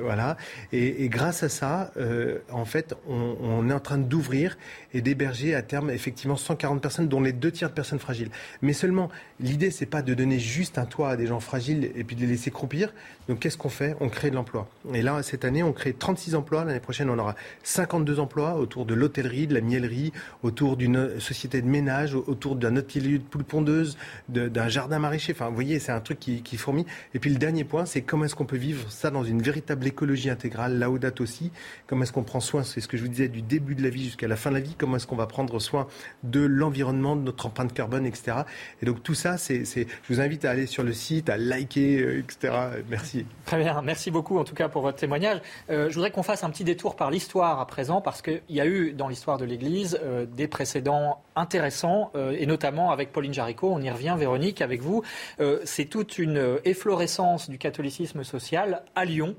voilà. 0.02 0.36
et 0.74 1.08
grâce 1.13 1.43
à 1.43 1.49
ça, 1.49 1.91
euh, 1.97 2.39
en 2.52 2.65
fait, 2.65 2.95
on, 3.08 3.69
est 3.69 3.73
en 3.73 3.80
train 3.80 3.99
d'ouvrir 3.99 4.58
et 4.93 5.02
d'héberger 5.02 5.54
à 5.54 5.62
terme 5.62 5.91
effectivement 5.91 6.36
140 6.36 6.82
personnes, 6.82 7.08
dont 7.08 7.21
les 7.21 7.34
deux 7.34 7.52
tiers 7.52 7.69
de 7.69 7.76
personnes 7.76 7.99
fragiles. 7.99 8.30
Mais 8.63 8.73
seulement, 8.73 9.10
l'idée, 9.39 9.69
c'est 9.69 9.86
pas 9.86 10.02
de 10.02 10.13
donner 10.15 10.39
juste 10.39 10.80
un 10.80 10.86
toit 10.86 11.12
à 11.12 11.15
des 11.15 11.28
gens 11.28 11.39
fragiles 11.39 11.91
et 11.95 12.04
puis 12.04 12.15
de 12.15 12.21
les 12.21 12.28
laisser 12.28 12.49
croupir. 12.49 12.91
Donc, 13.30 13.39
qu'est-ce 13.39 13.58
qu'on 13.58 13.69
fait? 13.69 13.95
On 13.99 14.10
crée 14.10 14.32
de 14.32 14.36
l'emploi. 14.36 14.67
Et 14.93 15.04
là, 15.04 15.21
cette 15.21 15.45
année, 15.45 15.62
on 15.62 15.71
crée 15.71 15.93
36 15.93 16.34
emplois. 16.34 16.65
L'année 16.65 16.80
prochaine, 16.80 17.10
on 17.12 17.19
aura 17.19 17.36
52 17.62 18.19
emplois 18.19 18.56
autour 18.56 18.86
de 18.86 18.95
l'hôtellerie, 18.95 19.45
de 19.45 19.54
la 19.54 19.62
miellerie, 19.62 20.12
autour 20.41 20.78
d'une 20.78 21.19
société 21.19 21.62
de 21.62 21.67
ménage, 21.67 22.15
autour 22.15 22.56
d'un 22.56 22.76
autre 22.76 22.99
lieu 22.99 23.19
de 23.19 23.23
poule 23.23 23.43
pondeuse, 23.43 23.97
d'un 24.30 24.67
jardin 24.67 24.97
maraîcher. 24.97 25.34
Enfin, 25.34 25.49
vous 25.49 25.56
voyez, 25.56 25.78
c'est 25.80 25.91
un 25.91 26.02
truc 26.02 26.19
qui, 26.19 26.41
qui 26.41 26.58
fourmille. 26.58 26.86
Et 27.13 27.19
puis 27.19 27.30
le 27.30 27.38
dernier 27.38 27.63
point, 27.63 27.86
c'est 27.86 28.02
comment 28.02 28.26
est-ce 28.26 28.36
qu'on 28.36 28.45
peut 28.45 28.58
vivre 28.58 28.91
ça 28.91 29.12
dans 29.12 29.23
une 29.23 29.41
véritable 29.41 29.86
écologie 29.86 30.32
intégrale, 30.32 30.80
là 30.80 30.89
date 31.04 31.22
aussi. 31.22 31.52
Comment 31.88 32.04
est-ce 32.04 32.12
qu'on 32.12 32.24
prend 32.24 32.39
soin, 32.39 32.63
c'est 32.63 32.82
ce 32.82 32.88
que 32.88 32.98
je 32.98 33.04
vous 33.04 33.10
disais, 33.10 33.28
du 33.28 33.42
début 33.42 33.76
de 33.76 33.84
la 33.84 33.89
vie 33.89 34.04
jusqu'à 34.06 34.28
la 34.28 34.36
fin 34.36 34.50
de 34.50 34.56
la 34.56 34.62
vie. 34.62 34.76
Comment 34.78 34.98
est-ce 34.98 35.08
qu'on 35.08 35.16
va 35.16 35.28
prendre 35.28 35.60
soin 35.60 35.88
de 36.24 36.39
l'environnement, 36.39 37.16
de 37.16 37.22
notre 37.22 37.46
empreinte 37.46 37.74
carbone, 37.74 38.06
etc. 38.06 38.38
Et 38.82 38.86
donc 38.86 39.04
tout 39.04 39.13
ça, 39.13 39.38
c'est, 39.38 39.63
je 39.66 39.86
vous 40.10 40.22
invite 40.22 40.46
à 40.46 40.52
aller 40.52 40.66
sur 40.66 40.84
le 40.84 40.94
site, 40.94 41.30
à 41.30 41.38
liker, 41.38 42.02
euh, 42.02 42.20
etc. 42.20 42.54
Merci. 42.89 43.26
Très 43.46 43.58
bien, 43.58 43.82
merci 43.82 44.12
beaucoup 44.12 44.38
en 44.38 44.44
tout 44.44 44.56
cas 44.56 44.70
pour 44.70 44.82
votre 44.82 44.98
témoignage. 44.98 45.42
Euh, 45.70 45.89
je 45.89 45.94
voudrais 45.96 46.12
qu'on 46.12 46.24
fasse 46.24 46.44
un 46.44 46.50
petit 46.50 46.63
détour 46.63 46.96
par 46.96 47.12
l'histoire 47.12 47.60
à 47.60 47.68
présent, 47.68 48.02
parce 48.02 48.22
qu'il 48.22 48.42
y 48.50 48.62
a 48.62 48.66
eu 48.66 48.94
dans 48.94 49.08
l'histoire 49.08 49.38
de 49.38 49.46
l'Église 49.46 50.00
euh, 50.04 50.26
des 50.26 50.48
précédents 50.48 51.22
intéressants, 51.36 52.12
et 52.16 52.46
notamment 52.46 52.92
avec 52.92 53.12
Pauline 53.12 53.34
Jaricot. 53.34 53.72
On 53.72 53.82
y 53.82 53.89
revient, 53.89 54.16
Véronique, 54.18 54.62
avec 54.62 54.82
vous. 54.82 55.02
c'est 55.63 55.86
toute 55.86 56.20
une 56.20 56.60
efflorescence 56.63 57.50
du 57.50 57.58
catholicisme 57.58 58.24
social 58.24 58.84
à 58.96 59.04
Lyon. 59.04 59.36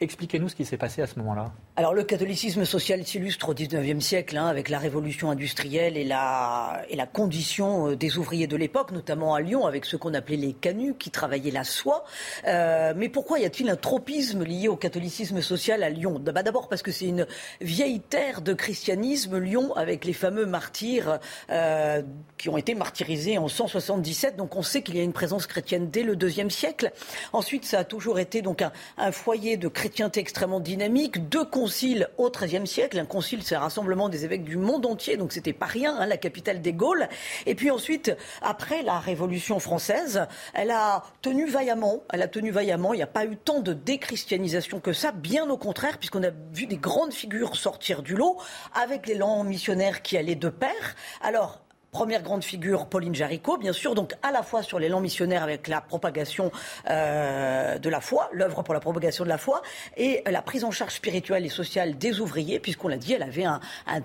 Expliquez-nous 0.00 0.48
ce 0.48 0.54
qui 0.54 0.64
s'est 0.64 0.76
passé 0.76 1.02
à 1.02 1.06
ce 1.06 1.18
moment-là. 1.18 1.52
Alors 1.76 1.94
le 1.94 2.02
catholicisme 2.02 2.64
social 2.64 3.06
s'illustre 3.06 3.50
au 3.50 3.54
XIXe 3.54 4.04
siècle 4.04 4.36
hein, 4.36 4.48
avec 4.48 4.70
la 4.70 4.78
révolution 4.78 5.30
industrielle 5.30 5.96
et 5.96 6.02
la, 6.04 6.82
et 6.90 6.96
la 6.96 7.06
condition 7.06 7.90
euh, 7.90 7.96
des 7.96 8.18
ouvriers 8.18 8.48
de 8.48 8.56
l'époque, 8.56 8.90
notamment 8.90 9.36
à 9.36 9.40
Lyon 9.40 9.66
avec 9.66 9.84
ce 9.84 9.96
qu'on 9.96 10.12
appelait 10.12 10.36
les 10.36 10.52
canuts 10.52 10.94
qui 10.98 11.10
travaillaient 11.10 11.52
la 11.52 11.62
soie. 11.62 12.04
Euh, 12.48 12.92
mais 12.96 13.08
pourquoi 13.08 13.38
y 13.38 13.44
a-t-il 13.44 13.70
un 13.70 13.76
tropisme 13.76 14.42
lié 14.42 14.66
au 14.66 14.74
catholicisme 14.74 15.40
social 15.40 15.84
à 15.84 15.90
Lyon? 15.90 16.18
Bah, 16.18 16.42
D'abord 16.42 16.68
parce 16.68 16.82
que 16.82 16.90
c'est 16.90 17.06
une 17.06 17.26
vieille 17.60 18.00
terre 18.00 18.40
de 18.40 18.52
christianisme, 18.52 19.38
Lyon, 19.38 19.72
avec 19.76 20.04
les 20.04 20.12
fameux 20.12 20.46
martyrs 20.46 21.20
euh, 21.50 22.02
qui 22.36 22.48
ont 22.48 22.56
été 22.56 22.74
martyrisés 22.74 23.38
en 23.38 23.46
177. 23.46 24.36
Donc 24.36 24.56
on 24.56 24.62
sait 24.62 24.82
qu'il 24.82 24.96
y 24.96 25.00
a 25.00 25.04
une 25.04 25.12
présence 25.12 25.46
chrétienne 25.46 25.88
dès 25.88 26.02
le 26.02 26.16
IIe 26.20 26.50
siècle. 26.50 26.90
Ensuite, 27.32 27.64
ça 27.64 27.78
a 27.78 27.84
toujours 27.84 28.18
été 28.18 28.42
donc 28.42 28.62
un, 28.98 29.12
foyer 29.12 29.56
de 29.56 29.68
chrétienté 29.68 30.20
extrêmement 30.20 30.60
dynamique, 30.60 31.28
concile 31.60 32.08
au 32.16 32.30
XIIIe 32.30 32.66
siècle. 32.66 32.98
Un 32.98 33.04
concile, 33.04 33.42
c'est 33.42 33.54
un 33.54 33.60
rassemblement 33.60 34.08
des 34.08 34.24
évêques 34.24 34.44
du 34.44 34.56
monde 34.56 34.86
entier, 34.86 35.18
donc 35.18 35.30
c'était 35.30 35.52
pas 35.52 35.66
rien, 35.66 35.94
hein, 35.94 36.06
la 36.06 36.16
capitale 36.16 36.62
des 36.62 36.72
Gaules. 36.72 37.06
Et 37.44 37.54
puis 37.54 37.70
ensuite, 37.70 38.16
après 38.40 38.82
la 38.82 38.98
Révolution 38.98 39.60
française, 39.60 40.26
elle 40.54 40.70
a 40.70 41.02
tenu 41.20 41.50
vaillamment. 41.50 42.02
Elle 42.14 42.22
a 42.22 42.28
tenu 42.28 42.50
vaillamment. 42.50 42.94
Il 42.94 42.96
n'y 42.96 43.02
a 43.02 43.06
pas 43.06 43.26
eu 43.26 43.36
tant 43.36 43.60
de 43.60 43.74
déchristianisation 43.74 44.80
que 44.80 44.94
ça, 44.94 45.12
bien 45.12 45.50
au 45.50 45.58
contraire, 45.58 45.98
puisqu'on 45.98 46.24
a 46.24 46.30
vu 46.54 46.66
des 46.66 46.78
grandes 46.78 47.12
figures 47.12 47.54
sortir 47.56 48.02
du 48.02 48.14
lot 48.14 48.38
avec 48.72 49.06
l'élan 49.06 49.44
missionnaire 49.44 50.00
qui 50.00 50.16
allait 50.16 50.36
de 50.36 50.48
pair. 50.48 50.94
Alors, 51.20 51.60
Première 51.92 52.22
grande 52.22 52.44
figure, 52.44 52.86
Pauline 52.86 53.16
Jaricot, 53.16 53.56
bien 53.56 53.72
sûr, 53.72 53.96
donc 53.96 54.14
à 54.22 54.30
la 54.30 54.44
fois 54.44 54.62
sur 54.62 54.78
l'élan 54.78 55.00
missionnaire 55.00 55.42
avec 55.42 55.66
la 55.66 55.80
propagation 55.80 56.52
euh, 56.88 57.78
de 57.78 57.88
la 57.88 58.00
foi, 58.00 58.28
l'œuvre 58.32 58.62
pour 58.62 58.74
la 58.74 58.78
propagation 58.78 59.24
de 59.24 59.28
la 59.28 59.38
foi, 59.38 59.60
et 59.96 60.22
la 60.24 60.40
prise 60.40 60.62
en 60.62 60.70
charge 60.70 60.94
spirituelle 60.94 61.44
et 61.44 61.48
sociale 61.48 61.98
des 61.98 62.20
ouvriers, 62.20 62.60
puisqu'on 62.60 62.86
l'a 62.86 62.96
dit, 62.96 63.14
elle 63.14 63.24
avait 63.24 63.44
un, 63.44 63.60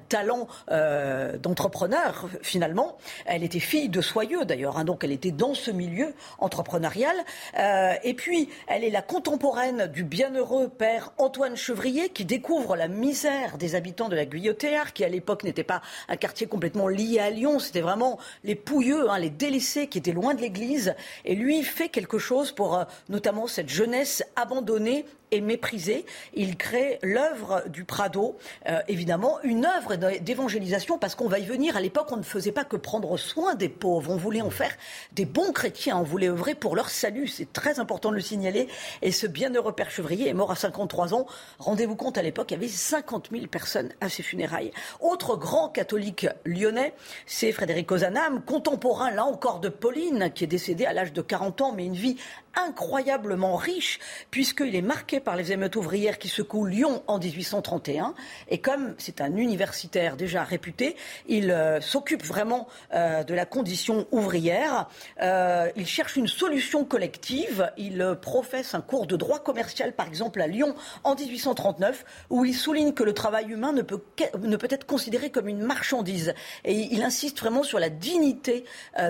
talent 0.10 0.48
euh, 0.72 1.38
d'entrepreneur 1.38 2.28
finalement. 2.42 2.98
Elle 3.28 3.44
était 3.44 3.60
fille 3.60 3.90
de 3.90 4.02
soyeux 4.02 4.46
d'ailleurs, 4.46 4.80
hein, 4.80 4.84
donc 4.84 5.04
elle 5.04 5.12
était 5.12 5.32
dans 5.32 5.54
ce 5.54 5.70
milieu 5.70 6.16
entrepreneurial. 6.40 7.16
Euh, 7.60 7.94
et 8.04 8.16
puis, 8.16 8.50
elle 8.68 8.84
est 8.84 8.90
la 8.90 9.04
contemporaine 9.04 9.86
du 9.86 10.04
bienheureux 10.04 10.70
père 10.70 11.12
Antoine 11.20 11.56
Chevrier, 11.56 12.10
qui 12.10 12.26
découvre 12.26 12.76
la 12.76 12.88
misère 12.88 13.60
des 13.60 13.76
habitants 13.76 14.10
de 14.10 14.16
la 14.16 14.26
Guillotière, 14.26 14.92
qui 14.92 15.06
à 15.06 15.10
l'époque 15.10 15.44
n'était 15.44 15.64
pas 15.64 15.84
un 16.10 16.18
quartier 16.18 16.48
complètement 16.48 16.88
lié 16.88 17.20
à 17.20 17.30
Lyon 17.30 17.60
c'était 17.76 17.84
vraiment 17.84 18.18
les 18.46 18.56
pouilleux, 18.56 19.10
hein, 19.10 19.20
les 19.20 19.30
délaissés 19.30 19.88
qui 19.88 19.98
étaient 19.98 20.14
loin 20.14 20.34
de 20.34 20.40
l'Église. 20.40 20.96
Et 21.26 21.36
lui 21.36 21.62
fait 21.62 21.90
quelque 21.90 22.18
chose 22.18 22.54
pour 22.54 22.78
euh, 22.78 22.86
notamment 23.10 23.48
cette 23.48 23.68
jeunesse 23.68 24.24
abandonnée 24.38 25.04
et 25.32 25.42
méprisé. 25.42 26.06
Il 26.34 26.58
crée 26.58 27.00
l'œuvre 27.02 27.64
du 27.68 27.84
Prado, 27.84 28.38
euh, 28.68 28.80
évidemment, 28.88 29.40
une 29.44 29.66
œuvre 29.66 29.96
d'évangélisation, 29.96 30.98
parce 30.98 31.16
qu'on 31.16 31.28
va 31.28 31.40
y 31.40 31.46
venir. 31.46 31.78
À 31.78 31.82
l'époque, 31.82 32.08
on 32.12 32.18
ne 32.18 32.24
faisait 32.24 32.52
pas 32.52 32.64
que 32.64 32.76
prendre 32.76 33.18
soin 33.18 33.56
des 33.56 33.70
pauvres, 33.70 34.12
on 34.12 34.18
voulait 34.18 34.42
en 34.42 34.50
faire 34.50 34.76
des 35.14 35.26
bons 35.26 35.52
chrétiens, 35.52 35.98
on 35.98 36.04
voulait 36.04 36.30
œuvrer 36.30 36.56
pour 36.56 36.76
leur 36.76 36.90
salut. 36.90 37.28
C'est 37.28 37.52
très 37.52 37.80
important 37.80 38.10
de 38.10 38.16
le 38.16 38.22
signaler. 38.22 38.68
Et 39.02 39.12
ce 39.12 39.28
bienheureux 39.28 39.74
père 39.74 39.90
Chevrier 39.90 40.30
est 40.30 40.34
mort 40.34 40.52
à 40.52 40.56
53 40.56 41.14
ans. 41.14 41.26
Rendez-vous 41.60 41.96
compte, 41.96 42.18
à 42.18 42.22
l'époque, 42.22 42.52
il 42.52 42.56
y 42.56 42.58
avait 42.58 42.68
50 42.68 43.30
000 43.32 43.48
personnes 43.48 43.90
à 44.02 44.10
ses 44.10 44.24
funérailles. 44.24 44.72
Autre 45.00 45.36
grand 45.36 45.70
catholique 45.70 46.28
lyonnais, 46.46 46.94
c'est 47.26 47.52
Frédéric 47.52 47.92
Ozanam, 47.92 48.44
contemporain, 48.44 49.12
là 49.12 49.26
encore, 49.26 49.60
de 49.60 49.70
Pauline, 49.70 50.32
qui 50.34 50.44
est 50.44 50.48
décédé 50.48 50.86
à 50.86 50.94
l'âge 50.94 51.14
de 51.14 51.22
40 51.22 51.62
ans, 51.62 51.74
mais 51.74 51.86
une 51.86 51.94
vie 51.94 52.18
incroyablement 52.56 53.56
riche, 53.56 54.00
puisqu'il 54.32 54.76
est 54.76 54.82
marqué 54.82 55.20
par 55.20 55.36
les 55.36 55.52
émeutes 55.52 55.76
ouvrières 55.76 56.18
qui 56.18 56.30
secouent 56.30 56.66
Lyon 56.66 57.04
en 57.08 57.20
1831. 57.20 58.14
Et 58.50 58.60
comme 58.60 58.96
c'est 58.98 59.22
un 59.22 59.36
universitaire 59.36 60.16
déjà 60.16 60.44
réputé, 60.44 60.96
il 61.28 61.52
euh, 61.52 61.82
s'occupe 61.82 62.24
vraiment 62.24 62.68
euh, 62.94 63.24
de 63.24 63.34
la 63.34 63.46
condition 63.46 64.08
ouvrière. 64.12 64.90
Euh, 65.22 65.70
il 65.76 65.88
cherche 65.88 66.16
une 66.16 66.28
solution 66.28 66.86
collective. 66.86 67.72
Il 67.78 68.18
professe 68.22 68.74
un 68.74 68.82
cours 68.82 69.08
de 69.08 69.16
droit 69.16 69.40
commercial, 69.40 69.94
par 69.94 70.08
exemple, 70.08 70.42
à 70.42 70.48
Lyon 70.48 70.76
en 71.04 71.16
1839, 71.16 72.06
où 72.30 72.46
il 72.46 72.54
souligne 72.54 72.94
que 72.94 73.04
le 73.04 73.14
travail 73.14 73.52
humain 73.52 73.74
ne 73.74 73.82
peut, 73.82 74.02
ne 74.40 74.56
peut 74.58 74.68
être 74.70 74.86
considéré 74.86 75.30
comme 75.30 75.48
une 75.48 75.62
marchandise. 75.62 76.34
Et 76.64 76.74
il 76.74 77.04
insiste 77.04 77.40
vraiment 77.40 77.64
sur 77.64 77.80
la 77.80 77.90
dignité 77.90 78.66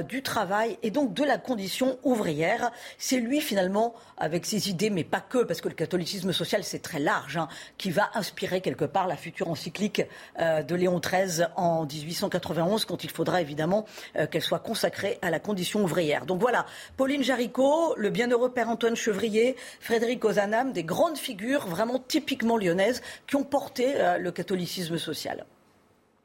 du 0.08 0.24
travail 0.24 0.78
et 0.84 0.92
donc 0.92 1.14
de 1.14 1.24
la 1.24 1.38
condition 1.38 1.98
ouvrière. 2.04 2.72
C'est 2.98 3.18
lui 3.18 3.35
finalement, 3.40 3.94
avec 4.18 4.46
ses 4.46 4.70
idées, 4.70 4.90
mais 4.90 5.04
pas 5.04 5.22
que, 5.22 5.44
parce 5.44 5.62
que 5.62 5.70
le 5.70 5.76
catholicisme 5.76 6.34
social, 6.34 6.64
c'est 6.64 6.80
très 6.80 7.00
large, 7.00 7.38
hein, 7.38 7.48
qui 7.78 7.92
va 7.92 8.10
inspirer 8.14 8.62
quelque 8.62 8.86
part 8.86 9.08
la 9.08 9.18
future 9.18 9.50
encyclique 9.50 10.04
euh, 10.40 10.64
de 10.64 10.76
Léon 10.76 11.00
XIII 11.00 11.46
en 11.56 11.86
1891, 11.86 12.86
quand 12.86 13.04
il 13.04 13.10
faudra 13.10 13.42
évidemment 13.42 13.86
euh, 14.18 14.28
qu'elle 14.28 14.42
soit 14.42 14.60
consacrée 14.60 15.18
à 15.22 15.30
la 15.30 15.40
condition 15.40 15.84
ouvrière. 15.84 16.26
Donc 16.26 16.40
voilà, 16.40 16.66
Pauline 16.98 17.24
Jaricot, 17.24 17.96
le 17.98 18.10
bienheureux 18.10 18.52
père 18.52 18.70
Antoine 18.70 18.96
Chevrier, 18.96 19.56
Frédéric 19.80 20.24
Ozanam, 20.24 20.72
des 20.72 20.84
grandes 20.84 21.18
figures 21.18 21.68
vraiment 21.68 22.00
typiquement 22.00 22.58
lyonnaises 22.58 23.02
qui 23.28 23.36
ont 23.36 23.44
porté 23.44 23.94
euh, 23.96 24.18
le 24.18 24.32
catholicisme 24.32 24.98
social. 24.98 25.46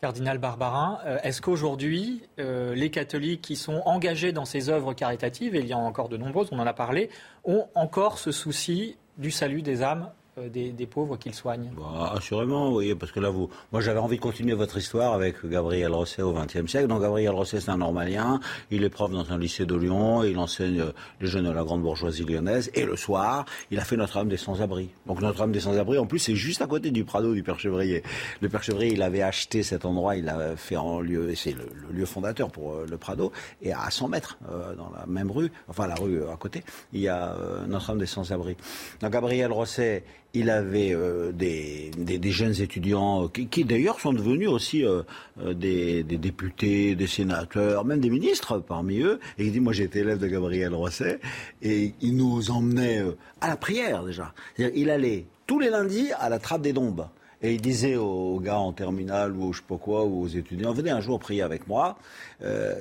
Cardinal 0.01 0.39
Barbarin, 0.39 0.99
euh, 1.05 1.19
est-ce 1.23 1.43
qu'aujourd'hui, 1.43 2.23
euh, 2.39 2.75
les 2.75 2.91
catholiques 2.91 3.43
qui 3.43 3.55
sont 3.55 3.83
engagés 3.85 4.33
dans 4.33 4.47
ces 4.47 4.71
œuvres 4.71 4.95
caritatives, 4.95 5.55
et 5.55 5.61
il 5.61 5.67
y 5.67 5.75
en 5.75 5.81
a 5.81 5.83
encore 5.83 6.09
de 6.09 6.17
nombreuses, 6.17 6.49
on 6.53 6.59
en 6.59 6.67
a 6.67 6.73
parlé, 6.73 7.11
ont 7.45 7.67
encore 7.75 8.19
ce 8.19 8.33
souci 8.33 8.97
du 9.19 9.31
salut 9.31 9.61
des 9.61 9.83
âmes 9.83 10.11
euh, 10.41 10.49
des, 10.49 10.86
pauvres 10.86 11.16
qu'ils 11.16 11.34
soignent 11.34 11.70
bah, 11.76 12.12
Assurément, 12.16 12.72
oui, 12.72 12.95
parce 12.95 13.12
que 13.12 13.20
là, 13.20 13.30
vous, 13.30 13.49
moi 13.72 13.80
j'avais 13.80 13.99
envie 13.99 14.16
de 14.16 14.22
continuer 14.22 14.55
votre 14.55 14.76
histoire 14.78 15.12
avec 15.12 15.45
Gabriel 15.45 15.93
Rosset 15.93 16.22
au 16.22 16.32
XXe 16.32 16.70
siècle. 16.70 16.86
Donc 16.86 17.03
Gabriel 17.03 17.30
Rosset, 17.30 17.61
c'est 17.61 17.70
un 17.70 17.78
normalien, 17.78 18.41
il 18.70 18.84
est 18.84 18.91
prof 18.91 19.11
dans 19.11 19.30
un 19.32 19.38
lycée 19.38 19.66
de 19.66 19.74
Lyon, 19.74 20.24
il 20.24 20.38
enseigne 20.38 20.84
les 21.20 21.26
jeunes 21.26 21.45
de 21.45 21.51
la 21.51 21.62
grande 21.62 21.82
bourgeoisie 21.82 22.24
lyonnaise, 22.24 22.70
et 22.74 22.84
le 22.84 22.97
soir, 22.97 23.45
il 23.70 23.78
a 23.78 23.84
fait 23.84 23.97
Notre-Dame 23.97 24.28
des 24.28 24.36
Sans-Abri. 24.36 24.91
Donc 25.07 25.20
Notre-Dame 25.20 25.53
des 25.53 25.61
Sans-Abri, 25.61 25.99
en 25.99 26.07
plus, 26.07 26.18
c'est 26.18 26.34
juste 26.34 26.62
à 26.62 26.66
côté 26.66 26.91
du 26.91 27.05
Prado 27.05 27.34
du 27.34 27.43
Père 27.43 27.59
Chevrier. 27.59 28.03
Le 28.41 28.49
Père 28.49 28.62
Chevrier, 28.62 28.93
il 28.93 29.03
avait 29.03 29.22
acheté 29.22 29.62
cet 29.62 29.84
endroit, 29.84 30.16
il 30.16 30.24
l'a 30.24 30.57
fait 30.57 30.76
en 30.76 31.01
lieu, 31.01 31.34
c'est 31.34 31.53
le, 31.53 31.68
lieu 31.93 32.07
fondateur 32.07 32.51
pour 32.51 32.72
euh, 32.72 32.86
le 32.88 32.97
Prado, 32.97 33.32
et 33.62 33.72
à 33.72 33.91
100 33.91 34.09
mètres, 34.09 34.38
euh, 34.51 34.74
dans 34.74 34.91
la 34.91 35.07
même 35.07 35.30
rue, 35.30 35.51
enfin 35.68 35.86
la 35.86 35.95
rue 35.95 36.22
à 36.24 36.36
côté, 36.36 36.62
il 36.93 37.01
y 37.01 37.09
a 37.09 37.36
Notre-Dame 37.66 37.99
des 37.99 38.07
Sans-Abri. 38.07 38.57
Donc 39.01 39.12
Gabriel 39.12 39.53
Rosset, 39.53 40.05
il 40.35 40.51
avait 40.51 40.95
euh, 40.95 41.33
des, 41.33 41.91
jeunes 42.31 42.61
étudiants 42.61 43.28
qui, 43.28 43.64
d'ailleurs 43.64 44.01
sont 44.01 44.12
devenus 44.12 44.49
aussi 44.49 44.85
euh, 44.85 45.03
euh, 45.41 45.55
des, 45.55 46.03
députés, 46.03 46.95
des 46.95 47.07
sénateurs, 47.07 47.85
même 47.85 48.01
des 48.01 48.11
ministres 48.11 48.59
parmi 48.59 49.01
eux. 49.01 49.18
Et 49.39 49.47
il 49.47 49.53
dit, 49.53 49.61
moi 49.61 49.76
été 49.76 50.01
élève 50.01 50.18
de 50.18 50.28
Gabriel 50.28 50.74
Rosset, 50.74 51.20
et 51.62 51.95
il 52.01 52.16
nous 52.16 52.51
emmenait 52.51 53.03
à 53.41 53.49
la 53.49 53.57
prière 53.57 54.05
déjà. 54.05 54.33
Il 54.59 54.91
allait 54.91 55.26
tous 55.47 55.59
les 55.59 55.70
lundis 55.70 56.11
à 56.18 56.28
la 56.28 56.39
trappe 56.39 56.62
des 56.62 56.72
Dombes. 56.72 57.07
Et 57.43 57.55
il 57.55 57.61
disait 57.62 57.97
aux 57.97 58.39
gars 58.39 58.59
en 58.59 58.72
terminale 58.72 59.35
ou 59.35 59.55
je 59.55 59.61
sais 59.61 59.64
pas 59.66 59.78
quoi, 59.78 60.05
ou 60.05 60.24
aux 60.24 60.28
étudiants, 60.28 60.74
venez 60.74 60.91
un 60.91 61.01
jour 61.01 61.18
prier 61.18 61.41
avec 61.41 61.66
moi, 61.66 61.97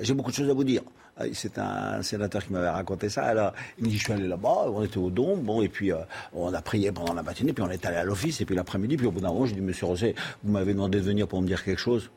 j'ai 0.02 0.12
beaucoup 0.12 0.30
de 0.30 0.36
choses 0.36 0.50
à 0.50 0.54
vous 0.54 0.64
dire. 0.64 0.82
Ah, 1.20 1.24
c'est 1.34 1.58
un 1.58 2.02
sénateur 2.02 2.42
qui 2.44 2.52
m'avait 2.52 2.70
raconté 2.70 3.10
ça. 3.10 3.24
Alors, 3.24 3.52
il 3.78 3.84
me 3.84 3.90
dit, 3.90 3.98
je 3.98 4.04
suis 4.04 4.12
allé 4.12 4.26
là-bas, 4.26 4.66
on 4.68 4.82
était 4.82 4.96
au 4.96 5.10
don, 5.10 5.36
bon, 5.36 5.60
et 5.60 5.68
puis 5.68 5.92
euh, 5.92 5.98
on 6.32 6.52
a 6.54 6.62
prié 6.62 6.92
pendant 6.92 7.12
la 7.12 7.22
matinée, 7.22 7.52
puis 7.52 7.62
on 7.62 7.70
est 7.70 7.84
allé 7.84 7.96
à 7.96 8.04
l'office, 8.04 8.40
et 8.40 8.46
puis 8.46 8.54
l'après-midi, 8.54 8.96
puis 8.96 9.06
au 9.06 9.10
bout 9.10 9.20
d'un 9.20 9.28
moment, 9.28 9.44
j'ai 9.44 9.54
dit, 9.54 9.60
Monsieur 9.60 9.86
Rosset, 9.86 10.14
vous 10.42 10.52
m'avez 10.52 10.72
demandé 10.72 10.98
de 10.98 11.04
venir 11.04 11.28
pour 11.28 11.42
me 11.42 11.46
dire 11.46 11.62
quelque 11.62 11.80
chose. 11.80 12.10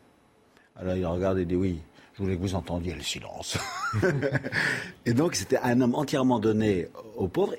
Alors 0.77 0.95
il 0.95 1.05
regarde 1.05 1.37
et 1.37 1.45
dit, 1.45 1.55
oui, 1.55 1.79
je 2.13 2.23
voulais 2.23 2.35
que 2.37 2.41
vous 2.41 2.55
entendiez 2.55 2.93
le 2.93 3.01
silence. 3.01 3.57
et 5.05 5.13
donc, 5.13 5.35
c'était 5.35 5.57
un 5.57 5.81
homme 5.81 5.95
entièrement 5.95 6.39
donné 6.39 6.87
aux 7.17 7.27
pauvres, 7.27 7.55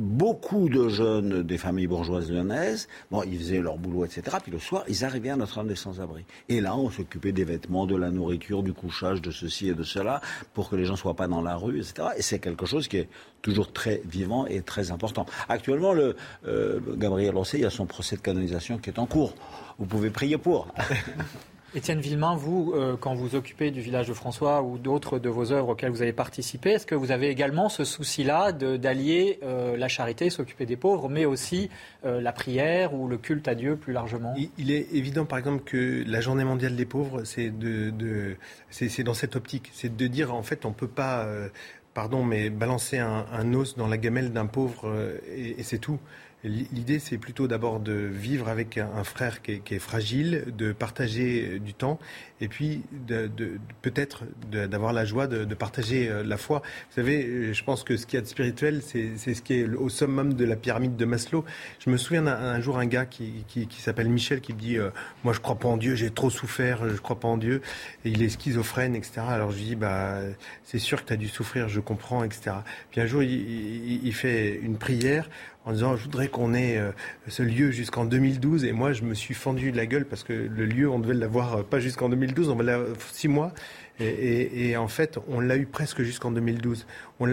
beaucoup 0.00 0.70
de 0.70 0.88
jeunes 0.88 1.42
des 1.42 1.58
familles 1.58 1.86
bourgeoises 1.86 2.32
lyonnaises, 2.32 2.88
bon, 3.10 3.22
ils 3.22 3.38
faisaient 3.38 3.60
leur 3.60 3.76
boulot, 3.76 4.06
etc. 4.06 4.38
Puis 4.42 4.50
le 4.50 4.58
soir, 4.58 4.82
ils 4.88 5.04
arrivaient 5.04 5.28
à 5.28 5.36
Notre-Dame 5.36 5.68
des 5.68 5.76
Sans-Abri. 5.76 6.24
Et 6.48 6.62
là, 6.62 6.74
on 6.74 6.90
s'occupait 6.90 7.32
des 7.32 7.44
vêtements, 7.44 7.86
de 7.86 7.96
la 7.96 8.10
nourriture, 8.10 8.62
du 8.62 8.72
couchage, 8.72 9.20
de 9.20 9.30
ceci 9.30 9.68
et 9.68 9.74
de 9.74 9.82
cela, 9.82 10.22
pour 10.54 10.70
que 10.70 10.76
les 10.76 10.86
gens 10.86 10.96
soient 10.96 11.14
pas 11.14 11.28
dans 11.28 11.42
la 11.42 11.54
rue, 11.54 11.78
etc. 11.80 12.08
Et 12.16 12.22
c'est 12.22 12.38
quelque 12.38 12.64
chose 12.64 12.88
qui 12.88 12.96
est 12.96 13.08
toujours 13.42 13.72
très 13.72 14.00
vivant 14.06 14.46
et 14.46 14.62
très 14.62 14.90
important. 14.90 15.26
Actuellement, 15.50 15.92
le, 15.92 16.16
euh, 16.46 16.80
Gabriel 16.96 17.36
Rosset, 17.36 17.58
il 17.58 17.62
y 17.62 17.66
a 17.66 17.70
son 17.70 17.84
procès 17.84 18.16
de 18.16 18.22
canonisation 18.22 18.78
qui 18.78 18.88
est 18.88 18.98
en 18.98 19.06
cours. 19.06 19.34
Vous 19.78 19.86
pouvez 19.86 20.08
prier 20.08 20.38
pour. 20.38 20.68
Étienne 21.72 22.00
Villemain, 22.00 22.34
vous, 22.34 22.72
euh, 22.74 22.96
quand 22.98 23.14
vous 23.14 23.36
occupez 23.36 23.70
du 23.70 23.80
village 23.80 24.08
de 24.08 24.12
François 24.12 24.60
ou 24.62 24.76
d'autres 24.76 25.20
de 25.20 25.28
vos 25.28 25.52
œuvres 25.52 25.68
auxquelles 25.68 25.92
vous 25.92 26.02
avez 26.02 26.12
participé, 26.12 26.70
est-ce 26.70 26.86
que 26.86 26.96
vous 26.96 27.12
avez 27.12 27.28
également 27.28 27.68
ce 27.68 27.84
souci-là 27.84 28.50
d'allier 28.50 29.38
euh, 29.44 29.76
la 29.76 29.86
charité, 29.86 30.30
s'occuper 30.30 30.66
des 30.66 30.76
pauvres, 30.76 31.08
mais 31.08 31.26
aussi 31.26 31.70
euh, 32.04 32.20
la 32.20 32.32
prière 32.32 32.92
ou 32.92 33.06
le 33.06 33.18
culte 33.18 33.46
à 33.46 33.54
Dieu 33.54 33.76
plus 33.76 33.92
largement? 33.92 34.34
Il, 34.58 34.72
est 34.72 34.88
évident, 34.92 35.24
par 35.24 35.38
exemple, 35.38 35.62
que 35.64 36.02
la 36.08 36.20
Journée 36.20 36.42
mondiale 36.42 36.74
des 36.74 36.86
pauvres, 36.86 37.22
c'est 37.22 37.50
de, 37.50 37.90
de 37.90 38.36
dans 39.04 39.14
cette 39.14 39.36
optique, 39.36 39.70
c'est 39.72 39.96
de 39.96 40.06
dire 40.08 40.34
en 40.34 40.42
fait, 40.42 40.66
on 40.66 40.72
peut 40.72 40.88
pas 40.88 41.26
pardon, 41.94 42.24
mais 42.24 42.50
balancer 42.50 42.98
un, 42.98 43.26
un, 43.32 43.54
os 43.54 43.76
dans 43.76 43.88
la 43.88 43.96
gamelle 43.96 44.32
d'un 44.32 44.46
pauvre 44.46 45.18
et, 45.28 45.60
et 45.60 45.62
c'est 45.62 45.78
tout. 45.78 45.98
L'idée, 46.42 47.00
c'est 47.00 47.18
plutôt 47.18 47.48
d'abord 47.48 47.80
de 47.80 47.92
vivre 47.92 48.48
avec 48.48 48.78
un 48.78 49.04
frère 49.04 49.42
qui 49.42 49.60
est, 49.70 49.78
fragile, 49.78 50.46
de 50.56 50.72
partager 50.72 51.58
du 51.58 51.74
temps, 51.74 51.98
et 52.40 52.48
puis 52.48 52.82
de, 53.06 53.30
peut-être 53.82 54.24
d'avoir 54.50 54.94
la 54.94 55.04
joie 55.04 55.26
de, 55.26 55.54
partager 55.54 56.08
euh, 56.08 56.22
la 56.22 56.38
foi. 56.38 56.62
Vous 56.88 56.94
savez, 56.94 57.26
euh, 57.26 57.52
je 57.52 57.62
pense 57.62 57.84
que 57.84 57.98
ce 57.98 58.06
qui 58.06 58.16
est 58.16 58.24
spirituel, 58.24 58.80
c'est 58.82 59.18
ce 59.18 59.42
qui 59.42 59.54
est 59.54 59.68
au 59.68 59.90
summum 59.90 60.32
de 60.32 60.44
la 60.46 60.56
pyramide 60.56 60.96
de 60.96 61.04
Maslow. 61.04 61.44
Je 61.78 61.90
me 61.90 61.98
souviens 61.98 62.22
d'un 62.22 62.60
jour 62.62 62.78
un 62.78 62.86
gars 62.86 63.04
qui, 63.04 63.44
s'appelle 63.78 64.08
Michel 64.08 64.40
qui 64.40 64.54
me 64.54 64.58
dit 64.58 64.78
euh, 64.78 64.90
Moi, 65.24 65.34
je 65.34 65.40
crois 65.40 65.56
pas 65.56 65.68
en 65.68 65.76
Dieu, 65.76 65.94
j'ai 65.94 66.10
trop 66.10 66.30
souffert, 66.30 66.88
je 66.88 67.00
crois 67.00 67.20
pas 67.20 67.28
en 67.28 67.36
Dieu. 67.36 67.60
Il 68.04 68.22
est 68.22 68.30
schizophrène, 68.30 68.94
etc. 68.94 69.20
Alors 69.28 69.50
je 69.50 69.58
lui 69.58 69.64
dis 69.64 69.76
bah, 69.76 70.20
C'est 70.64 70.78
sûr 70.78 71.02
que 71.02 71.08
tu 71.08 71.12
as 71.12 71.18
dû 71.18 71.28
souffrir, 71.28 71.68
je 71.68 71.79
comprends, 71.80 72.24
etc. 72.24 72.52
Puis 72.90 73.00
un 73.00 73.06
jour, 73.06 73.22
il, 73.22 74.12
fait 74.12 74.58
une 74.62 74.76
prière 74.76 75.28
en 75.64 75.72
disant 75.72 75.96
je 75.96 76.04
voudrais 76.04 76.28
qu'on 76.28 76.54
ait 76.54 76.78
euh, 76.78 76.90
ce 77.28 77.42
lieu 77.42 77.70
jusqu'en 77.70 78.04
2012 78.04 78.64
et 78.64 78.72
moi 78.72 78.92
je 78.92 79.02
me 79.02 79.14
suis 79.14 79.34
fendu 79.34 79.72
de 79.72 79.76
la 79.76 79.86
gueule 79.86 80.04
parce 80.04 80.24
que 80.24 80.32
le 80.32 80.64
lieu 80.64 80.90
on 80.90 80.98
devait 80.98 81.14
l'avoir 81.14 81.56
euh, 81.58 81.62
pas 81.62 81.78
jusqu'en 81.78 82.08
2012 82.08 82.48
on 82.48 82.56
va 82.56 82.64
l'avoir 82.64 82.96
six 83.12 83.28
mois. 83.28 83.52
Et, 84.02 84.78
en 84.78 84.88
fait 84.88 85.18
on 85.28 85.40
l'a 85.40 85.58
eu 85.58 85.66
presque 85.66 86.02
jusqu'en 86.02 86.30
2012 86.30 86.86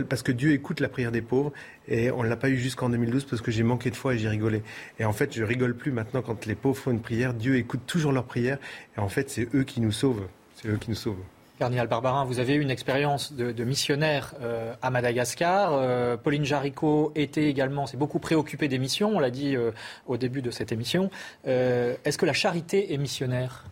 parce 0.10 0.22
que 0.22 0.34
Dieu 0.34 0.52
écoute 0.52 0.82
la 0.82 0.90
prière 0.90 1.14
des 1.14 1.22
pauvres 1.22 1.54
et 1.88 2.12
on 2.12 2.24
l'a 2.24 2.36
pas 2.36 2.50
eu 2.50 2.58
jusqu'en 2.58 2.90
2012 2.90 3.24
parce 3.24 3.42
que 3.42 3.52
j'ai 3.52 3.64
manqué 3.64 3.90
de 3.90 3.96
foi 3.96 4.16
et 4.16 4.18
j'ai 4.18 4.28
rigolé. 4.28 4.64
Et 5.00 5.06
en 5.06 5.14
fait 5.14 5.34
je 5.34 5.44
rigole 5.44 5.76
plus 5.76 5.94
maintenant 5.94 6.22
quand 6.22 6.46
les 6.46 6.56
pauvres 6.56 6.78
font 6.78 6.92
une 6.92 7.02
prière. 7.02 7.34
Dieu 7.34 7.56
écoute 7.56 7.82
toujours 7.88 8.12
leur 8.12 8.26
prière 8.26 8.58
et 8.98 9.00
en 9.00 9.08
fait 9.08 9.30
c'est 9.30 9.48
eux 9.56 9.64
qui 9.64 9.80
nous 9.80 9.94
sauvent. 9.94 10.28
C'est 10.56 10.68
eux 10.68 10.78
qui 10.78 10.90
nous 10.90 10.96
sauvent 10.98 11.24
Cardinal 11.58 11.88
Barbarin, 11.88 12.24
vous 12.24 12.40
avez 12.40 12.54
eu 12.54 12.62
une 12.62 12.70
expérience 12.70 13.34
de, 13.34 13.64
missionnaire 13.64 14.34
euh, 14.42 14.74
à 14.82 14.92
Madagascar. 14.92 15.72
Euh, 15.74 16.16
Pauline 16.16 16.46
Jaricot 16.46 17.12
était 17.16 17.46
également, 17.46 17.88
s'est 17.88 17.98
beaucoup 17.98 18.20
préoccupée 18.20 18.68
des 18.68 18.78
missions, 18.78 19.16
on 19.16 19.20
l'a 19.20 19.32
dit 19.32 19.56
euh, 19.56 19.72
au 20.06 20.18
début 20.18 20.42
de 20.42 20.52
cette 20.52 20.72
émission. 20.72 21.10
Est-ce 21.46 22.18
que 22.18 22.26
la 22.26 22.34
charité 22.34 22.94
est 22.94 22.98
missionnaire? 22.98 23.66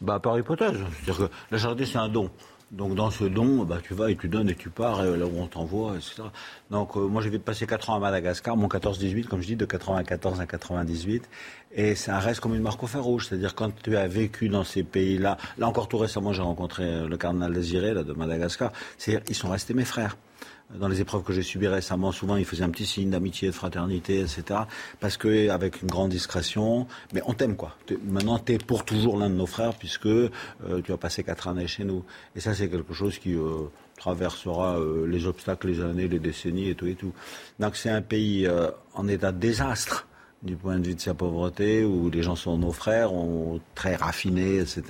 Bah, 0.00 0.18
Par 0.20 0.38
hypothèse. 0.38 0.78
Que 1.06 1.12
la 1.50 1.58
charité, 1.58 1.86
c'est 1.86 1.98
un 1.98 2.08
don. 2.08 2.30
Donc 2.70 2.94
dans 2.94 3.10
ce 3.10 3.24
don, 3.24 3.64
bah, 3.64 3.78
tu 3.82 3.94
vas 3.94 4.10
et 4.10 4.16
tu 4.16 4.28
donnes 4.28 4.48
et 4.48 4.54
tu 4.54 4.70
pars 4.70 5.02
là 5.02 5.26
où 5.26 5.38
on 5.38 5.48
t'envoie, 5.48 5.96
etc. 5.96 6.22
Donc 6.70 6.94
moi 6.94 7.20
j'ai 7.20 7.36
passé 7.38 7.66
4 7.66 7.90
ans 7.90 7.96
à 7.96 7.98
Madagascar, 7.98 8.56
mon 8.56 8.68
14-18 8.68 9.24
comme 9.24 9.40
je 9.40 9.48
dis, 9.48 9.56
de 9.56 9.64
94 9.64 10.40
à 10.40 10.46
98. 10.46 11.28
Et 11.72 11.96
ça 11.96 12.18
reste 12.20 12.40
comme 12.40 12.54
une 12.54 12.62
marque 12.62 12.82
au 12.82 12.86
fer 12.86 13.02
rouge. 13.02 13.26
C'est-à-dire 13.28 13.56
quand 13.56 13.72
tu 13.82 13.96
as 13.96 14.06
vécu 14.06 14.48
dans 14.48 14.62
ces 14.62 14.84
pays-là, 14.84 15.36
là 15.58 15.66
encore 15.66 15.88
tout 15.88 15.98
récemment 15.98 16.32
j'ai 16.32 16.42
rencontré 16.42 17.06
le 17.08 17.16
cardinal 17.16 17.52
Désiré 17.52 17.92
là, 17.92 18.04
de 18.04 18.12
Madagascar, 18.12 18.72
c'est 18.98 19.20
ils 19.28 19.34
sont 19.34 19.50
restés 19.50 19.74
mes 19.74 19.84
frères 19.84 20.16
dans 20.78 20.88
les 20.88 21.00
épreuves 21.00 21.22
que 21.22 21.32
j'ai 21.32 21.42
subies 21.42 21.68
récemment, 21.68 22.12
souvent 22.12 22.36
ils 22.36 22.44
faisaient 22.44 22.64
un 22.64 22.70
petit 22.70 22.86
signe 22.86 23.10
d'amitié, 23.10 23.48
de 23.48 23.52
fraternité, 23.54 24.20
etc. 24.20 24.60
Parce 25.00 25.16
que 25.16 25.48
avec 25.50 25.82
une 25.82 25.88
grande 25.88 26.10
discrétion, 26.10 26.86
mais 27.12 27.22
on 27.26 27.34
t'aime 27.34 27.56
quoi. 27.56 27.76
Maintenant, 28.04 28.38
tu 28.38 28.52
es 28.52 28.58
pour 28.58 28.84
toujours 28.84 29.18
l'un 29.18 29.30
de 29.30 29.34
nos 29.34 29.46
frères 29.46 29.74
puisque 29.74 30.06
euh, 30.06 30.30
tu 30.84 30.92
as 30.92 30.96
passé 30.96 31.24
quatre 31.24 31.48
années 31.48 31.66
chez 31.66 31.84
nous. 31.84 32.04
Et 32.36 32.40
ça, 32.40 32.54
c'est 32.54 32.68
quelque 32.68 32.94
chose 32.94 33.18
qui 33.18 33.34
euh, 33.34 33.70
traversera 33.96 34.78
euh, 34.78 35.06
les 35.06 35.26
obstacles, 35.26 35.68
les 35.68 35.80
années, 35.80 36.08
les 36.08 36.18
décennies 36.18 36.68
et 36.68 36.74
tout 36.74 36.86
et 36.86 36.94
tout. 36.94 37.12
Donc 37.58 37.76
c'est 37.76 37.90
un 37.90 38.02
pays 38.02 38.48
en 38.94 39.08
état 39.08 39.32
de 39.32 39.38
désastre 39.38 40.06
du 40.42 40.56
point 40.56 40.78
de 40.78 40.86
vue 40.86 40.94
de 40.94 41.00
sa 41.00 41.12
pauvreté, 41.12 41.84
où 41.84 42.08
les 42.08 42.22
gens 42.22 42.34
sont 42.34 42.56
nos 42.56 42.72
frères, 42.72 43.12
on, 43.12 43.60
très 43.74 43.94
raffinés, 43.94 44.56
etc. 44.56 44.82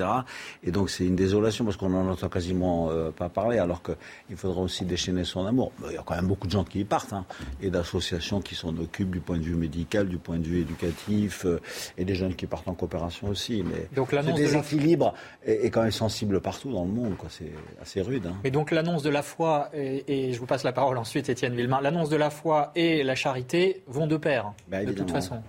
Et 0.62 0.70
donc 0.70 0.90
c'est 0.90 1.04
une 1.04 1.16
désolation 1.16 1.64
parce 1.64 1.76
qu'on 1.76 1.88
n'en 1.88 2.08
entend 2.08 2.28
quasiment 2.28 2.88
euh, 2.90 3.10
pas 3.10 3.28
parler, 3.28 3.58
alors 3.58 3.82
qu'il 3.82 4.36
faudra 4.36 4.60
aussi 4.60 4.84
déchaîner 4.84 5.24
son 5.24 5.46
amour. 5.46 5.72
Il 5.88 5.94
y 5.94 5.98
a 5.98 6.02
quand 6.02 6.14
même 6.14 6.28
beaucoup 6.28 6.46
de 6.46 6.52
gens 6.52 6.64
qui 6.64 6.80
y 6.80 6.84
partent, 6.84 7.12
hein, 7.12 7.24
et 7.60 7.70
d'associations 7.70 8.40
qui 8.40 8.54
s'en 8.54 8.76
occupent 8.76 9.10
du 9.10 9.20
point 9.20 9.38
de 9.38 9.42
vue 9.42 9.56
médical, 9.56 10.08
du 10.08 10.18
point 10.18 10.38
de 10.38 10.44
vue 10.44 10.60
éducatif, 10.60 11.44
euh, 11.44 11.60
et 11.98 12.04
des 12.04 12.14
jeunes 12.14 12.34
qui 12.34 12.46
partent 12.46 12.68
en 12.68 12.74
coopération 12.74 13.28
aussi. 13.28 13.64
Mais 13.64 13.88
donc, 13.94 14.10
ce 14.10 14.32
déséquilibre 14.32 15.14
de 15.46 15.52
est, 15.52 15.70
quand 15.70 15.82
même 15.82 15.90
sensible 15.90 16.40
partout 16.40 16.72
dans 16.72 16.84
le 16.84 16.90
monde, 16.90 17.14
c'est 17.28 17.52
assez 17.82 18.00
rude. 18.00 18.26
Hein. 18.26 18.36
Mais 18.44 18.50
donc 18.50 18.70
l'annonce 18.70 19.02
de 19.02 19.10
la 19.10 19.22
foi, 19.22 19.68
et, 19.74 20.32
je 20.32 20.38
vous 20.38 20.46
passe 20.46 20.62
la 20.62 20.72
parole 20.72 20.98
ensuite, 20.98 21.28
Étienne 21.28 21.54
Villemain, 21.54 21.80
l'annonce 21.80 22.08
de 22.08 22.16
la 22.16 22.30
foi 22.30 22.70
et 22.76 23.02
la 23.02 23.14
charité 23.14 23.82
vont 23.86 24.06
de 24.06 24.16
pair, 24.16 24.52
ben, 24.68 24.86
de 24.86 24.92
toute 24.92 25.10
façon. 25.10 25.39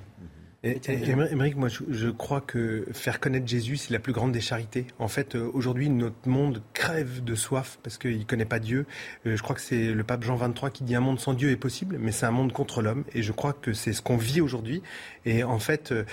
Émeric, 0.64 1.56
moi, 1.56 1.70
je, 1.70 2.10
crois 2.10 2.40
que 2.40 2.86
faire 2.92 3.20
connaître 3.20 3.48
Jésus, 3.48 3.78
c'est 3.78 3.92
la 3.92 3.98
plus 3.98 4.14
grande 4.14 4.32
des 4.32 4.42
charités. 4.42 4.86
En 5.00 5.08
fait, 5.08 5.36
euh, 5.36 5.50
aujourd'hui, 5.56 5.90
notre 5.90 6.30
monde 6.30 6.62
crève 6.74 7.24
de 7.24 7.34
soif 7.34 7.80
parce 7.82 7.98
qu'il 7.98 8.20
ne 8.20 8.24
connaît 8.24 8.46
pas 8.46 8.60
Dieu. 8.60 8.86
Euh, 9.26 9.36
je 9.36 9.42
crois 9.42 9.56
que 9.56 9.62
c'est 9.62 9.92
le 9.92 10.04
pape 10.04 10.24
Jean 10.24 10.38
XXIII 10.38 10.72
qui 10.72 10.84
dit 10.84 10.94
un 10.94 11.00
monde 11.00 11.20
sans 11.20 11.34
Dieu 11.34 11.50
est 11.50 11.56
possible, 11.56 11.98
mais 12.00 12.12
c'est 12.12 12.28
un 12.28 12.32
monde 12.32 12.54
contre 12.54 12.84
l'homme. 12.84 13.06
Et 13.16 13.24
je 13.24 13.32
crois 13.32 13.54
que 13.54 13.74
c'est 13.74 13.92
ce 13.92 14.04
qu'on 14.04 14.18
vit 14.18 14.40
aujourd'hui. 14.40 14.84
Et 15.26 15.44
en 15.44 15.60
fait, 15.60 15.92
euh, 15.92 16.04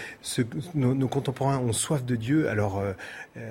nos, 0.74 1.08
contemporains 1.08 1.58
ont 1.58 1.72
soif 1.72 2.04
de 2.04 2.16
Dieu. 2.16 2.48
Alors, 2.48 2.82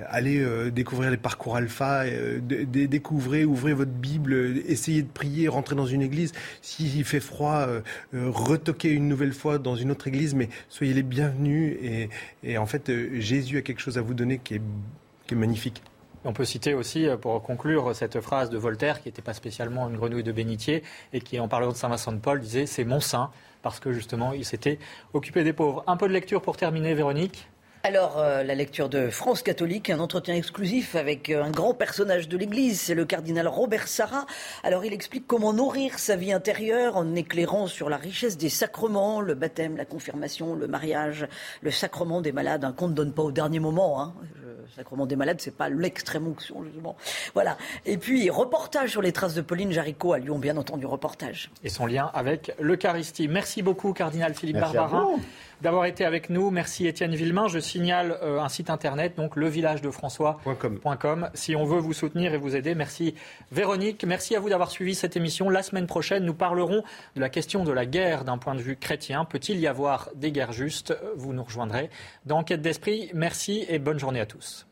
allez 0.08 0.44
découvrir 0.70 1.10
les 1.10 1.16
parcours 1.16 1.56
alpha, 1.56 2.04
découvrez, 2.40 3.44
ouvrez 3.44 3.72
votre 3.72 3.90
Bible, 3.90 4.34
essayez 4.66 5.02
de 5.02 5.08
prier, 5.08 5.48
rentrez 5.48 5.74
dans 5.74 5.86
une 5.86 6.02
église. 6.02 6.32
S'il 6.62 7.04
fait 7.04 7.20
froid, 7.20 7.66
retoquez 8.12 8.90
une 8.90 9.08
nouvelle 9.08 9.32
fois 9.32 9.58
dans 9.58 9.76
une 9.76 9.90
autre 9.90 10.06
église, 10.08 10.34
mais 10.34 10.48
soyez 10.68 10.88
il 10.88 10.98
est 10.98 11.02
bienvenu 11.02 12.08
et, 12.42 12.58
en 12.58 12.66
fait, 12.66 12.88
euh, 12.88 13.20
Jésus 13.20 13.58
a 13.58 13.62
quelque 13.62 13.80
chose 13.80 13.98
à 13.98 14.02
vous 14.02 14.14
donner 14.14 14.38
qui 14.38 14.54
est, 14.54 15.34
magnifique. 15.34 15.82
On 16.24 16.32
peut 16.32 16.44
citer 16.44 16.74
aussi, 16.74 17.06
euh, 17.06 17.16
pour 17.16 17.42
conclure, 17.42 17.94
cette 17.94 18.20
phrase 18.20 18.50
de 18.50 18.58
Voltaire, 18.58 19.00
qui 19.00 19.08
n'était 19.08 19.22
pas 19.22 19.34
spécialement 19.34 19.88
une 19.88 19.96
grenouille 19.96 20.24
de 20.24 20.32
bénitier, 20.32 20.82
et 21.12 21.20
qui, 21.20 21.38
en 21.38 21.48
parlant 21.48 21.70
de 21.70 21.76
Saint 21.76 21.88
Vincent 21.88 22.12
de 22.12 22.18
Paul, 22.18 22.40
disait 22.40 22.66
C'est 22.66 22.84
mon 22.84 23.00
saint, 23.00 23.30
parce 23.62 23.80
que 23.80 23.92
justement, 23.92 24.32
il 24.32 24.44
s'était 24.44 24.78
occupé 25.12 25.44
des 25.44 25.52
pauvres. 25.52 25.84
Un 25.86 25.96
peu 25.96 26.08
de 26.08 26.12
lecture 26.12 26.42
pour 26.42 26.56
terminer, 26.56 26.94
Véronique 26.94 27.48
alors, 27.88 28.18
euh, 28.18 28.42
la 28.42 28.54
lecture 28.54 28.90
de 28.90 29.08
France 29.08 29.42
catholique, 29.42 29.88
un 29.88 29.98
entretien 29.98 30.34
exclusif 30.34 30.94
avec 30.94 31.30
euh, 31.30 31.42
un 31.42 31.50
grand 31.50 31.72
personnage 31.72 32.28
de 32.28 32.36
l'Église, 32.36 32.82
c'est 32.82 32.94
le 32.94 33.06
cardinal 33.06 33.48
Robert 33.48 33.88
Sarra. 33.88 34.26
Alors, 34.62 34.84
il 34.84 34.92
explique 34.92 35.26
comment 35.26 35.54
nourrir 35.54 35.98
sa 35.98 36.14
vie 36.14 36.34
intérieure 36.34 36.98
en 36.98 37.14
éclairant 37.14 37.66
sur 37.66 37.88
la 37.88 37.96
richesse 37.96 38.36
des 38.36 38.50
sacrements, 38.50 39.22
le 39.22 39.34
baptême, 39.34 39.78
la 39.78 39.86
confirmation, 39.86 40.54
le 40.54 40.68
mariage, 40.68 41.26
le 41.62 41.70
sacrement 41.70 42.20
des 42.20 42.30
malades, 42.30 42.62
un 42.62 42.72
qu'on 42.72 42.88
ne 42.88 42.92
donne 42.92 43.14
pas 43.14 43.22
au 43.22 43.32
dernier 43.32 43.58
moment. 43.58 44.02
Hein. 44.02 44.12
Le 44.42 44.66
sacrement 44.76 45.06
des 45.06 45.16
malades, 45.16 45.40
c'est 45.40 45.56
pas 45.56 45.70
l'extrême 45.70 46.28
onction, 46.28 46.62
justement. 46.64 46.94
Voilà. 47.32 47.56
Et 47.86 47.96
puis, 47.96 48.28
reportage 48.28 48.90
sur 48.90 49.00
les 49.00 49.12
traces 49.12 49.34
de 49.34 49.40
Pauline 49.40 49.72
Jaricot 49.72 50.12
à 50.12 50.18
Lyon, 50.18 50.38
bien 50.38 50.58
entendu, 50.58 50.84
reportage. 50.84 51.50
Et 51.64 51.70
son 51.70 51.86
lien 51.86 52.10
avec 52.12 52.52
l'Eucharistie. 52.60 53.28
Merci 53.28 53.62
beaucoup, 53.62 53.94
cardinal 53.94 54.34
Philippe 54.34 54.58
Barbarin 54.58 55.16
d'avoir 55.62 55.84
été 55.86 56.04
avec 56.04 56.30
nous. 56.30 56.50
Merci 56.50 56.86
Étienne 56.86 57.14
Villemain. 57.14 57.48
Je 57.48 57.58
signale 57.58 58.18
euh, 58.22 58.40
un 58.40 58.48
site 58.48 58.70
internet, 58.70 59.16
donc 59.16 59.36
levillageDeFrançois.com. 59.36 61.30
Si 61.34 61.56
on 61.56 61.64
veut 61.64 61.78
vous 61.78 61.92
soutenir 61.92 62.34
et 62.34 62.38
vous 62.38 62.56
aider, 62.56 62.74
merci 62.74 63.14
Véronique. 63.52 64.04
Merci 64.04 64.36
à 64.36 64.40
vous 64.40 64.48
d'avoir 64.48 64.70
suivi 64.70 64.94
cette 64.94 65.16
émission. 65.16 65.50
La 65.50 65.62
semaine 65.62 65.86
prochaine, 65.86 66.24
nous 66.24 66.34
parlerons 66.34 66.82
de 67.16 67.20
la 67.20 67.28
question 67.28 67.64
de 67.64 67.72
la 67.72 67.86
guerre 67.86 68.24
d'un 68.24 68.38
point 68.38 68.54
de 68.54 68.60
vue 68.60 68.76
chrétien. 68.76 69.24
Peut-il 69.24 69.58
y 69.58 69.66
avoir 69.66 70.10
des 70.14 70.32
guerres 70.32 70.52
justes? 70.52 70.96
Vous 71.16 71.32
nous 71.32 71.44
rejoindrez 71.44 71.90
dans 72.26 72.38
Enquête 72.38 72.62
d'Esprit. 72.62 73.10
Merci 73.14 73.66
et 73.68 73.78
bonne 73.78 73.98
journée 73.98 74.20
à 74.20 74.26
tous. 74.26 74.68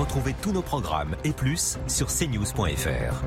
Retrouvez 0.00 0.34
tous 0.40 0.52
nos 0.52 0.62
programmes 0.62 1.14
et 1.24 1.32
plus 1.32 1.78
sur 1.86 2.06
cnews.fr. 2.08 3.22